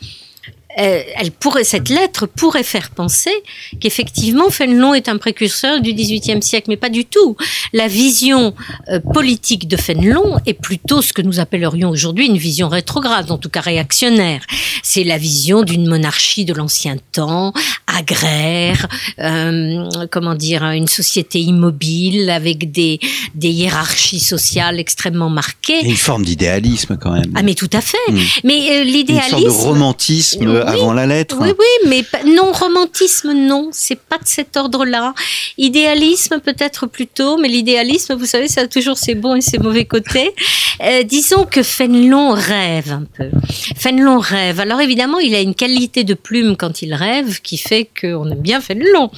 Euh, 0.78 1.02
elle 1.16 1.30
pourrait, 1.30 1.62
cette 1.62 1.88
lettre 1.88 2.26
pourrait 2.26 2.64
faire 2.64 2.90
penser 2.90 3.32
qu'effectivement 3.80 4.50
Fénelon 4.50 4.92
est 4.92 5.08
un 5.08 5.18
précurseur 5.18 5.80
du 5.80 5.92
XVIIIe 5.92 6.42
siècle, 6.42 6.66
mais 6.68 6.76
pas 6.76 6.88
du 6.88 7.04
tout. 7.04 7.36
La 7.72 7.86
vision 7.86 8.54
euh, 8.88 8.98
politique 8.98 9.68
de 9.68 9.76
Fénelon 9.76 10.38
est 10.46 10.54
plutôt 10.54 11.00
ce 11.00 11.12
que 11.12 11.22
nous 11.22 11.38
appellerions 11.38 11.90
aujourd'hui 11.90 12.26
une 12.26 12.38
vision 12.38 12.68
rétrograde, 12.68 13.30
en 13.30 13.38
tout 13.38 13.50
cas 13.50 13.60
réactionnaire. 13.60 14.44
C'est 14.82 15.04
la 15.04 15.16
vision 15.16 15.62
d'une 15.62 15.86
monarchie 15.86 16.44
de 16.44 16.54
l'ancien 16.54 16.96
temps, 17.12 17.52
agraire, 17.96 18.86
euh, 19.18 20.06
comment 20.10 20.34
dire, 20.34 20.64
une 20.64 20.88
société 20.88 21.40
immobile 21.40 22.30
avec 22.30 22.70
des, 22.72 22.98
des 23.34 23.48
hiérarchies 23.50 24.20
sociales 24.20 24.78
extrêmement 24.80 25.30
marquées. 25.30 25.84
Une 25.84 25.96
forme 25.96 26.24
d'idéalisme 26.24 26.96
quand 27.00 27.12
même. 27.12 27.32
Ah 27.34 27.42
mais 27.42 27.54
tout 27.54 27.70
à 27.72 27.80
fait. 27.80 27.96
Mm. 28.10 28.18
Mais 28.44 28.58
euh, 28.70 28.82
une 28.82 28.88
l'idéalisme. 28.88 29.30
sorte 29.30 29.44
de 29.44 29.48
romantisme 29.50 30.46
Oui. 30.46 30.60
avant 30.66 30.92
la 30.92 31.06
lettre. 31.06 31.36
Oui, 31.40 31.48
oui, 31.58 31.88
mais 31.88 32.04
non, 32.34 32.52
romantisme, 32.52 33.32
non, 33.32 33.70
c'est 33.72 33.98
pas 34.00 34.18
de 34.18 34.26
cet 34.26 34.56
ordre-là. 34.56 35.14
Idéalisme, 35.58 36.40
peut-être 36.40 36.86
plutôt, 36.86 37.36
mais 37.38 37.48
l'idéalisme, 37.48 38.14
vous 38.14 38.26
savez, 38.26 38.48
ça 38.48 38.62
a 38.62 38.66
toujours 38.66 38.98
ses 38.98 39.14
bons 39.14 39.36
et 39.36 39.40
ses 39.40 39.58
mauvais 39.58 39.84
côtés. 39.84 40.30
Euh, 40.82 41.02
disons 41.04 41.44
que 41.44 41.62
Fénelon 41.62 42.32
rêve 42.32 42.90
un 42.92 43.04
peu. 43.16 43.30
Fénelon 43.76 44.18
rêve. 44.18 44.60
Alors 44.60 44.80
évidemment, 44.80 45.18
il 45.18 45.34
a 45.34 45.40
une 45.40 45.54
qualité 45.54 46.04
de 46.04 46.14
plume 46.14 46.56
quand 46.56 46.82
il 46.82 46.94
rêve 46.94 47.40
qui 47.42 47.56
fait 47.58 47.83
qu'on 48.00 48.30
aime 48.30 48.40
bien 48.40 48.60
Fénelon. 48.60 49.10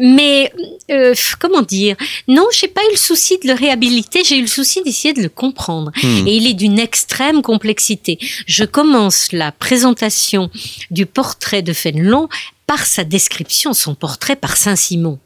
Mais 0.00 0.52
euh, 0.90 1.14
comment 1.38 1.62
dire? 1.62 1.96
Non, 2.28 2.46
j'ai 2.52 2.68
pas 2.68 2.80
eu 2.88 2.92
le 2.92 2.98
souci 2.98 3.38
de 3.42 3.48
le 3.48 3.54
réhabiliter, 3.54 4.24
j'ai 4.24 4.38
eu 4.38 4.42
le 4.42 4.46
souci 4.46 4.82
d'essayer 4.82 5.14
de 5.14 5.22
le 5.22 5.28
comprendre. 5.28 5.92
Hmm. 6.02 6.26
Et 6.26 6.36
il 6.36 6.46
est 6.46 6.54
d'une 6.54 6.78
extrême 6.78 7.42
complexité. 7.42 8.18
Je 8.46 8.64
commence 8.64 9.32
la 9.32 9.52
présentation 9.52 10.50
du 10.90 11.06
portrait 11.06 11.62
de 11.62 11.72
Fénelon 11.72 12.28
par 12.66 12.86
sa 12.86 13.04
description, 13.04 13.72
son 13.72 13.94
portrait 13.94 14.36
par 14.36 14.56
Saint-Simon. 14.56 15.18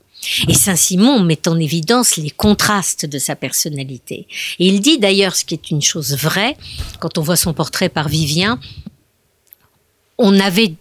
Et 0.48 0.54
Saint-Simon 0.54 1.20
met 1.20 1.48
en 1.48 1.58
évidence 1.58 2.16
les 2.16 2.30
contrastes 2.30 3.06
de 3.06 3.18
sa 3.18 3.36
personnalité. 3.36 4.26
Et 4.58 4.66
il 4.66 4.80
dit 4.80 4.98
d'ailleurs, 4.98 5.36
ce 5.36 5.44
qui 5.44 5.54
est 5.54 5.70
une 5.70 5.82
chose 5.82 6.16
vraie, 6.16 6.56
quand 7.00 7.18
on 7.18 7.22
voit 7.22 7.36
son 7.36 7.52
portrait 7.52 7.88
par 7.88 8.08
Vivien, 8.08 8.58
on 10.18 10.38
avait, 10.38 10.74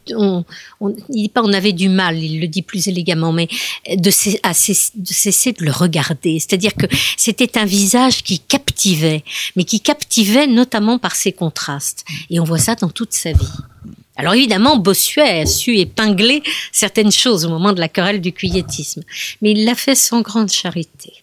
dit 1.10 1.30
pas 1.30 1.42
on 1.44 1.54
avait 1.54 1.74
du 1.74 1.90
mal, 1.90 2.22
il 2.22 2.40
le 2.40 2.48
dit 2.48 2.62
plus 2.62 2.88
élégamment, 2.88 3.32
mais 3.32 3.48
de, 3.96 4.12
cesser 4.12 5.54
de 5.54 5.66
le 5.66 5.72
regarder. 5.72 6.40
C'est-à-dire 6.40 6.76
que 6.76 6.86
c'était 7.18 7.58
un 7.58 7.66
visage 7.66 8.24
qui 8.24 8.40
captivait, 8.40 9.24
mais 9.56 9.64
qui 9.64 9.82
captivait 9.82 10.48
notamment 10.48 11.00
par 11.00 11.16
ses 11.16 11.32
contrastes. 11.32 12.06
Et 12.30 12.40
on 12.40 12.44
voit 12.44 12.60
ça 12.60 12.76
dans 12.76 12.90
toute 12.90 13.14
sa 13.14 13.32
vie. 13.32 13.52
Alors 14.16 14.36
évidemment, 14.36 14.78
Bossuet 14.78 15.42
a 15.42 15.46
su 15.48 15.76
épingler 15.78 16.44
certaines 16.72 17.12
choses 17.12 17.46
au 17.46 17.50
moment 17.50 17.74
de 17.74 17.80
la 17.80 17.90
querelle 17.90 18.22
du 18.22 18.32
cuilletisme, 18.32 19.02
mais 19.42 19.52
il 19.52 19.66
l'a 19.66 19.76
fait 19.76 19.96
sans 19.96 20.22
grande 20.22 20.52
charité. 20.52 21.14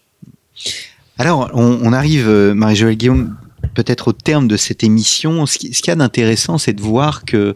Alors, 1.17 1.51
on, 1.53 1.79
on 1.83 1.93
arrive, 1.93 2.27
euh, 2.27 2.53
Marie-Joëlle 2.53 2.95
Guillaume, 2.95 3.37
peut-être 3.73 4.09
au 4.09 4.13
terme 4.13 4.47
de 4.47 4.57
cette 4.57 4.83
émission. 4.83 5.45
Ce 5.45 5.57
qui- 5.57 5.73
ce 5.73 5.81
qu'il 5.81 5.91
y 5.91 5.93
a 5.93 5.95
d'intéressant, 5.95 6.57
c'est 6.57 6.73
de 6.73 6.81
voir 6.81 7.25
que 7.25 7.55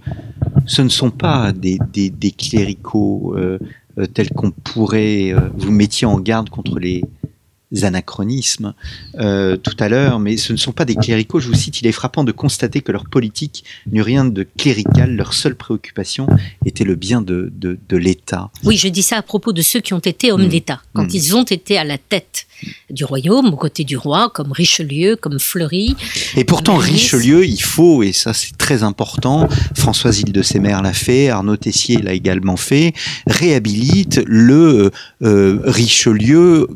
ce 0.66 0.82
ne 0.82 0.89
sont 0.89 1.11
pas 1.11 1.51
des 1.53 1.80
cléricaux 2.32 3.34
euh, 3.38 3.59
euh, 3.99 4.05
tels 4.05 4.30
qu'on 4.32 4.51
pourrait. 4.51 5.32
euh, 5.34 5.39
vous 5.57 5.72
mettiez 5.72 6.07
en 6.07 6.20
garde 6.20 6.49
contre 6.49 6.80
les 6.80 7.03
anachronismes 7.84 8.73
euh, 9.19 9.57
tout 9.57 9.76
à 9.80 9.89
l'heure, 9.89 10.19
mais 10.19 10.38
ce 10.38 10.53
ne 10.53 10.57
sont 10.57 10.71
pas 10.71 10.86
des 10.86 10.95
cléricaux. 10.95 11.39
Je 11.39 11.47
vous 11.47 11.53
cite, 11.55 11.82
il 11.82 11.88
est 11.88 11.91
frappant 11.91 12.23
de 12.23 12.32
constater 12.32 12.82
que 12.82 12.91
leur 12.91 13.05
politique 13.09 13.63
n'eut 13.91 14.01
rien 14.01 14.23
de 14.26 14.47
clérical. 14.57 15.15
Leur 15.15 15.34
seule 15.34 15.55
préoccupation 15.55 16.28
était 16.65 16.84
le 16.86 16.95
bien 16.95 17.21
de, 17.21 17.51
de, 17.55 17.78
de 17.89 17.97
l'État. 17.97 18.49
Oui, 18.63 18.78
je 18.78 18.88
dis 18.88 19.03
ça 19.03 19.17
à 19.17 19.21
propos 19.21 19.51
de 19.51 19.61
ceux 19.61 19.82
qui 19.82 19.93
ont 19.93 19.99
été 19.99 20.32
hommes 20.32 20.45
Mm. 20.45 20.49
d'État, 20.49 20.82
quand 20.93 21.03
Mm. 21.05 21.09
ils 21.13 21.36
ont 21.36 21.43
été 21.43 21.78
à 21.78 21.84
la 21.84 21.97
tête 21.97 22.45
du 22.89 23.03
royaume, 23.03 23.47
aux 23.53 23.57
côtés 23.57 23.84
du 23.84 23.97
roi, 23.97 24.30
comme 24.34 24.51
Richelieu, 24.51 25.15
comme 25.17 25.39
Fleury. 25.39 25.95
Et 26.38 26.45
pourtant, 26.45 26.78
Richelieu, 26.78 27.45
il 27.45 27.61
faut, 27.61 28.03
et 28.03 28.13
ça 28.13 28.34
c'est 28.34 28.57
très 28.57 28.84
important, 28.84 29.49
Françoise 29.76 30.19
Île 30.21 30.32
de 30.32 30.41
Sémère 30.41 30.82
l'a 30.82 30.93
fait, 30.93 31.30
Arnaud 31.30 31.57
Tessier 31.57 31.97
l'a 31.97 32.13
également 32.13 32.55
fait, 32.57 32.93
réhabilite 33.28 34.21
le 34.26 34.91
euh, 35.23 35.59
Richelieu 35.65 36.67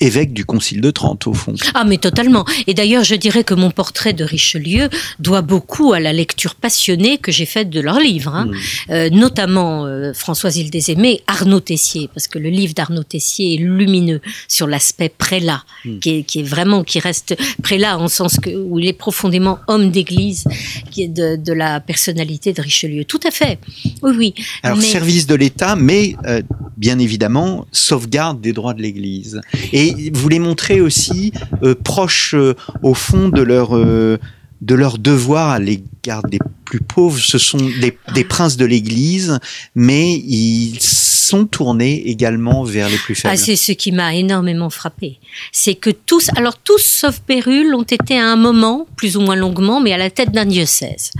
évêque 0.00 0.32
du 0.32 0.44
Concile 0.44 0.80
de 0.80 0.90
Trente, 0.90 1.26
au 1.26 1.34
fond. 1.34 1.54
Ah, 1.74 1.84
mais 1.84 1.98
totalement. 1.98 2.44
Et 2.66 2.74
d'ailleurs, 2.74 3.04
je 3.04 3.14
dirais 3.14 3.44
que 3.44 3.54
mon 3.54 3.70
portrait 3.70 4.12
de 4.12 4.24
Richelieu 4.24 4.88
doit 5.18 5.42
beaucoup 5.42 5.92
à 5.92 6.00
la 6.00 6.12
lecture 6.12 6.54
passionnée 6.54 7.18
que 7.18 7.30
j'ai 7.32 7.46
faite 7.46 7.70
de 7.70 7.80
leurs 7.80 8.00
livres, 8.00 8.34
hein. 8.34 8.46
Mm. 8.46 8.54
Euh, 8.92 9.10
notamment 9.10 9.86
euh, 9.86 10.12
Françoise 10.14 10.56
Île 10.56 10.70
des 10.70 10.90
Aimés, 10.90 11.22
Arnaud 11.26 11.60
Tessier, 11.60 12.08
parce 12.14 12.28
que 12.28 12.38
le 12.38 12.48
livre 12.48 12.74
d'Arnaud 12.74 13.02
Tessier 13.04 13.54
est 13.54 13.58
lumineux 13.58 14.20
sur 14.48 14.66
l'aspect 14.66 15.08
prélat, 15.10 15.62
Mm. 15.84 15.98
qui, 16.00 16.10
est, 16.10 16.22
qui 16.24 16.40
est 16.40 16.44
vraiment, 16.44 16.82
qui 16.84 16.98
reste 16.98 17.34
prélat 17.62 17.98
en 17.98 18.08
sens 18.08 18.38
que, 18.38 18.50
où 18.50 18.78
il 18.78 18.86
est 18.86 18.92
profondément 18.92 19.58
homme 19.68 19.90
d'église, 19.90 20.44
qui 20.90 21.02
est 21.02 21.08
de, 21.08 21.36
de 21.36 21.52
la 21.52 21.80
personnalité 21.80 22.52
de 22.52 22.60
Richelieu. 22.62 23.04
Tout 23.04 23.20
à 23.26 23.30
fait. 23.30 23.58
Oui, 24.02 24.12
oui. 24.16 24.34
Alors, 24.62 24.78
Mais- 24.78 24.84
service 24.84 25.26
de 25.26 25.34
l'État, 25.34 25.76
mais 25.76 26.14
euh, 26.26 26.42
bien 26.76 26.98
évidemment, 26.98 27.66
sauvegarde 27.72 28.40
des 28.40 28.52
droits 28.52 28.74
de 28.74 28.82
l'Église. 28.82 29.40
Et 29.72 29.89
vous 30.12 30.28
les 30.28 30.38
montrez 30.38 30.80
aussi 30.80 31.32
euh, 31.62 31.74
proches, 31.74 32.34
euh, 32.34 32.54
au 32.82 32.94
fond, 32.94 33.28
de 33.28 33.42
leur, 33.42 33.76
euh, 33.76 34.18
de 34.60 34.76
devoir 34.98 35.50
à 35.50 35.58
l'égard 35.58 36.22
des 36.28 36.38
plus 36.64 36.80
pauvres. 36.80 37.18
Ce 37.18 37.38
sont 37.38 37.58
des, 37.58 37.96
des 38.14 38.24
princes 38.24 38.56
de 38.56 38.64
l'Église, 38.64 39.38
mais 39.74 40.12
ils 40.14 40.78
sont 40.80 41.46
tournés 41.46 42.08
également 42.08 42.64
vers 42.64 42.88
les 42.88 42.98
plus 42.98 43.14
faibles. 43.14 43.34
Ah, 43.34 43.36
c'est 43.36 43.56
ce 43.56 43.72
qui 43.72 43.92
m'a 43.92 44.14
énormément 44.14 44.70
frappé. 44.70 45.18
C'est 45.52 45.74
que 45.74 45.90
tous, 45.90 46.30
alors 46.36 46.58
tous 46.58 46.82
sauf 46.82 47.20
Pérule, 47.20 47.74
ont 47.74 47.82
été 47.82 48.18
à 48.18 48.26
un 48.26 48.36
moment, 48.36 48.86
plus 48.96 49.16
ou 49.16 49.20
moins 49.20 49.36
longuement, 49.36 49.80
mais 49.80 49.92
à 49.92 49.98
la 49.98 50.10
tête 50.10 50.32
d'un 50.32 50.46
diocèse. 50.46 51.10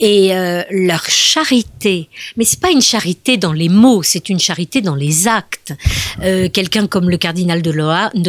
Et 0.00 0.34
euh, 0.34 0.62
leur 0.70 1.04
charité, 1.08 2.08
mais 2.36 2.44
c'est 2.44 2.60
pas 2.60 2.70
une 2.70 2.82
charité 2.82 3.36
dans 3.36 3.52
les 3.52 3.68
mots, 3.68 4.02
c'est 4.02 4.28
une 4.28 4.38
charité 4.38 4.80
dans 4.80 4.94
les 4.94 5.28
actes. 5.28 5.72
Euh, 6.22 6.48
Quelqu'un 6.48 6.86
comme 6.86 7.10
le 7.10 7.16
cardinal 7.16 7.62
de, 7.62 7.72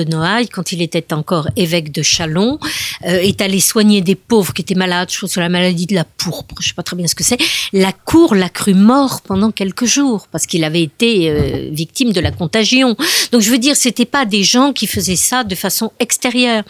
Noailles, 0.03 0.47
quand 0.47 0.71
il 0.71 0.81
était 0.81 1.13
encore 1.13 1.47
évêque 1.55 1.91
de 1.91 2.01
Chalon, 2.01 2.59
euh, 3.05 3.19
est 3.19 3.41
allé 3.41 3.59
soigner 3.59 4.01
des 4.01 4.15
pauvres 4.15 4.53
qui 4.53 4.61
étaient 4.61 4.75
malades, 4.75 5.09
je 5.11 5.17
crois 5.17 5.29
sur 5.29 5.41
la 5.41 5.49
maladie 5.49 5.85
de 5.85 5.95
la 5.95 6.03
pourpre, 6.03 6.55
je 6.59 6.69
sais 6.69 6.73
pas 6.73 6.83
très 6.83 6.95
bien 6.95 7.07
ce 7.07 7.15
que 7.15 7.23
c'est. 7.23 7.37
La 7.73 7.91
cour 7.91 8.35
l'a 8.35 8.49
cru 8.49 8.73
mort 8.73 9.21
pendant 9.21 9.51
quelques 9.51 9.85
jours 9.85 10.27
parce 10.31 10.45
qu'il 10.45 10.63
avait 10.63 10.83
été 10.83 11.29
euh, 11.29 11.69
victime 11.71 12.11
de 12.11 12.19
la 12.19 12.31
contagion. 12.31 12.95
Donc 13.31 13.41
je 13.41 13.49
veux 13.49 13.59
dire, 13.59 13.75
c'était 13.75 14.05
pas 14.05 14.25
des 14.25 14.43
gens 14.43 14.73
qui 14.73 14.87
faisaient 14.87 15.15
ça 15.15 15.43
de 15.43 15.55
façon 15.55 15.91
extérieure. 15.99 16.63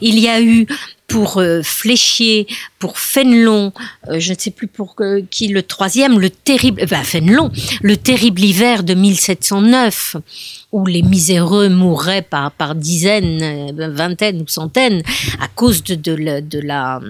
Il 0.00 0.18
y 0.18 0.28
a 0.28 0.40
eu 0.40 0.66
pour 1.08 1.38
euh, 1.38 1.62
Fléchier, 1.62 2.46
pour 2.78 2.98
Fénelon, 2.98 3.72
euh, 4.08 4.18
je 4.18 4.32
ne 4.32 4.38
sais 4.38 4.50
plus 4.50 4.66
pour 4.66 4.94
euh, 5.00 5.22
qui 5.30 5.48
le 5.48 5.62
troisième, 5.62 6.18
le 6.18 6.30
terrible, 6.30 6.84
ben 6.86 7.04
Fénelon, 7.04 7.50
le 7.82 7.96
terrible 7.96 8.42
hiver 8.42 8.82
de 8.82 8.94
1709, 8.94 10.16
où 10.72 10.84
les 10.84 11.02
miséreux 11.02 11.68
mouraient 11.68 12.22
par, 12.22 12.50
par 12.50 12.74
dizaines, 12.74 13.40
euh, 13.78 13.88
vingtaines 13.90 14.42
ou 14.42 14.48
centaines 14.48 15.02
à 15.40 15.48
cause 15.48 15.84
de, 15.84 15.94
de, 15.94 16.12
la- 16.60 17.00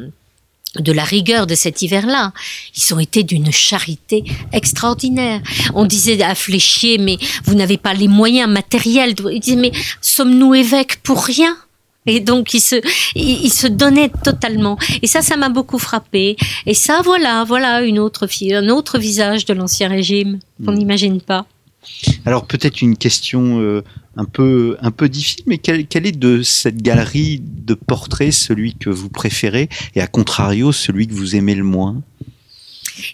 de 0.78 0.92
la 0.92 1.04
rigueur 1.04 1.46
de 1.46 1.54
cet 1.54 1.80
hiver-là. 1.80 2.32
Ils 2.76 2.92
ont 2.94 2.98
été 2.98 3.22
d'une 3.22 3.50
charité 3.50 4.24
extraordinaire. 4.52 5.40
On 5.74 5.86
disait 5.86 6.22
à 6.22 6.34
Fléchier, 6.34 6.98
mais 6.98 7.16
vous 7.46 7.54
n'avez 7.54 7.78
pas 7.78 7.94
les 7.94 8.08
moyens 8.08 8.50
matériels. 8.50 9.14
de- 9.14 9.30
Il 9.32 9.40
disait, 9.40 9.56
mais 9.56 9.72
sommes-nous 10.02 10.54
évêques 10.54 11.00
pour 11.02 11.24
rien? 11.24 11.56
Et 12.06 12.20
donc, 12.20 12.54
il 12.54 12.60
se, 12.60 12.76
il, 13.14 13.44
il 13.44 13.52
se 13.52 13.66
donnait 13.66 14.10
totalement. 14.22 14.78
Et 15.02 15.06
ça, 15.06 15.22
ça 15.22 15.36
m'a 15.36 15.48
beaucoup 15.48 15.78
frappé. 15.78 16.36
Et 16.66 16.74
ça, 16.74 17.02
voilà, 17.04 17.44
voilà 17.44 17.82
une 17.82 17.98
autre 17.98 18.26
fille, 18.26 18.54
un 18.54 18.68
autre 18.68 18.98
visage 18.98 19.44
de 19.44 19.54
l'ancien 19.54 19.88
régime 19.88 20.38
qu'on 20.64 20.72
Mm. 20.72 20.78
n'imagine 20.78 21.20
pas. 21.20 21.46
Alors 22.24 22.46
peut-être 22.46 22.82
une 22.82 22.96
question 22.96 23.60
euh, 23.60 23.84
un 24.16 24.24
peu 24.24 24.76
un 24.80 24.90
peu 24.90 25.08
difficile, 25.08 25.44
mais 25.46 25.58
quel, 25.58 25.86
quel 25.86 26.04
est 26.06 26.18
de 26.18 26.42
cette 26.42 26.82
galerie 26.82 27.40
de 27.42 27.74
portraits 27.74 28.32
celui 28.32 28.74
que 28.74 28.90
vous 28.90 29.08
préférez 29.08 29.68
et 29.94 30.00
à 30.00 30.08
contrario 30.08 30.72
celui 30.72 31.06
que 31.06 31.14
vous 31.14 31.36
aimez 31.36 31.54
le 31.54 31.62
moins? 31.62 32.02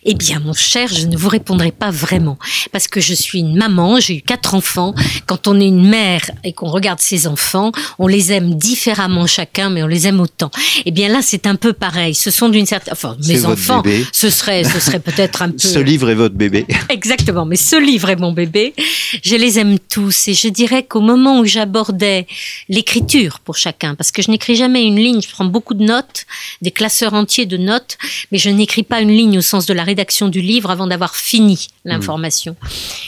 Eh 0.05 0.15
bien, 0.15 0.41
mon 0.41 0.53
cher, 0.53 0.89
je 0.89 1.07
ne 1.07 1.17
vous 1.17 1.29
répondrai 1.29 1.73
pas 1.73 1.91
vraiment. 1.91 2.39
Parce 2.73 2.89
que 2.89 3.01
je 3.01 3.15
suis 3.15 3.41
une 3.41 3.57
maman, 3.57 4.01
j'ai 4.01 4.17
eu 4.19 4.23
quatre 4.23 4.55
enfants. 4.55 4.95
Quand 5.27 5.49
on 5.49 5.61
est 5.61 5.67
une 5.67 5.89
mère 5.89 6.31
et 6.45 6.53
qu'on 6.53 6.69
regarde 6.69 7.01
ses 7.01 7.27
enfants, 7.27 7.73
on 7.99 8.07
les 8.07 8.33
aime 8.33 8.55
différemment 8.55 9.27
chacun, 9.27 9.71
mais 9.71 9.83
on 9.83 9.87
les 9.87 10.07
aime 10.07 10.21
autant. 10.21 10.51
Eh 10.85 10.91
bien 10.91 11.09
là, 11.09 11.21
c'est 11.23 11.47
un 11.47 11.57
peu 11.57 11.73
pareil. 11.73 12.15
Ce 12.15 12.31
sont 12.31 12.49
d'une 12.49 12.67
certaine... 12.67 12.93
Enfin, 12.93 13.17
mes 13.27 13.45
enfants, 13.45 13.81
bébé. 13.81 14.05
ce 14.13 14.31
serait, 14.31 14.65
ce 14.65 14.81
serait 14.81 15.01
peut-être 15.01 15.43
un 15.43 15.51
peu... 15.51 15.59
Ce 15.59 15.79
livre 15.79 16.11
est 16.11 16.15
votre 16.15 16.35
bébé. 16.35 16.67
Exactement, 16.89 17.45
mais 17.45 17.57
ce 17.57 17.77
livre 17.77 18.11
est 18.11 18.17
mon 18.17 18.33
bébé. 18.33 18.75
Je 19.23 19.37
les 19.37 19.59
aime 19.59 19.79
tous 19.79 20.29
et 20.29 20.35
je 20.35 20.49
dirais 20.49 20.85
qu'au 20.85 21.01
moment 21.01 21.41
où 21.41 21.45
j'abordais 21.45 22.27
l'écriture 22.69 23.41
pour 23.41 23.57
chacun, 23.57 23.95
parce 23.95 24.11
que 24.11 24.23
je 24.23 24.31
n'écris 24.31 24.57
jamais 24.57 24.85
une 24.85 24.97
ligne, 24.97 25.21
je 25.21 25.29
prends 25.29 25.45
beaucoup 25.45 25.75
de 25.75 25.85
notes, 25.85 26.27
des 26.61 26.71
classeurs 26.71 27.15
entiers 27.15 27.47
de 27.47 27.57
notes, 27.57 27.99
mais 28.31 28.39
je 28.39 28.51
n'écris 28.51 28.83
pas 28.83 29.01
une 29.01 29.11
ligne 29.11 29.39
au 29.39 29.43
sens 29.43 29.67
de 29.67 29.72
la 29.73 29.85
rédaction 29.85 30.29
du 30.29 30.41
livre 30.41 30.71
avant 30.71 30.87
d'avoir 30.87 31.15
fini 31.17 31.69
l'information. 31.85 32.57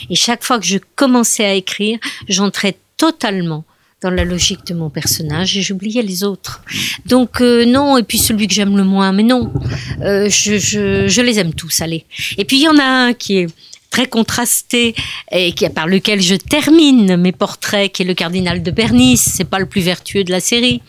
Et 0.09 0.15
chaque 0.15 0.43
fois 0.43 0.59
que 0.59 0.65
je 0.65 0.77
commençais 0.95 1.45
à 1.45 1.53
écrire, 1.53 1.99
j'entrais 2.27 2.77
totalement 2.97 3.63
dans 4.01 4.09
la 4.09 4.23
logique 4.23 4.65
de 4.67 4.73
mon 4.73 4.89
personnage 4.89 5.57
et 5.57 5.61
j'oubliais 5.61 6.01
les 6.01 6.23
autres. 6.23 6.61
Donc 7.05 7.41
euh, 7.41 7.65
non, 7.65 7.97
et 7.97 8.03
puis 8.03 8.17
celui 8.17 8.47
que 8.47 8.53
j'aime 8.53 8.77
le 8.77 8.83
moins, 8.83 9.11
mais 9.11 9.23
non, 9.23 9.51
Euh, 10.01 10.29
je, 10.29 10.57
je, 10.57 11.07
je 11.07 11.21
les 11.21 11.39
aime 11.39 11.53
tous, 11.53 11.81
allez. 11.81 12.05
Et 12.37 12.45
puis 12.45 12.57
il 12.57 12.63
y 12.63 12.67
en 12.67 12.77
a 12.77 12.83
un 12.83 13.13
qui 13.13 13.37
est 13.37 13.47
très 13.89 14.07
contrasté 14.07 14.93
et 15.31 15.53
qui, 15.53 15.67
par 15.69 15.87
lequel 15.87 16.21
je 16.21 16.35
termine 16.35 17.15
mes 17.15 17.31
portraits, 17.31 17.91
qui 17.91 18.03
est 18.03 18.05
le 18.05 18.13
cardinal 18.13 18.61
de 18.61 18.69
Bernice. 18.69 19.23
C'est 19.35 19.45
pas 19.45 19.59
le 19.59 19.65
plus 19.65 19.81
vertueux 19.81 20.25
de 20.25 20.31
la 20.31 20.41
série. 20.41 20.81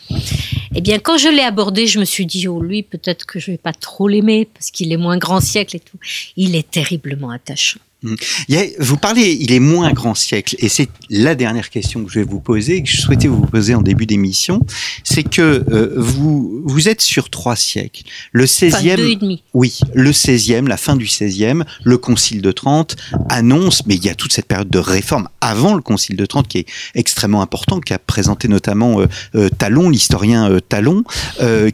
Eh 0.79 0.83
bien, 0.83 0.99
quand 0.99 1.16
je 1.16 1.29
l'ai 1.29 1.41
abordé, 1.41 1.87
je 1.87 1.99
me 1.99 2.05
suis 2.05 2.27
dit, 2.27 2.47
oh, 2.49 2.61
lui, 2.61 2.83
peut-être 2.83 3.24
que 3.24 3.39
je 3.39 3.51
vais 3.51 3.57
pas 3.57 3.72
trop 3.72 4.09
l'aimer 4.09 4.47
parce 4.53 4.70
qu'il 4.70 4.93
est 4.93 4.99
moins 4.99 5.16
grand 5.16 5.41
siècle 5.41 5.74
et 5.74 5.81
tout. 5.81 5.97
Il 6.37 6.55
est 6.55 6.70
terriblement 6.70 7.31
attachant. 7.31 7.81
A- 8.05 8.62
vous 8.78 8.97
parlez, 8.97 9.36
il 9.40 9.53
est 9.53 9.59
moins 9.61 9.92
grand 9.92 10.14
siècle, 10.14 10.55
et 10.59 10.68
c'est 10.68 10.88
la 11.11 11.34
dernière 11.34 11.70
question 11.70 12.05
que 12.05 12.12
je 12.12 12.20
vais 12.20 12.24
vous 12.26 12.40
poser, 12.40 12.82
que 12.82 12.88
je 12.90 13.01
souhaitais 13.01 13.26
vous 13.28 13.47
poser 13.47 13.74
en 13.74 13.82
début 13.82 14.07
d'émission, 14.07 14.64
c'est 15.03 15.22
que 15.22 15.64
euh, 15.70 15.94
vous 15.97 16.62
vous 16.64 16.88
êtes 16.88 17.01
sur 17.01 17.30
trois 17.30 17.57
siècles. 17.57 18.03
Le 18.32 18.44
Enfin, 18.44 18.68
16e, 18.68 18.97
deux 18.97 19.09
et 19.09 19.16
demi. 19.16 19.42
oui, 19.55 19.78
le 19.94 20.12
16e, 20.12 20.68
la 20.68 20.76
fin 20.76 20.94
du 20.97 21.07
16e, 21.07 21.64
le 21.84 21.99
Concile 21.99 22.42
de 22.42 22.53
Trente 22.53 22.97
annonce, 23.28 23.84
mais 23.86 23.94
il 23.97 24.05
y 24.05 24.09
a 24.09 24.14
toute 24.14 24.32
cette 24.32 24.47
période 24.47 24.68
de 24.70 24.78
réforme 24.78 25.28
avant 25.40 25.74
le 25.74 25.82
Concile 25.82 26.16
de 26.16 26.26
Trente 26.26 26.49
qui 26.49 26.59
est 26.59 26.66
extrêmement 26.94 27.42
important, 27.42 27.80
qui 27.80 27.92
a 27.92 27.99
présenté 27.99 28.47
notamment 28.49 29.01
euh, 29.01 29.07
euh, 29.34 29.49
Talon, 29.49 29.88
l'historien 29.90 30.59
Talon, 30.68 31.03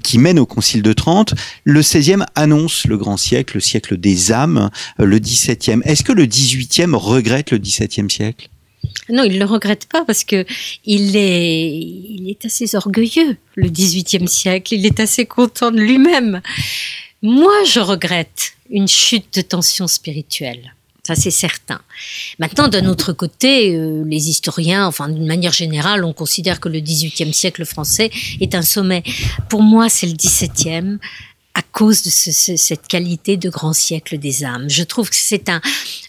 qui 0.02 0.18
mène 0.18 0.38
au 0.38 0.46
Concile 0.46 0.82
de 0.82 0.92
Trente. 0.92 1.34
Le 1.64 1.80
16e 1.82 2.24
annonce 2.34 2.86
le 2.86 2.96
grand 2.96 3.16
siècle, 3.16 3.56
le 3.56 3.60
siècle 3.60 3.96
des 3.98 4.32
âmes, 4.32 4.70
le 4.98 5.18
17e. 5.18 5.82
Est-ce 5.84 6.02
que 6.02 6.11
le 6.12 6.26
18e 6.26 6.94
regrette 6.94 7.50
le 7.50 7.58
17e 7.58 8.10
siècle? 8.10 8.48
Non, 9.08 9.24
il 9.24 9.38
le 9.38 9.44
regrette 9.44 9.86
pas 9.86 10.04
parce 10.04 10.24
que 10.24 10.44
il 10.84 11.16
est, 11.16 11.70
il 11.70 12.28
est 12.28 12.44
assez 12.44 12.74
orgueilleux, 12.74 13.36
le 13.54 13.68
XVIIIe 13.68 14.28
siècle. 14.28 14.74
Il 14.74 14.86
est 14.86 15.00
assez 15.00 15.26
content 15.26 15.70
de 15.70 15.80
lui-même. 15.80 16.40
Moi, 17.22 17.52
je 17.66 17.80
regrette 17.80 18.54
une 18.70 18.88
chute 18.88 19.34
de 19.34 19.42
tension 19.42 19.86
spirituelle. 19.86 20.74
Ça, 21.04 21.16
c'est 21.16 21.32
certain. 21.32 21.80
Maintenant, 22.38 22.68
d'un 22.68 22.86
autre 22.86 23.12
côté, 23.12 23.74
euh, 23.74 24.04
les 24.06 24.28
historiens, 24.28 24.86
enfin, 24.86 25.08
d'une 25.08 25.26
manière 25.26 25.52
générale, 25.52 26.04
on 26.04 26.12
considère 26.12 26.60
que 26.60 26.68
le 26.68 26.78
XVIIIe 26.78 27.34
siècle 27.34 27.64
français 27.64 28.10
est 28.40 28.54
un 28.54 28.62
sommet. 28.62 29.02
Pour 29.48 29.62
moi, 29.62 29.88
c'est 29.88 30.06
le 30.06 30.12
XVIIe 30.12 30.98
à 31.54 31.60
cause 31.62 32.02
de 32.02 32.08
ce- 32.10 32.32
ce- 32.32 32.56
cette 32.56 32.88
qualité 32.88 33.36
de 33.36 33.50
grand 33.50 33.72
siècle 33.74 34.18
des 34.18 34.42
âmes. 34.44 34.70
Je 34.70 34.82
trouve 34.84 35.10
que 35.10 35.16
c'est 35.16 35.48
un, 35.50 35.60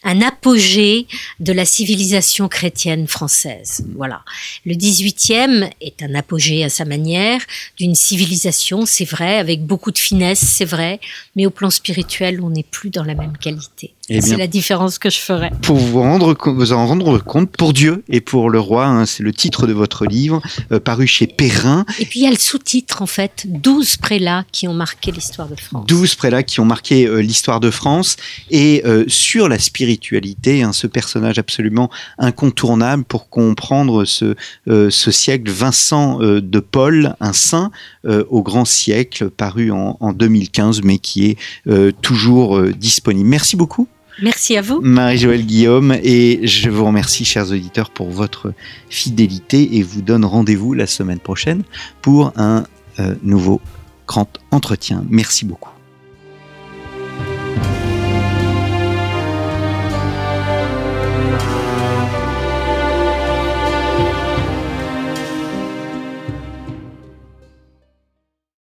un 0.04 0.22
apogée 0.22 1.06
de 1.42 1.52
la 1.52 1.66
civilisation 1.66 2.48
chrétienne 2.48 3.08
française. 3.08 3.84
Voilà. 3.96 4.24
Le 4.66 4.74
18e 4.76 5.70
est 5.82 6.02
un 6.02 6.16
apogée 6.16 6.64
à 6.64 6.70
sa 6.70 6.86
manière 6.86 7.42
d'une 7.78 7.96
civilisation, 7.96 8.86
c'est 8.86 9.04
vrai, 9.06 9.38
avec 9.38 9.66
beaucoup 9.66 9.92
de 9.92 9.98
finesse, 9.98 10.40
c'est 10.40 10.66
vrai, 10.66 11.00
mais 11.36 11.46
au 11.46 11.50
plan 11.52 11.70
spirituel, 11.70 12.40
on 12.42 12.50
n'est 12.50 12.64
plus 12.64 12.90
dans 12.90 13.04
la 13.04 13.16
même 13.16 13.38
qualité. 13.38 13.94
Eh 14.10 14.20
c'est 14.20 14.36
la 14.36 14.48
différence 14.48 15.00
que 15.00 15.10
je 15.10 15.18
ferais. 15.18 15.50
Pour 15.62 15.78
vous, 15.78 16.02
rendre, 16.02 16.34
co- 16.34 16.54
vous 16.54 16.74
en 16.74 16.86
rendre 16.86 17.20
compte, 17.20 17.50
pour 17.56 17.72
Dieu 17.72 18.04
et 18.10 18.20
pour 18.20 18.50
le 18.50 18.60
roi, 18.60 18.86
hein, 18.86 19.06
c'est 19.06 19.24
le 19.24 19.32
titre 19.32 19.66
de 19.66 19.72
votre 19.72 20.06
livre, 20.06 20.42
euh, 20.74 20.80
paru 20.82 21.08
chez 21.08 21.26
Perrin, 21.26 21.86
Et 22.00 22.06
puis 22.06 22.20
il 22.20 22.24
y 22.24 22.28
a 22.28 22.32
le 22.32 22.36
sous-titre, 22.38 23.02
en 23.02 23.06
fait, 23.06 23.46
12 23.48 23.96
prélats 23.98 24.44
qui 24.52 24.68
ont 24.68 24.74
marqué 24.74 25.12
l'histoire 25.14 25.48
de 25.48 25.56
France. 25.56 25.86
12 25.88 26.16
prélats 26.16 26.44
qui 26.44 26.60
ont 26.60 26.66
marqué 26.66 27.06
euh, 27.08 27.20
l'histoire 27.22 27.62
de 27.62 27.72
France 27.72 28.18
et 28.52 28.82
euh, 28.86 29.06
sur 29.08 29.48
la 29.48 29.58
spiritualité, 29.58 30.64
hein, 30.64 30.74
ce 30.74 30.86
personnage 30.88 31.40
absolument 31.40 31.90
incontournable 32.18 33.06
pour 33.06 33.30
comprendre 33.30 34.04
ce, 34.06 34.36
ce 34.68 35.12
siècle, 35.12 35.50
Vincent 35.50 36.18
de 36.20 36.60
Paul, 36.60 37.16
un 37.22 37.32
saint 37.34 37.72
au 38.06 38.42
grand 38.44 38.66
siècle, 38.66 39.30
paru 39.30 39.72
en, 39.72 39.96
en 40.00 40.12
2015, 40.14 40.82
mais 40.84 40.98
qui 40.98 41.26
est 41.68 41.92
toujours 42.02 42.62
disponible. 42.78 43.30
Merci 43.30 43.56
beaucoup. 43.56 43.88
Merci 44.22 44.58
à 44.58 44.62
vous. 44.62 44.80
Marie-Joëlle 44.82 45.46
Guillaume 45.46 45.96
et 46.04 46.46
je 46.46 46.70
vous 46.70 46.86
remercie 46.86 47.26
chers 47.26 47.52
auditeurs 47.52 47.90
pour 47.90 48.10
votre 48.10 48.54
fidélité 48.90 49.78
et 49.78 49.84
vous 49.84 50.02
donne 50.02 50.26
rendez-vous 50.26 50.74
la 50.74 50.88
semaine 50.88 51.20
prochaine 51.20 51.64
pour 52.02 52.34
un 52.36 52.66
euh, 53.00 53.16
nouveau 53.24 53.60
grand 54.08 54.30
entretien. 54.52 55.04
Merci 55.10 55.46
beaucoup. 55.46 55.73